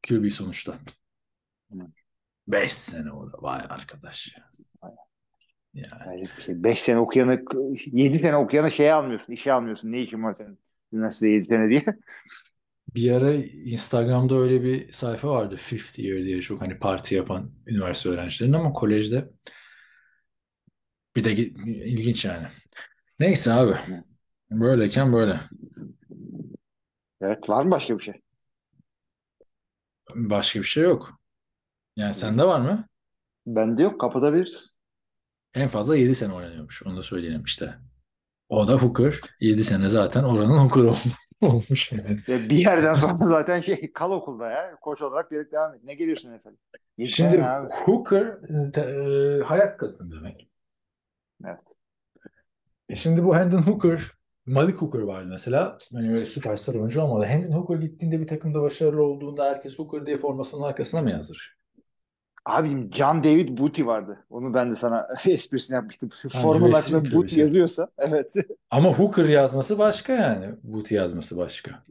[0.07, 0.79] QB sonuçta.
[2.47, 3.37] 5 sene o da.
[3.41, 4.49] Vay arkadaş ya.
[5.73, 6.23] Yani.
[6.37, 6.63] Bir şey.
[6.63, 7.43] 5 sene okuyanı
[7.85, 9.33] 7 sene okuyanı şey almıyorsun.
[9.33, 9.91] işe almıyorsun.
[9.91, 10.59] Ne işin var senin?
[10.93, 11.85] Üniversitede 7 sene diye.
[12.95, 15.55] Bir ara Instagram'da öyle bir sayfa vardı.
[15.55, 19.29] Fifth Year diye çok hani parti yapan üniversite öğrencilerinin ama kolejde
[21.15, 21.33] bir de
[21.85, 22.47] ilginç yani.
[23.19, 23.75] Neyse abi.
[24.51, 25.39] Böyleyken böyle.
[27.21, 28.13] Evet var mı başka bir şey?
[30.15, 31.19] Başka bir şey yok.
[31.95, 32.87] Yani sende var mı?
[33.45, 34.77] Bende yok kapatabiliriz.
[35.53, 36.83] En fazla 7 sene oynanıyormuş.
[36.83, 37.75] Onu da söyleyelim işte.
[38.49, 39.19] O da hooker.
[39.39, 40.95] 7 sene zaten oranın hooker ol-
[41.45, 41.91] olmuş.
[41.91, 42.19] Yani.
[42.27, 44.75] Ve bir yerden sonra zaten şey kal okulda ya.
[44.81, 45.83] Koç olarak direkt devam et.
[45.83, 46.59] Ne geliyorsun efendim?
[46.97, 47.73] Yedi Şimdi abi.
[47.73, 48.25] hooker
[48.67, 50.49] e, te- e, hayat kadın demek.
[51.45, 51.75] Evet.
[52.89, 54.01] E şimdi bu Hendon Hooker,
[54.45, 55.77] Malik Hooker vardı mesela.
[55.93, 57.25] Hani öyle süperstar oyuncu olmadı.
[57.25, 61.54] Hendon Hooker gittiğinde bir takımda başarılı olduğunda herkes Hooker diye formasının arkasına mı yazır?
[62.45, 64.25] Abim John David Booty vardı.
[64.29, 66.09] Onu ben de sana esprisini yapmıştım.
[66.87, 67.41] Gibi bir Booty şey.
[67.41, 68.33] yazıyorsa evet.
[68.69, 70.55] Ama Hooker yazması başka yani.
[70.63, 71.83] Booty yazması başka.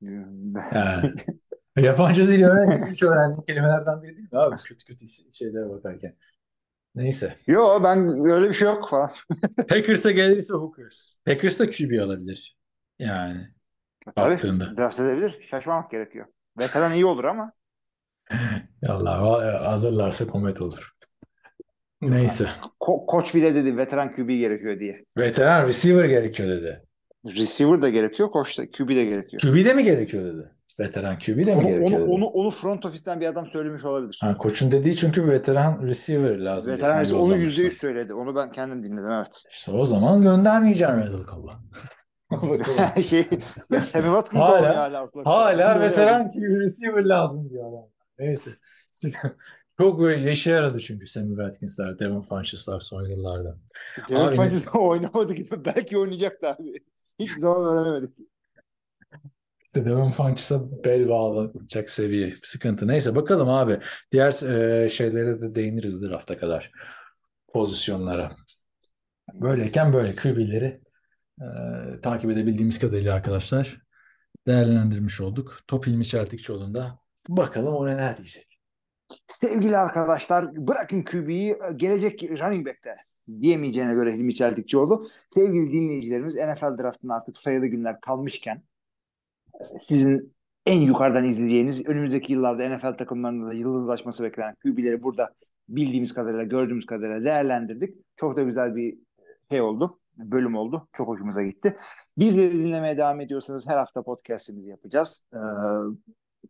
[0.00, 1.14] Yani.
[1.76, 4.56] Yabancı dil öğrenmek hiç öğrendiğim kelimelerden biri değil mi abi?
[4.56, 6.16] Kötü kötü şeylere bakarken.
[6.94, 7.36] Neyse.
[7.46, 9.10] Yo ben öyle bir şey yok falan.
[9.68, 11.16] Packers'a gelirse Hooker.
[11.24, 12.56] Packers da QB alabilir.
[12.98, 13.48] Yani
[14.16, 14.76] Tabii baktığında.
[14.76, 15.46] draft edebilir.
[15.50, 16.26] Şaşmamak gerekiyor.
[16.58, 17.52] Veteran iyi olur ama
[18.88, 19.18] Allah
[19.68, 20.90] alırlarsa komet olur.
[22.02, 22.48] Neyse.
[22.80, 25.04] ko- koç bile dedi veteran QB gerekiyor diye.
[25.18, 26.82] Veteran receiver gerekiyor dedi.
[27.26, 29.42] Receiver da gerekiyor, koç da QB de gerekiyor.
[29.42, 30.50] QB de mi gerekiyor dedi.
[30.80, 32.14] Veteran QB de mi Onu, gerekiyor onu, dedi.
[32.14, 34.18] onu, onu front office'ten bir adam söylemiş olabilir.
[34.22, 36.72] Ha, koçun dediği çünkü veteran receiver lazım.
[36.72, 38.14] Veteran receiver onu yüzde yüz söyledi.
[38.14, 39.42] Onu ben kendim dinledim evet.
[39.50, 41.60] İşte o zaman göndermeyeceğim Randall Cobb'a.
[43.02, 43.22] Şey,
[43.82, 45.08] Sammy Watkins Hala- hala.
[45.24, 47.89] Hala veteran QB receiver lazım diyor adam.
[48.20, 48.50] Neyse.
[49.76, 53.58] Çok böyle işe yaradı çünkü Sammy Watkins'ler, Devon Funches'lar son yıllarda.
[54.08, 56.72] Devin Abi- Funchess oynamadı gibi belki oynayacaktı abi.
[57.18, 58.18] Hiçbir zaman öğrenemedik.
[59.60, 62.88] İşte Devon Funches'a bel bağlayacak seviye sıkıntı.
[62.88, 63.80] Neyse bakalım abi.
[64.12, 64.32] Diğer
[64.82, 66.70] e, şeylere de değiniriz drafta kadar.
[67.52, 68.36] Pozisyonlara.
[69.34, 70.80] Böyleyken böyle QB'leri
[71.40, 71.46] e,
[72.02, 73.80] takip edebildiğimiz kadarıyla arkadaşlar
[74.46, 75.60] değerlendirmiş olduk.
[75.68, 76.98] Top İlmi Çeltikçioğlu'nda
[77.36, 78.58] bakalım o neler diyecek.
[79.26, 82.96] Sevgili arkadaşlar bırakın QB'yi gelecek running back'te
[83.40, 85.08] diyemeyeceğine göre Hilmi Çeltikçioğlu.
[85.34, 88.62] Sevgili dinleyicilerimiz NFL draftına artık sayılı günler kalmışken
[89.78, 90.34] sizin
[90.66, 95.34] en yukarıdan izleyeceğiniz önümüzdeki yıllarda NFL takımlarında da yıldızlaşması beklenen QB'leri burada
[95.68, 97.96] bildiğimiz kadarıyla gördüğümüz kadarıyla değerlendirdik.
[98.16, 98.98] Çok da güzel bir
[99.48, 100.00] şey oldu.
[100.16, 100.88] Bölüm oldu.
[100.92, 101.76] Çok hoşumuza gitti.
[102.18, 105.24] Bizleri dinlemeye devam ediyorsanız her hafta podcast'imizi yapacağız.
[105.34, 105.38] Ee,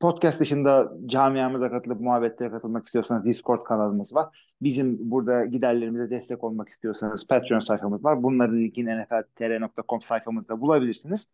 [0.00, 4.52] podcast dışında camiamıza katılıp muhabbetlere katılmak istiyorsanız Discord kanalımız var.
[4.62, 8.22] Bizim burada giderlerimize destek olmak istiyorsanız Patreon sayfamız var.
[8.22, 11.30] Bunların linkini nfltr.com sayfamızda bulabilirsiniz.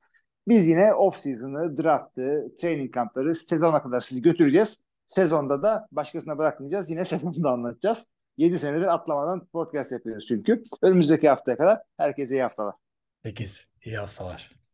[0.49, 4.83] Biz yine off-season'ı, draft'ı, training kampları sezona kadar sizi götüreceğiz.
[5.07, 6.91] Sezonda da başkasına bırakmayacağız.
[6.91, 8.07] Yine sezonda anlatacağız.
[8.37, 10.65] 7 senedir atlamadan podcast yapıyoruz çünkü.
[10.83, 12.75] Önümüzdeki haftaya kadar herkese iyi haftalar.
[13.23, 13.67] 8.
[13.85, 14.66] İyi haftalar.